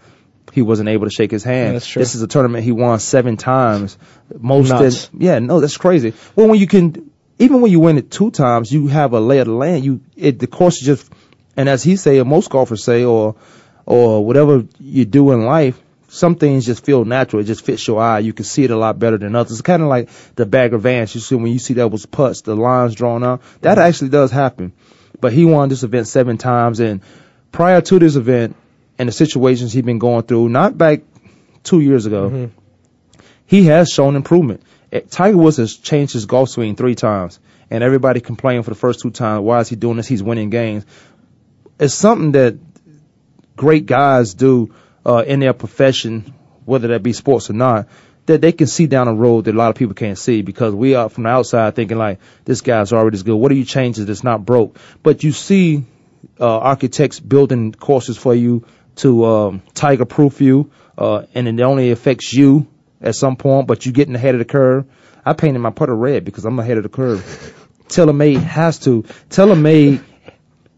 he 0.53 0.61
wasn't 0.61 0.89
able 0.89 1.05
to 1.05 1.11
shake 1.11 1.31
his 1.31 1.43
hand. 1.43 1.67
Yeah, 1.67 1.71
that's 1.73 1.87
true. 1.87 2.01
This 2.01 2.15
is 2.15 2.21
a 2.21 2.27
tournament 2.27 2.63
he 2.63 2.71
won 2.71 2.99
seven 2.99 3.37
times. 3.37 3.97
Most 4.37 4.69
Nuts. 4.69 5.09
yeah, 5.13 5.39
no, 5.39 5.59
that's 5.59 5.77
crazy. 5.77 6.13
Well, 6.35 6.47
when 6.47 6.59
you 6.59 6.67
can, 6.67 7.11
even 7.39 7.61
when 7.61 7.71
you 7.71 7.79
win 7.79 7.97
it 7.97 8.11
two 8.11 8.31
times, 8.31 8.71
you 8.71 8.87
have 8.87 9.13
a 9.13 9.19
lay 9.19 9.39
of 9.39 9.47
the 9.47 9.53
land. 9.53 9.85
You 9.85 10.01
it 10.15 10.39
the 10.39 10.47
course 10.47 10.81
is 10.81 10.85
just, 10.85 11.11
and 11.55 11.69
as 11.69 11.83
he 11.83 11.95
say, 11.95 12.19
or 12.19 12.25
most 12.25 12.49
golfers 12.49 12.83
say, 12.83 13.03
or 13.03 13.35
or 13.85 14.25
whatever 14.25 14.65
you 14.79 15.05
do 15.05 15.31
in 15.31 15.45
life, 15.45 15.79
some 16.17 16.35
things 16.35 16.65
just 16.65 16.83
feel 16.83 17.05
natural. 17.05 17.41
It 17.41 17.45
just 17.45 17.63
fits 17.63 17.87
your 17.87 18.01
eye. 18.01 18.19
You 18.19 18.33
can 18.33 18.45
see 18.45 18.63
it 18.63 18.71
a 18.71 18.77
lot 18.77 18.99
better 18.99 19.17
than 19.17 19.35
others. 19.35 19.53
It's 19.53 19.61
kind 19.61 19.81
of 19.81 19.87
like 19.87 20.09
the 20.35 20.45
Bagger 20.45 20.77
Vance. 20.77 21.13
You 21.15 21.21
see 21.21 21.35
when 21.35 21.51
you 21.51 21.59
see 21.59 21.75
that 21.75 21.89
was 21.89 22.05
putts, 22.05 22.41
the 22.41 22.55
lines 22.55 22.95
drawn 22.95 23.23
out. 23.23 23.41
That 23.61 23.77
actually 23.77 24.09
does 24.09 24.31
happen. 24.31 24.73
But 25.19 25.33
he 25.33 25.45
won 25.45 25.69
this 25.69 25.83
event 25.83 26.07
seven 26.07 26.37
times, 26.37 26.79
and 26.79 27.01
prior 27.51 27.81
to 27.81 27.99
this 27.99 28.15
event 28.15 28.55
and 28.99 29.07
the 29.07 29.13
situations 29.13 29.73
he'd 29.73 29.85
been 29.85 29.99
going 29.99 30.23
through, 30.23 30.49
not 30.49 30.77
back 30.77 31.01
two 31.63 31.79
years 31.79 32.05
ago, 32.05 32.51
he 33.45 33.65
has 33.65 33.89
shown 33.89 34.15
improvement. 34.15 34.61
Eh, 34.91 35.01
Tiger 35.09 35.37
Woods 35.37 35.57
has 35.57 35.75
changed 35.75 36.13
his 36.13 36.25
golf 36.25 36.49
swing 36.49 36.75
three 36.75 36.95
times, 36.95 37.39
and 37.69 37.83
everybody 37.83 38.19
complained 38.21 38.65
for 38.65 38.71
the 38.71 38.75
first 38.75 39.01
two 39.01 39.11
times. 39.11 39.41
Why 39.41 39.59
is 39.59 39.69
he 39.69 39.75
doing 39.75 39.97
this? 39.97 40.07
He's 40.07 40.23
winning 40.23 40.49
games. 40.49 40.85
It's 41.79 41.93
something 41.93 42.31
that 42.33 42.57
great 43.55 43.85
guys 43.85 44.33
do 44.33 44.73
uh, 45.07 45.23
in 45.25 45.39
their 45.39 45.53
profession, 45.53 46.33
whether 46.65 46.89
that 46.89 47.01
be 47.01 47.13
sports 47.13 47.49
or 47.49 47.53
not, 47.53 47.87
that 48.25 48.41
they 48.41 48.51
can 48.51 48.67
see 48.67 48.87
down 48.87 49.07
the 49.07 49.13
road 49.13 49.45
that 49.45 49.55
a 49.55 49.57
lot 49.57 49.69
of 49.69 49.75
people 49.75 49.95
can't 49.95 50.17
see 50.17 50.41
because 50.41 50.73
we 50.75 50.95
are 50.95 51.07
from 51.07 51.23
the 51.23 51.29
outside 51.29 51.75
thinking 51.75 51.97
like 51.97 52.19
this 52.43 52.59
guy's 52.61 52.91
already 52.91 53.15
as 53.15 53.23
good. 53.23 53.35
What 53.35 53.51
are 53.51 53.55
you 53.55 53.63
changing 53.63 54.05
that's 54.05 54.23
not 54.23 54.45
broke? 54.45 54.77
But 55.01 55.23
you 55.23 55.31
see 55.31 55.85
uh, 56.39 56.59
architects 56.59 57.21
building 57.21 57.71
courses 57.73 58.17
for 58.17 58.35
you 58.35 58.65
to 58.97 59.25
um, 59.25 59.61
tiger 59.73 60.05
proof 60.05 60.41
you, 60.41 60.71
uh, 60.97 61.23
and 61.33 61.47
it 61.47 61.61
only 61.61 61.91
affects 61.91 62.33
you 62.33 62.67
at 63.01 63.15
some 63.15 63.37
point, 63.37 63.67
but 63.67 63.85
you're 63.85 63.93
getting 63.93 64.15
ahead 64.15 64.35
of 64.35 64.39
the 64.39 64.45
curve. 64.45 64.85
I 65.25 65.33
painted 65.33 65.59
my 65.59 65.69
putter 65.69 65.95
red 65.95 66.25
because 66.25 66.45
I'm 66.45 66.59
ahead 66.59 66.77
of 66.77 66.83
the 66.83 66.89
curve. 66.89 67.21
TaylorMade 67.87 68.41
has 68.41 68.79
to. 68.79 69.03
TaylorMade, 69.29 70.03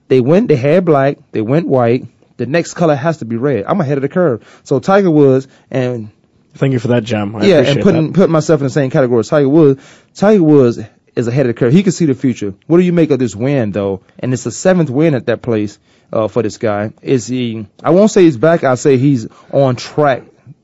they 0.07 0.19
went, 0.21 0.49
they 0.49 0.55
had 0.55 0.85
black, 0.85 1.17
they 1.31 1.41
went 1.41 1.67
white. 1.67 2.05
The 2.39 2.45
next 2.45 2.73
color 2.73 2.95
has 2.95 3.17
to 3.17 3.25
be 3.25 3.35
red. 3.35 3.65
I'm 3.65 3.81
ahead 3.81 3.97
of 3.97 4.01
the 4.01 4.09
curve. 4.09 4.61
So 4.63 4.79
Tiger 4.79 5.11
Woods 5.11 5.47
and 5.69 6.09
Thank 6.53 6.73
you 6.73 6.79
for 6.79 6.87
that, 6.89 7.03
Gem. 7.03 7.35
I 7.35 7.45
yeah, 7.45 7.59
and 7.59 7.81
putting 7.81 8.07
that. 8.07 8.15
putting 8.15 8.31
myself 8.31 8.61
in 8.61 8.63
the 8.63 8.71
same 8.71 8.89
category 8.89 9.19
as 9.19 9.27
Tiger 9.27 9.49
Woods. 9.49 9.83
Tiger 10.15 10.41
Woods 10.41 10.79
is 11.15 11.27
ahead 11.27 11.45
of 11.45 11.53
the 11.55 11.59
curve. 11.59 11.73
He 11.73 11.83
can 11.83 11.91
see 11.91 12.05
the 12.05 12.15
future. 12.15 12.55
What 12.65 12.77
do 12.77 12.83
you 12.83 12.93
make 12.93 13.11
of 13.11 13.19
this 13.19 13.35
win 13.35 13.71
though? 13.71 14.01
And 14.17 14.33
it's 14.33 14.45
the 14.45 14.51
seventh 14.51 14.89
win 14.89 15.13
at 15.15 15.27
that 15.27 15.41
place 15.41 15.77
uh, 16.11 16.27
for 16.27 16.41
this 16.41 16.57
guy. 16.57 16.93
Is 17.01 17.27
he? 17.27 17.67
I 17.83 17.91
won't 17.91 18.09
say 18.09 18.23
he's 18.23 18.37
back. 18.37 18.63
I'll 18.63 18.77
say 18.77 18.97
he's 18.97 19.27
on 19.51 19.75
track 19.75 20.23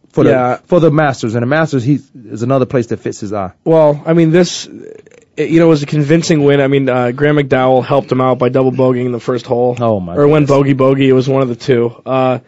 for 0.10 0.24
the 0.24 0.62
for 0.66 0.80
the 0.80 0.92
Masters. 0.92 1.36
And 1.36 1.44
the 1.44 1.48
Masters, 1.48 1.84
he 1.84 2.00
is 2.16 2.42
another 2.42 2.66
place 2.66 2.88
that 2.88 2.98
fits 2.98 3.20
his 3.20 3.34
eye. 3.34 3.52
Well, 3.64 4.02
I 4.06 4.14
mean, 4.14 4.32
this, 4.32 4.68
it, 5.38 5.50
you 5.50 5.60
know, 5.60 5.68
was 5.68 5.84
a 5.84 5.86
convincing 5.86 6.44
win. 6.44 6.62
I 6.62 6.68
mean, 6.68 6.90
uh, 6.90 7.12
Graeme 7.12 7.36
McDowell 7.36 7.86
helped 7.86 8.12
him 8.12 8.22
out 8.22 8.40
by 8.40 8.50
double 8.50 8.72
bogeying 8.72 9.06
in 9.06 9.12
the 9.12 9.20
first 9.20 9.46
hole. 9.46 9.76
Oh 9.80 10.00
my! 10.00 10.16
Or 10.16 10.28
when 10.28 10.46
bogey 10.46 10.74
bogey, 10.74 11.10
it 11.10 11.14
was 11.14 11.28
one 11.28 11.42
of 11.42 11.50
the 11.50 11.56
two. 11.56 12.02
Uh, 12.06 12.40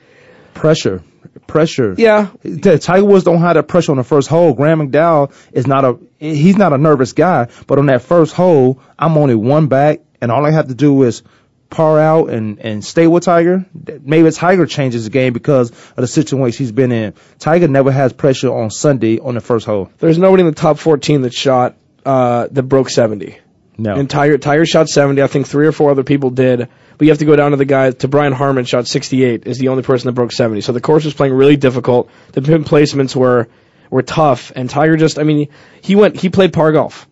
pressure, 0.53 1.03
pressure. 1.47 1.95
Yeah. 1.97 2.29
The 2.43 2.79
Tiger 2.79 3.05
Woods 3.05 3.23
don't 3.23 3.39
have 3.39 3.55
that 3.55 3.67
pressure 3.67 3.91
on 3.91 3.97
the 3.97 4.03
first 4.03 4.27
hole. 4.27 4.53
Graeme 4.53 4.79
McDowell 4.79 5.33
is 5.51 5.67
not 5.67 5.85
a 5.85 5.97
he's 6.19 6.57
not 6.57 6.73
a 6.73 6.77
nervous 6.77 7.13
guy, 7.13 7.47
but 7.67 7.79
on 7.79 7.87
that 7.87 8.01
first 8.01 8.33
hole, 8.33 8.79
I'm 8.97 9.17
only 9.17 9.35
one 9.35 9.67
back, 9.67 10.01
and 10.21 10.31
all 10.31 10.45
I 10.45 10.51
have 10.51 10.67
to 10.67 10.75
do 10.75 11.03
is 11.03 11.23
par 11.69 11.99
out 11.99 12.29
and 12.29 12.59
and 12.59 12.83
stay 12.83 13.07
with 13.07 13.23
Tiger. 13.23 13.65
Maybe 14.01 14.31
Tiger 14.31 14.65
changes 14.65 15.03
the 15.03 15.09
game 15.09 15.33
because 15.33 15.71
of 15.71 15.97
the 15.97 16.07
situation 16.07 16.57
he's 16.59 16.71
been 16.71 16.91
in. 16.91 17.13
Tiger 17.39 17.67
never 17.67 17.91
has 17.91 18.13
pressure 18.13 18.53
on 18.53 18.69
Sunday 18.69 19.19
on 19.19 19.35
the 19.35 19.41
first 19.41 19.65
hole. 19.65 19.91
there's 19.99 20.17
nobody 20.17 20.41
in 20.41 20.47
the 20.47 20.55
top 20.55 20.79
14 20.79 21.21
that 21.21 21.33
shot, 21.33 21.75
uh, 22.07 22.47
that 22.51 22.63
broke 22.63 22.89
70. 22.89 23.37
No. 23.77 23.93
And 23.93 24.09
Tiger, 24.09 24.37
Tiger 24.37 24.65
shot 24.65 24.89
70. 24.89 25.21
I 25.21 25.27
think 25.27 25.45
three 25.45 25.67
or 25.67 25.71
four 25.71 25.91
other 25.91 26.03
people 26.03 26.29
did. 26.29 26.67
But 26.97 27.05
you 27.05 27.11
have 27.11 27.19
to 27.19 27.25
go 27.25 27.35
down 27.35 27.51
to 27.51 27.57
the 27.57 27.65
guy, 27.65 27.91
to 27.91 28.07
Brian 28.07 28.33
Harman, 28.33 28.65
shot 28.65 28.87
68, 28.87 29.45
is 29.45 29.59
the 29.59 29.67
only 29.67 29.83
person 29.83 30.07
that 30.07 30.13
broke 30.13 30.31
70. 30.31 30.61
So 30.61 30.71
the 30.71 30.81
course 30.81 31.05
was 31.05 31.13
playing 31.13 31.33
really 31.33 31.57
difficult. 31.57 32.09
The 32.31 32.41
pin 32.41 32.63
placements 32.63 33.15
were, 33.15 33.49
were 33.91 34.01
tough. 34.01 34.51
And 34.55 34.69
Tiger 34.69 34.95
just, 34.95 35.19
I 35.19 35.23
mean, 35.23 35.49
he 35.81 35.95
went, 35.95 36.15
he 36.15 36.29
played 36.29 36.53
par 36.53 36.71
golf. 36.71 37.07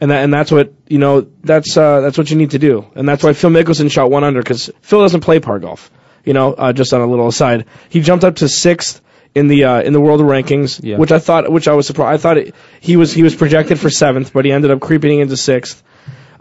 And 0.00 0.10
that, 0.10 0.24
and 0.24 0.32
that's 0.32 0.50
what, 0.50 0.72
you 0.88 0.98
know, 0.98 1.28
that's, 1.42 1.76
uh, 1.76 2.00
that's 2.00 2.16
what 2.16 2.30
you 2.30 2.36
need 2.36 2.52
to 2.52 2.58
do. 2.58 2.90
And 2.94 3.08
that's 3.08 3.22
why 3.22 3.34
Phil 3.34 3.50
Mickelson 3.50 3.90
shot 3.90 4.10
one 4.10 4.24
under, 4.24 4.42
cause 4.42 4.70
Phil 4.80 5.02
doesn't 5.02 5.20
play 5.20 5.40
par 5.40 5.58
golf. 5.58 5.90
You 6.24 6.32
know, 6.32 6.52
uh, 6.52 6.72
just 6.72 6.92
on 6.92 7.00
a 7.00 7.06
little 7.06 7.28
aside. 7.28 7.66
He 7.90 8.00
jumped 8.00 8.24
up 8.24 8.36
to 8.36 8.48
sixth 8.48 9.00
in 9.34 9.48
the, 9.48 9.64
uh, 9.64 9.82
in 9.82 9.92
the 9.92 10.00
world 10.00 10.20
rankings, 10.20 10.80
Yeah. 10.82 10.96
which 10.96 11.12
I 11.12 11.18
thought, 11.18 11.50
which 11.50 11.68
I 11.68 11.74
was 11.74 11.86
surprised. 11.86 12.14
I 12.14 12.22
thought 12.22 12.38
it, 12.38 12.54
he 12.80 12.96
was, 12.96 13.12
he 13.12 13.22
was 13.22 13.34
projected 13.34 13.78
for 13.78 13.90
seventh, 13.90 14.32
but 14.32 14.44
he 14.44 14.52
ended 14.52 14.70
up 14.70 14.80
creeping 14.80 15.20
into 15.20 15.36
sixth. 15.36 15.82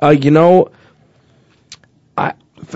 Uh, 0.02 0.10
you 0.10 0.32
know, 0.32 0.70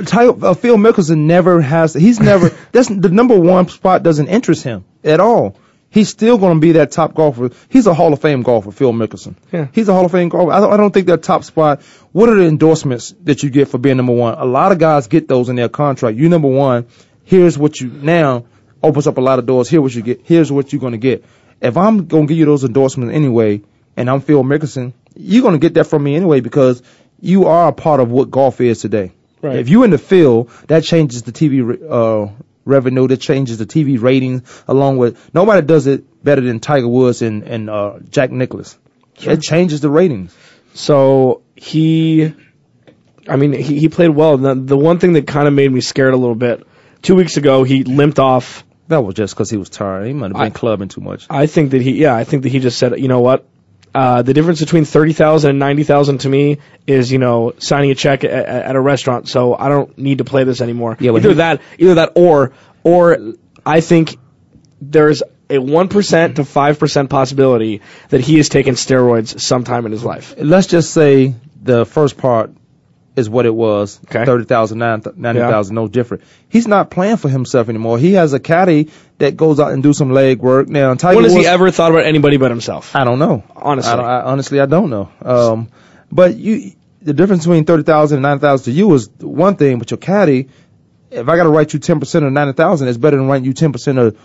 Tiger, 0.06 0.46
uh, 0.46 0.54
Phil 0.54 0.78
Mickelson 0.78 1.26
never 1.26 1.62
has. 1.62 1.94
He's 1.94 2.20
never. 2.20 2.50
that's 2.72 2.88
the 2.88 3.10
number 3.10 3.40
one 3.40 3.68
spot 3.68 4.04
doesn't 4.04 4.28
interest 4.28 4.64
him 4.64 4.86
at 5.04 5.20
all. 5.20 5.58
He's 5.90 6.08
still 6.08 6.38
going 6.38 6.56
to 6.56 6.62
be 6.62 6.74
that 6.74 6.92
top 6.92 7.14
golfer. 7.14 7.50
He's 7.68 7.86
a 7.86 7.94
Hall 7.94 8.14
of 8.14 8.22
Fame 8.22 8.44
golfer, 8.44 8.72
Phil 8.72 8.94
Mickelson. 8.94 9.36
Yeah. 9.52 9.68
He's 9.74 9.90
a 9.90 9.94
Hall 9.94 10.06
of 10.06 10.12
Fame 10.12 10.30
golfer. 10.30 10.52
I 10.52 10.62
don't, 10.62 10.72
I 10.72 10.78
don't 10.78 10.94
think 10.94 11.08
that 11.08 11.24
top 11.24 11.44
spot. 11.44 11.82
What 12.14 12.30
are 12.30 12.36
the 12.36 12.48
endorsements 12.48 13.14
that 13.24 13.44
you 13.44 13.50
get 13.50 13.68
for 13.68 13.78
being 13.78 13.98
number 13.98 14.14
one? 14.14 14.36
A 14.36 14.46
lot 14.46 14.72
of 14.72 14.80
guys 14.80 15.08
get 15.08 15.28
those 15.28 15.50
in 15.50 15.58
their 15.58 15.68
contract. 15.68 16.18
You 16.18 16.30
number 16.30 16.48
one. 16.48 16.88
Here's 17.26 17.58
what 17.58 17.80
you 17.82 17.90
now 17.90 18.46
opens 18.84 19.08
up 19.08 19.18
a 19.18 19.22
lot 19.22 19.40
of 19.40 19.46
doors. 19.46 19.70
Here's 19.70 19.82
what 19.82 19.96
you 19.96 20.02
get. 20.02 20.22
Here's 20.24 20.52
what 20.52 20.72
you're 20.72 20.80
going 20.80 20.94
to 20.94 20.98
get. 20.98 21.26
If 21.62 21.78
I'm 21.78 22.08
going 22.08 22.28
to 22.28 22.32
give 22.32 22.38
you 22.38 22.46
those 22.46 22.64
endorsements 22.64 23.14
anyway, 23.14 23.62
and 23.96 24.10
I'm 24.10 24.22
Phil 24.22 24.44
Mickelson, 24.44 24.94
you're 25.16 25.44
going 25.44 25.54
to 25.54 25.60
get 25.60 25.76
that 25.76 25.86
from 25.86 26.04
me 26.04 26.16
anyway 26.16 26.40
because 26.40 26.82
you 27.20 27.46
are 27.46 27.68
a 27.68 27.74
part 27.74 28.00
of 28.00 28.10
what 28.10 28.32
golf 28.32 28.62
is 28.62 28.82
today. 28.82 29.12
Right. 29.42 29.58
If 29.58 29.70
you're 29.70 29.86
in 29.86 29.92
the 29.92 29.98
field, 29.98 30.50
that 30.68 30.84
changes 30.84 31.24
the 31.24 31.32
TV 31.32 31.78
uh, 31.90 32.32
revenue. 32.66 33.08
That 33.08 33.18
changes 33.18 33.58
the 33.58 33.66
TV 33.66 34.02
ratings. 34.02 34.64
Along 34.68 34.98
with 34.98 35.34
nobody 35.34 35.66
does 35.66 35.88
it 35.88 36.24
better 36.24 36.42
than 36.42 36.60
Tiger 36.60 36.88
Woods 36.88 37.22
and 37.22 37.44
and 37.44 37.70
uh, 37.70 38.00
Jack 38.10 38.32
Nicklaus. 38.32 38.78
It 39.20 39.42
changes 39.42 39.82
the 39.82 39.90
ratings. 39.90 40.36
So 40.74 41.44
he, 41.56 42.34
I 43.28 43.36
mean, 43.36 43.54
he, 43.54 43.80
he 43.80 43.90
played 43.90 44.10
well. 44.10 44.38
The, 44.38 44.56
the 44.56 44.78
one 44.78 45.00
thing 45.00 45.14
that 45.14 45.28
kind 45.28 45.48
of 45.48 45.54
made 45.54 45.72
me 45.72 45.82
scared 45.82 46.14
a 46.14 46.18
little 46.18 46.36
bit, 46.36 46.66
two 47.02 47.16
weeks 47.16 47.38
ago, 47.38 47.64
he 47.64 47.84
limped 47.84 48.20
off. 48.20 48.64
That 48.92 49.02
was 49.02 49.16
just 49.16 49.34
because 49.34 49.50
he 49.50 49.58
was 49.58 49.70
tired. 49.70 50.06
He 50.06 50.14
might 50.14 50.28
have 50.28 50.34
been 50.34 50.42
I- 50.42 50.50
clubbing 50.50 50.90
too 50.90 51.02
much. 51.02 51.26
I 51.30 51.48
think 51.48 51.72
that 51.72 51.82
he, 51.82 51.94
yeah, 51.94 52.14
I 52.16 52.24
think 52.26 52.44
that 52.44 52.50
he 52.50 52.60
just 52.60 52.78
said, 52.78 53.00
you 53.00 53.08
know 53.08 53.22
what? 53.22 53.46
Uh, 53.94 54.22
the 54.22 54.34
difference 54.34 54.60
between 54.60 54.86
30,000 54.86 55.50
and 55.50 55.60
90,000 55.60 56.20
to 56.20 56.30
me 56.30 56.60
is, 56.88 57.12
you 57.12 57.18
know, 57.18 57.54
signing 57.58 57.92
a 57.92 57.96
check 57.96 58.24
at, 58.24 58.32
at 58.32 58.76
a 58.76 58.80
restaurant. 58.80 59.28
So 59.28 59.54
I 59.56 59.68
don't 59.70 59.98
need 59.98 60.20
to 60.20 60.24
play 60.24 60.44
this 60.44 60.62
anymore. 60.62 60.98
Yeah, 61.00 61.12
either 61.12 61.30
he- 61.30 61.36
that, 61.36 61.62
either 61.78 61.96
that 61.96 62.12
or, 62.16 62.54
or 62.84 63.34
I 63.66 63.82
think 63.82 64.18
there's 64.82 65.22
a 65.50 65.56
1% 65.58 66.36
to 66.36 66.42
5% 66.44 67.10
possibility 67.10 67.82
that 68.10 68.22
he 68.22 68.38
has 68.38 68.50
taken 68.50 68.76
steroids 68.76 69.40
sometime 69.40 69.86
in 69.86 69.92
his 69.92 70.04
life. 70.04 70.36
Let's 70.38 70.68
just 70.68 70.94
say 70.94 71.36
the 71.62 71.86
first 71.86 72.18
part 72.18 72.52
is 73.16 73.30
what 73.30 73.46
it 73.46 73.54
was. 73.54 74.00
Okay. 74.06 74.26
30,000, 74.26 74.78
90,000, 74.78 75.76
no 75.76 75.88
different. 75.88 76.24
He's 76.48 76.68
not 76.68 76.90
playing 76.90 77.18
for 77.18 77.30
himself 77.30 77.70
anymore. 77.70 77.98
He 78.00 78.14
has 78.14 78.34
a 78.34 78.40
caddy 78.40 78.90
that 79.18 79.36
goes 79.36 79.60
out 79.60 79.74
and 79.74 79.84
do 79.84 79.94
some 79.94 80.12
leg 80.12 80.40
work. 80.40 80.68
Now, 80.68 80.94
Tiger 80.94 81.18
When 81.18 81.26
has 81.26 81.34
he 81.34 81.46
ever 81.46 81.72
thought 81.72 81.92
about 81.92 82.06
anybody 82.06 82.38
but 82.38 82.52
himself? 82.52 82.96
I 82.96 83.04
don't 83.04 83.20
know. 83.20 83.44
Honestly. 83.56 83.92
I, 83.92 83.96
don't, 83.96 84.06
I 84.06 84.22
honestly 84.22 84.60
I 84.60 84.66
don't 84.66 84.90
know. 84.90 85.12
Um, 85.22 85.70
but 86.12 86.36
you 86.36 86.74
the 87.02 87.14
difference 87.14 87.46
between 87.46 87.66
thirty 87.66 87.84
thousand 87.84 88.18
and 88.18 88.24
ninety 88.24 88.42
thousand 88.42 88.66
to 88.66 88.78
you 88.78 88.94
is 88.94 89.10
one 89.20 89.56
thing, 89.56 89.80
but 89.80 89.92
your 89.92 89.98
caddy, 89.98 90.50
if 91.10 91.28
I 91.28 91.36
got 91.36 91.44
to 91.44 91.50
write 91.50 91.74
you 91.74 91.80
ten 91.80 92.00
percent 92.00 92.26
of 92.26 92.32
ninety 92.32 92.54
thousand, 92.54 92.88
it's 92.88 92.98
better 92.98 93.18
than 93.18 93.28
writing 93.28 93.46
you 93.46 93.54
ten 93.54 93.72
percent 93.72 93.98
of 93.98 94.18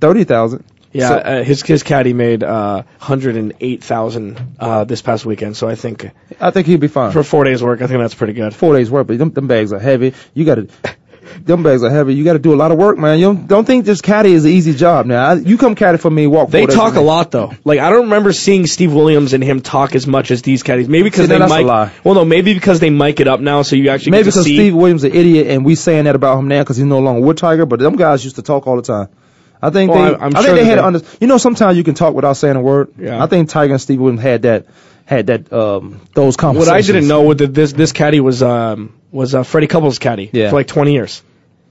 thirty 0.00 0.24
thousand. 0.24 0.64
Yeah, 0.92 1.08
So- 1.08 1.14
uh, 1.16 1.42
his 1.44 1.62
his 1.62 1.82
caddy 1.82 2.12
made 2.12 2.42
uh, 2.42 2.82
hundred 2.98 3.36
and 3.36 3.52
eight 3.60 3.84
thousand 3.84 4.56
uh, 4.58 4.84
this 4.84 5.02
past 5.02 5.24
weekend. 5.24 5.56
So 5.56 5.68
I 5.68 5.74
think 5.76 6.10
I 6.40 6.50
think 6.50 6.66
he'd 6.66 6.80
be 6.80 6.88
fine 6.88 7.12
for 7.12 7.22
four 7.22 7.44
days 7.44 7.62
work, 7.62 7.80
I 7.80 7.86
think 7.86 8.00
that's 8.00 8.14
pretty 8.14 8.32
good. 8.32 8.54
four 8.54 8.74
days 8.74 8.90
work. 8.90 9.06
But 9.06 9.18
them, 9.18 9.30
them 9.30 9.46
bags 9.46 9.72
are 9.72 9.78
heavy. 9.78 10.14
You 10.34 10.44
got 10.44 10.56
to. 10.56 10.68
Them 11.44 11.62
bags 11.62 11.84
are 11.84 11.90
heavy. 11.90 12.14
You 12.14 12.24
got 12.24 12.32
to 12.32 12.40
do 12.40 12.52
a 12.52 12.56
lot 12.56 12.72
of 12.72 12.78
work, 12.78 12.98
man. 12.98 13.20
You 13.20 13.26
don't, 13.26 13.46
don't 13.46 13.64
think 13.64 13.84
this 13.84 14.00
caddy 14.00 14.32
is 14.32 14.44
an 14.44 14.50
easy 14.50 14.74
job. 14.74 15.06
Now, 15.06 15.26
I, 15.26 15.34
you 15.34 15.58
come 15.58 15.76
caddy 15.76 15.96
for 15.98 16.10
me, 16.10 16.26
walk. 16.26 16.50
They 16.50 16.66
talk 16.66 16.96
a 16.96 17.00
lot 17.00 17.30
though. 17.30 17.52
Like 17.64 17.78
I 17.78 17.90
don't 17.90 18.04
remember 18.04 18.32
seeing 18.32 18.66
Steve 18.66 18.92
Williams 18.92 19.32
and 19.32 19.44
him 19.44 19.60
talk 19.60 19.94
as 19.94 20.08
much 20.08 20.32
as 20.32 20.42
these 20.42 20.64
caddies. 20.64 20.88
Maybe 20.88 21.04
because 21.04 21.28
they 21.28 21.36
a 21.36 21.48
mic. 21.48 21.64
lie. 21.64 21.92
Well, 22.02 22.14
no, 22.14 22.24
maybe 22.24 22.52
because 22.52 22.80
they 22.80 22.90
mic 22.90 23.20
it 23.20 23.28
up 23.28 23.38
now, 23.38 23.62
so 23.62 23.76
you 23.76 23.90
actually 23.90 24.12
Maybe 24.12 24.24
because. 24.24 24.42
Steve 24.42 24.74
Williams 24.74 25.04
is 25.04 25.12
an 25.12 25.16
idiot, 25.16 25.46
and 25.46 25.64
we 25.64 25.76
saying 25.76 26.04
that 26.04 26.16
about 26.16 26.38
him 26.38 26.48
now 26.48 26.62
because 26.62 26.78
he's 26.78 26.86
no 26.86 26.98
longer 26.98 27.24
with 27.24 27.36
Tiger. 27.36 27.64
But 27.64 27.78
them 27.78 27.94
guys 27.94 28.24
used 28.24 28.36
to 28.36 28.42
talk 28.42 28.66
all 28.66 28.74
the 28.76 28.82
time. 28.82 29.08
I 29.62 29.70
think 29.70 29.90
Well, 29.92 30.12
they. 30.12 30.16
I- 30.18 30.24
I'm 30.26 30.36
I 30.36 30.40
sure 30.42 30.54
think 30.54 30.56
they 30.58 30.64
had 30.64 30.78
they- 30.78 30.82
under. 30.82 31.00
You 31.20 31.26
know, 31.26 31.38
sometimes 31.38 31.76
you 31.76 31.84
can 31.84 31.94
talk 31.94 32.14
without 32.14 32.34
saying 32.34 32.56
a 32.56 32.62
word. 32.62 32.88
Yeah. 32.98 33.22
I 33.22 33.26
think 33.26 33.48
Tiger 33.48 33.72
and 33.74 33.80
Steve 33.80 34.00
Williams 34.00 34.22
had 34.22 34.42
that. 34.42 34.66
Had 35.04 35.26
that. 35.26 35.52
Um. 35.52 36.00
Those 36.14 36.36
conversations. 36.36 36.68
what. 36.70 36.76
I 36.76 36.80
didn't 36.82 37.08
know 37.08 37.22
was 37.22 37.36
that 37.38 37.52
this 37.54 37.72
this 37.72 37.92
caddy 37.92 38.20
was 38.20 38.42
um 38.42 38.94
was 39.12 39.34
uh, 39.34 39.42
Freddie 39.42 39.66
Couples' 39.66 39.98
caddy 39.98 40.30
Yeah. 40.32 40.50
for 40.50 40.56
like 40.56 40.68
20 40.68 40.92
years. 40.92 41.22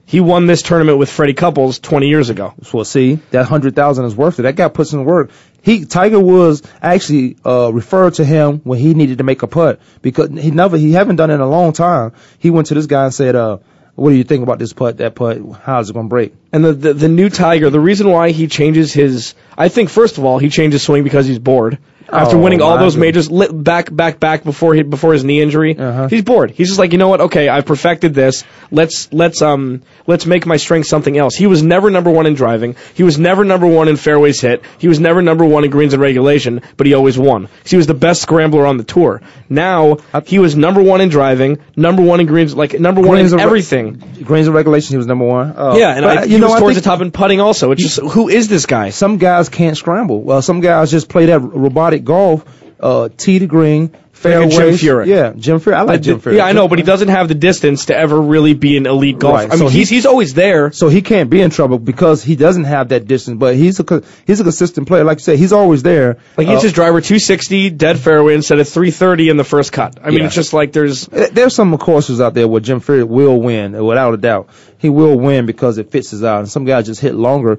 He 0.04 0.18
won 0.20 0.46
this 0.48 0.62
tournament 0.62 0.98
with 0.98 1.08
Freddie 1.08 1.34
Couples 1.34 1.78
20 1.78 2.08
years 2.08 2.30
ago. 2.30 2.52
Well, 2.72 2.84
see, 2.84 3.20
that 3.30 3.46
hundred 3.46 3.76
thousand 3.76 4.06
is 4.06 4.14
worth 4.16 4.40
it. 4.40 4.42
That 4.42 4.56
guy 4.56 4.68
puts 4.68 4.92
in 4.92 4.98
the 4.98 5.04
work. 5.04 5.30
He 5.62 5.84
Tiger 5.84 6.18
Woods 6.18 6.62
actually 6.82 7.36
uh, 7.46 7.70
referred 7.72 8.14
to 8.14 8.24
him 8.24 8.60
when 8.64 8.78
he 8.80 8.92
needed 8.94 9.18
to 9.18 9.24
make 9.24 9.42
a 9.42 9.46
putt 9.46 9.80
because 10.02 10.28
he 10.38 10.50
never 10.50 10.76
he 10.76 10.92
haven't 10.92 11.16
done 11.16 11.30
it 11.30 11.34
in 11.34 11.40
a 11.40 11.48
long 11.48 11.72
time. 11.72 12.12
He 12.40 12.50
went 12.50 12.66
to 12.68 12.74
this 12.74 12.86
guy 12.86 13.04
and 13.04 13.14
said, 13.14 13.36
uh, 13.36 13.58
"What 14.00 14.12
do 14.12 14.16
you 14.16 14.24
think 14.24 14.42
about 14.42 14.58
this 14.58 14.72
putt? 14.72 14.96
That 14.96 15.14
putt? 15.14 15.42
How's 15.62 15.90
it 15.90 15.92
gonna 15.92 16.08
break?" 16.08 16.32
And 16.54 16.64
the, 16.64 16.72
the 16.72 16.94
the 16.94 17.08
new 17.10 17.28
Tiger, 17.28 17.68
the 17.68 17.78
reason 17.78 18.08
why 18.08 18.30
he 18.30 18.46
changes 18.46 18.94
his, 18.94 19.34
I 19.58 19.68
think 19.68 19.90
first 19.90 20.16
of 20.16 20.24
all 20.24 20.38
he 20.38 20.48
changes 20.48 20.82
swing 20.82 21.04
because 21.04 21.26
he's 21.26 21.38
bored. 21.38 21.76
After 22.12 22.36
Oh, 22.36 22.40
winning 22.40 22.60
all 22.62 22.78
those 22.78 22.96
majors, 22.96 23.28
back 23.28 23.94
back 23.94 24.18
back 24.20 24.44
before 24.44 24.74
he 24.74 24.82
before 24.82 25.12
his 25.12 25.24
knee 25.24 25.40
injury, 25.40 25.76
Uh-huh. 25.78 26.08
he's 26.08 26.22
bored. 26.22 26.50
He's 26.50 26.68
just 26.68 26.78
like, 26.78 26.92
you 26.92 26.98
know 26.98 27.08
what? 27.08 27.20
Okay, 27.22 27.48
I've 27.48 27.66
perfected 27.66 28.14
this. 28.14 28.44
Let's 28.70 29.12
let's 29.12 29.42
um 29.42 29.82
let's 30.06 30.26
make 30.26 30.46
my 30.46 30.56
strength 30.56 30.86
something 30.88 31.16
else. 31.16 31.34
He 31.36 31.46
was 31.46 31.62
never 31.62 31.90
number 31.90 32.10
one 32.10 32.26
in 32.26 32.34
driving. 32.34 32.76
He 32.94 33.02
was 33.02 33.18
never 33.18 33.44
number 33.44 33.66
one 33.66 33.88
in 33.88 33.96
fairways 33.96 34.40
hit. 34.40 34.62
He 34.78 34.88
was 34.88 34.98
never 35.00 35.22
number 35.22 35.44
one 35.44 35.64
in 35.64 35.70
greens 35.70 35.92
and 35.92 36.02
regulation, 36.02 36.62
but 36.76 36.86
he 36.86 36.94
always 36.94 37.18
won. 37.18 37.48
He 37.64 37.76
was 37.76 37.86
the 37.86 37.94
best 37.94 38.22
scrambler 38.22 38.66
on 38.66 38.76
the 38.76 38.84
tour. 38.84 39.22
Now 39.48 39.98
he 40.26 40.38
was 40.38 40.56
number 40.56 40.82
one 40.82 41.00
in 41.00 41.08
driving, 41.08 41.58
number 41.76 42.02
one 42.02 42.20
in 42.20 42.26
greens, 42.26 42.54
like 42.54 42.78
number 42.78 43.00
one 43.00 43.10
Greens 43.16 43.32
in 43.32 43.40
and 43.40 43.44
re- 43.46 43.50
everything. 43.60 44.02
Greens 44.24 44.46
and 44.46 44.54
regulation, 44.54 44.94
he 44.94 44.96
was 44.98 45.06
number 45.06 45.24
one. 45.24 45.52
Uh, 45.56 45.74
yeah, 45.76 45.90
and 45.94 46.02
but, 46.04 46.18
I, 46.18 46.22
you 46.24 46.34
he 46.34 46.38
know, 46.38 46.48
was 46.50 46.60
towards 46.60 46.76
the 46.76 46.82
top 46.82 47.00
in 47.00 47.10
putting 47.10 47.40
also. 47.40 47.72
It's 47.72 47.82
just 47.82 48.00
who 48.00 48.28
is 48.28 48.48
this 48.48 48.66
guy? 48.66 48.90
some 48.90 49.18
guys 49.18 49.48
can't 49.48 49.76
scramble. 49.76 50.22
Well, 50.22 50.42
some 50.42 50.60
guys 50.60 50.90
just 50.90 51.08
play 51.08 51.26
that 51.26 51.40
robotic 51.40 51.99
golf, 52.04 52.44
uh, 52.80 53.08
tee 53.16 53.38
to 53.40 53.46
green, 53.46 53.94
fairway. 54.12 54.48
Jim 54.50 54.74
Furyk. 54.74 55.06
Yeah, 55.06 55.32
Jim 55.36 55.60
Furyk. 55.60 55.74
I 55.74 55.80
like 55.80 55.88
Like, 55.88 56.00
Jim 56.02 56.20
Furyk. 56.20 56.36
Yeah, 56.36 56.44
I 56.44 56.52
know, 56.52 56.68
but 56.68 56.78
he 56.78 56.84
doesn't 56.84 57.08
have 57.08 57.28
the 57.28 57.34
distance 57.34 57.86
to 57.86 57.96
ever 57.96 58.20
really 58.20 58.52
be 58.54 58.76
an 58.76 58.86
elite 58.86 59.18
golfer. 59.18 59.36
Right, 59.36 59.46
I 59.48 59.56
mean, 59.56 59.58
so 59.58 59.68
he's 59.68 59.88
he's 59.88 60.04
always 60.06 60.34
there. 60.34 60.72
So 60.72 60.88
he 60.88 61.00
can't 61.02 61.30
be 61.30 61.40
in 61.40 61.50
trouble 61.50 61.78
because 61.78 62.22
he 62.22 62.36
doesn't 62.36 62.64
have 62.64 62.90
that 62.90 63.06
distance. 63.06 63.38
But 63.38 63.56
he's 63.56 63.80
a 63.80 64.02
he's 64.26 64.40
a 64.40 64.44
consistent 64.44 64.88
player. 64.88 65.04
Like 65.04 65.18
you 65.18 65.22
said, 65.24 65.38
he's 65.38 65.52
always 65.52 65.82
there. 65.82 66.18
Like 66.36 66.46
he's 66.48 66.58
Uh, 66.58 66.62
his 66.62 66.72
driver 66.72 67.00
260 67.00 67.70
dead 67.70 67.98
fairway 67.98 68.34
instead 68.34 68.58
of 68.60 68.68
330 68.68 69.28
in 69.30 69.36
the 69.38 69.44
first 69.44 69.72
cut. 69.72 69.98
I 70.02 70.10
mean, 70.10 70.20
Yeah. 70.20 70.26
it's 70.26 70.34
just 70.34 70.52
like 70.52 70.72
there's 70.72 71.06
There's 71.06 71.54
some 71.54 71.76
courses 71.78 72.20
out 72.20 72.34
there 72.34 72.46
where 72.48 72.60
Jim 72.60 72.80
Furyk 72.80 73.08
will 73.08 73.40
win, 73.40 73.72
without 73.84 74.12
a 74.14 74.18
doubt. 74.18 74.48
He 74.78 74.88
will 74.90 75.18
win 75.18 75.46
because 75.46 75.78
it 75.78 75.90
fits 75.90 76.10
his 76.10 76.24
out. 76.24 76.40
And 76.40 76.48
some 76.48 76.64
guys 76.64 76.86
just 76.86 77.00
hit 77.00 77.14
longer. 77.14 77.58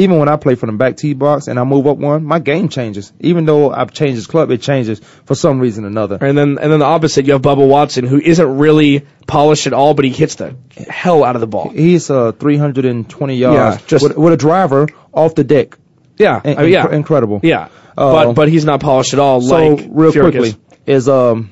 Even 0.00 0.18
when 0.18 0.28
I 0.28 0.36
play 0.36 0.54
from 0.54 0.70
the 0.70 0.76
back 0.76 0.96
tee 0.96 1.14
box 1.14 1.46
and 1.48 1.58
I 1.58 1.64
move 1.64 1.86
up 1.86 1.96
one, 1.98 2.24
my 2.24 2.38
game 2.38 2.68
changes. 2.68 3.12
Even 3.20 3.44
though 3.44 3.70
I've 3.70 3.92
changed 3.92 4.16
his 4.16 4.26
club, 4.26 4.50
it 4.50 4.62
changes 4.62 5.00
for 5.24 5.34
some 5.34 5.60
reason 5.60 5.84
or 5.84 5.88
another. 5.88 6.18
and 6.20 6.36
then 6.36 6.58
and 6.60 6.72
then 6.72 6.78
the 6.80 6.86
opposite. 6.86 7.26
You 7.26 7.34
have 7.34 7.42
Bubba 7.42 7.66
Watson 7.68 8.04
who 8.06 8.18
isn't 8.20 8.58
really 8.58 9.06
polished 9.26 9.66
at 9.66 9.72
all, 9.72 9.94
but 9.94 10.04
he 10.04 10.10
hits 10.10 10.36
the 10.36 10.56
hell 10.88 11.22
out 11.24 11.36
of 11.36 11.40
the 11.40 11.46
ball. 11.46 11.68
He's 11.70 12.10
uh 12.10 12.32
320 12.32 13.36
yards 13.36 13.56
Yeah, 13.82 13.86
just- 13.86 14.02
with, 14.02 14.16
with 14.16 14.32
a 14.32 14.36
driver 14.36 14.88
off 15.12 15.34
the 15.34 15.44
deck. 15.44 15.76
Yeah, 16.18 16.40
In- 16.44 16.58
I 16.58 16.62
mean, 16.62 16.72
yeah, 16.72 16.86
incre- 16.86 16.92
incredible. 16.92 17.40
yeah. 17.42 17.68
Uh, 17.96 18.12
but 18.26 18.32
but 18.34 18.48
he's 18.48 18.64
not 18.64 18.80
polished 18.80 19.12
at 19.14 19.18
all. 19.20 19.40
So 19.42 19.74
like 19.74 19.86
real 19.90 20.12
quickly 20.12 20.50
is. 20.50 20.56
is 20.86 21.08
um 21.08 21.50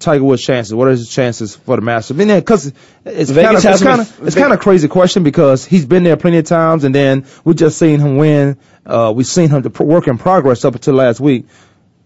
Tiger 0.00 0.24
Woods' 0.24 0.42
chances? 0.42 0.74
What 0.74 0.88
are 0.88 0.92
his 0.92 1.08
chances 1.08 1.54
for 1.54 1.76
the 1.76 1.82
Masters? 1.82 2.16
I 2.16 2.24
mean, 2.24 2.36
because 2.36 2.72
it's 3.04 3.30
kind 3.30 3.56
of 3.56 3.64
it's 3.64 3.82
kind 3.82 4.00
of 4.00 4.26
it's 4.26 4.34
kind 4.34 4.52
of 4.52 4.58
crazy 4.58 4.88
question 4.88 5.22
because 5.22 5.64
he's 5.64 5.86
been 5.86 6.02
there 6.02 6.16
plenty 6.16 6.38
of 6.38 6.46
times, 6.46 6.84
and 6.84 6.94
then 6.94 7.26
we 7.44 7.54
just 7.54 7.78
seen 7.78 8.00
him 8.00 8.16
win. 8.16 8.56
Uh, 8.84 9.12
we've 9.14 9.26
seen 9.26 9.50
him 9.50 9.62
work 9.78 10.08
in 10.08 10.18
progress 10.18 10.64
up 10.64 10.74
until 10.74 10.94
last 10.94 11.20
week. 11.20 11.46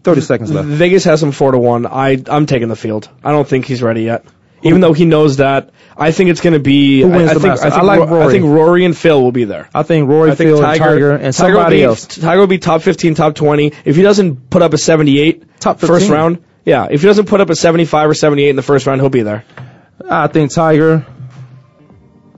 Thirty 0.03 0.21
seconds 0.21 0.53
left. 0.53 0.69
Vegas 0.69 1.05
has 1.05 1.23
him 1.23 1.33
four 1.33 1.53
to 1.53 1.59
one. 1.59 1.87
I 1.87 2.23
I'm 2.27 2.47
taking 2.47 2.69
the 2.69 2.77
field. 2.77 3.09
I 3.23 3.31
don't 3.31 3.49
think 3.49 3.65
he's 3.65 3.83
ready 3.83 4.03
yet. 4.03 4.27
Even 4.63 4.81
though 4.81 4.95
he 4.95 5.05
knows 5.05 5.37
that, 5.37 5.71
I 5.97 6.11
think 6.11 6.31
it's 6.31 6.41
going 6.41 6.55
to 6.55 6.59
be. 6.59 7.03
Who 7.03 7.09
wins 7.09 7.29
I, 7.29 7.31
I 7.31 7.35
the 7.35 7.41
think, 7.41 7.51
Masters? 7.51 7.67
I 7.67 7.71
think 7.71 7.83
I 7.83 7.87
like 7.87 7.99
Ro- 8.01 8.07
I 8.07 8.21
Rory. 8.23 8.33
think 8.33 8.45
Rory 8.47 8.85
and 8.87 8.97
Phil 8.97 9.23
will 9.23 9.33
be 9.33 9.45
there. 9.45 9.69
I 9.75 9.83
think 9.83 10.09
Rory, 10.09 10.31
I 10.31 10.35
think 10.35 10.49
Phil, 10.51 10.61
Tiger, 10.61 10.79
Tiger, 10.85 11.11
and 11.13 11.35
Tiger 11.35 11.55
somebody 11.55 11.77
be, 11.77 11.85
else. 11.85 12.07
Tiger 12.07 12.41
will 12.41 12.47
be 12.47 12.59
top 12.59 12.83
15, 12.83 13.15
top 13.15 13.35
20. 13.35 13.73
If 13.85 13.97
he 13.97 14.03
doesn't 14.03 14.51
put 14.51 14.63
up 14.63 14.73
a 14.73 14.79
78 14.79 15.61
Top 15.61 15.81
first 15.81 16.11
round, 16.11 16.43
yeah. 16.65 16.89
If 16.91 17.01
he 17.01 17.07
doesn't 17.07 17.27
put 17.27 17.41
up 17.41 17.51
a 17.51 17.57
75 17.57 18.11
or 18.11 18.15
78 18.15 18.51
in 18.51 18.57
the 18.57 18.63
first 18.63 18.87
round, 18.87 19.01
he'll 19.01 19.11
be 19.11 19.23
there. 19.23 19.45
I 20.09 20.27
think 20.27 20.53
Tiger 20.53 21.07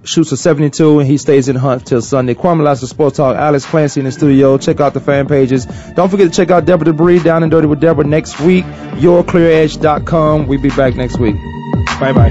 shoots 0.06 0.32
a 0.32 0.36
72 0.36 1.00
and 1.00 1.08
he 1.08 1.18
stays 1.18 1.48
in 1.48 1.54
the 1.54 1.60
hunt 1.60 1.86
till 1.86 2.00
Sunday. 2.00 2.34
Kwamie 2.34 2.62
Lassiter 2.62 2.86
Sports 2.86 3.16
Talk. 3.16 3.36
Alex 3.36 3.66
Clancy 3.66 4.00
in 4.00 4.06
the 4.06 4.12
studio. 4.12 4.56
Check 4.58 4.80
out 4.80 4.94
the 4.94 5.00
fan 5.00 5.26
pages. 5.26 5.66
Don't 5.66 6.08
forget 6.08 6.28
to 6.28 6.34
check 6.34 6.50
out 6.50 6.64
Deborah 6.64 6.86
Debris 6.86 7.20
down 7.20 7.42
and 7.42 7.50
dirty 7.50 7.66
with 7.66 7.80
Deborah 7.80 8.04
next 8.04 8.40
week. 8.40 8.64
YourClearEdge.com. 8.64 10.46
We'll 10.46 10.60
be 10.60 10.70
back 10.70 10.94
next 10.94 11.18
week. 11.18 11.34
Bye 11.98 12.12
bye. 12.12 12.30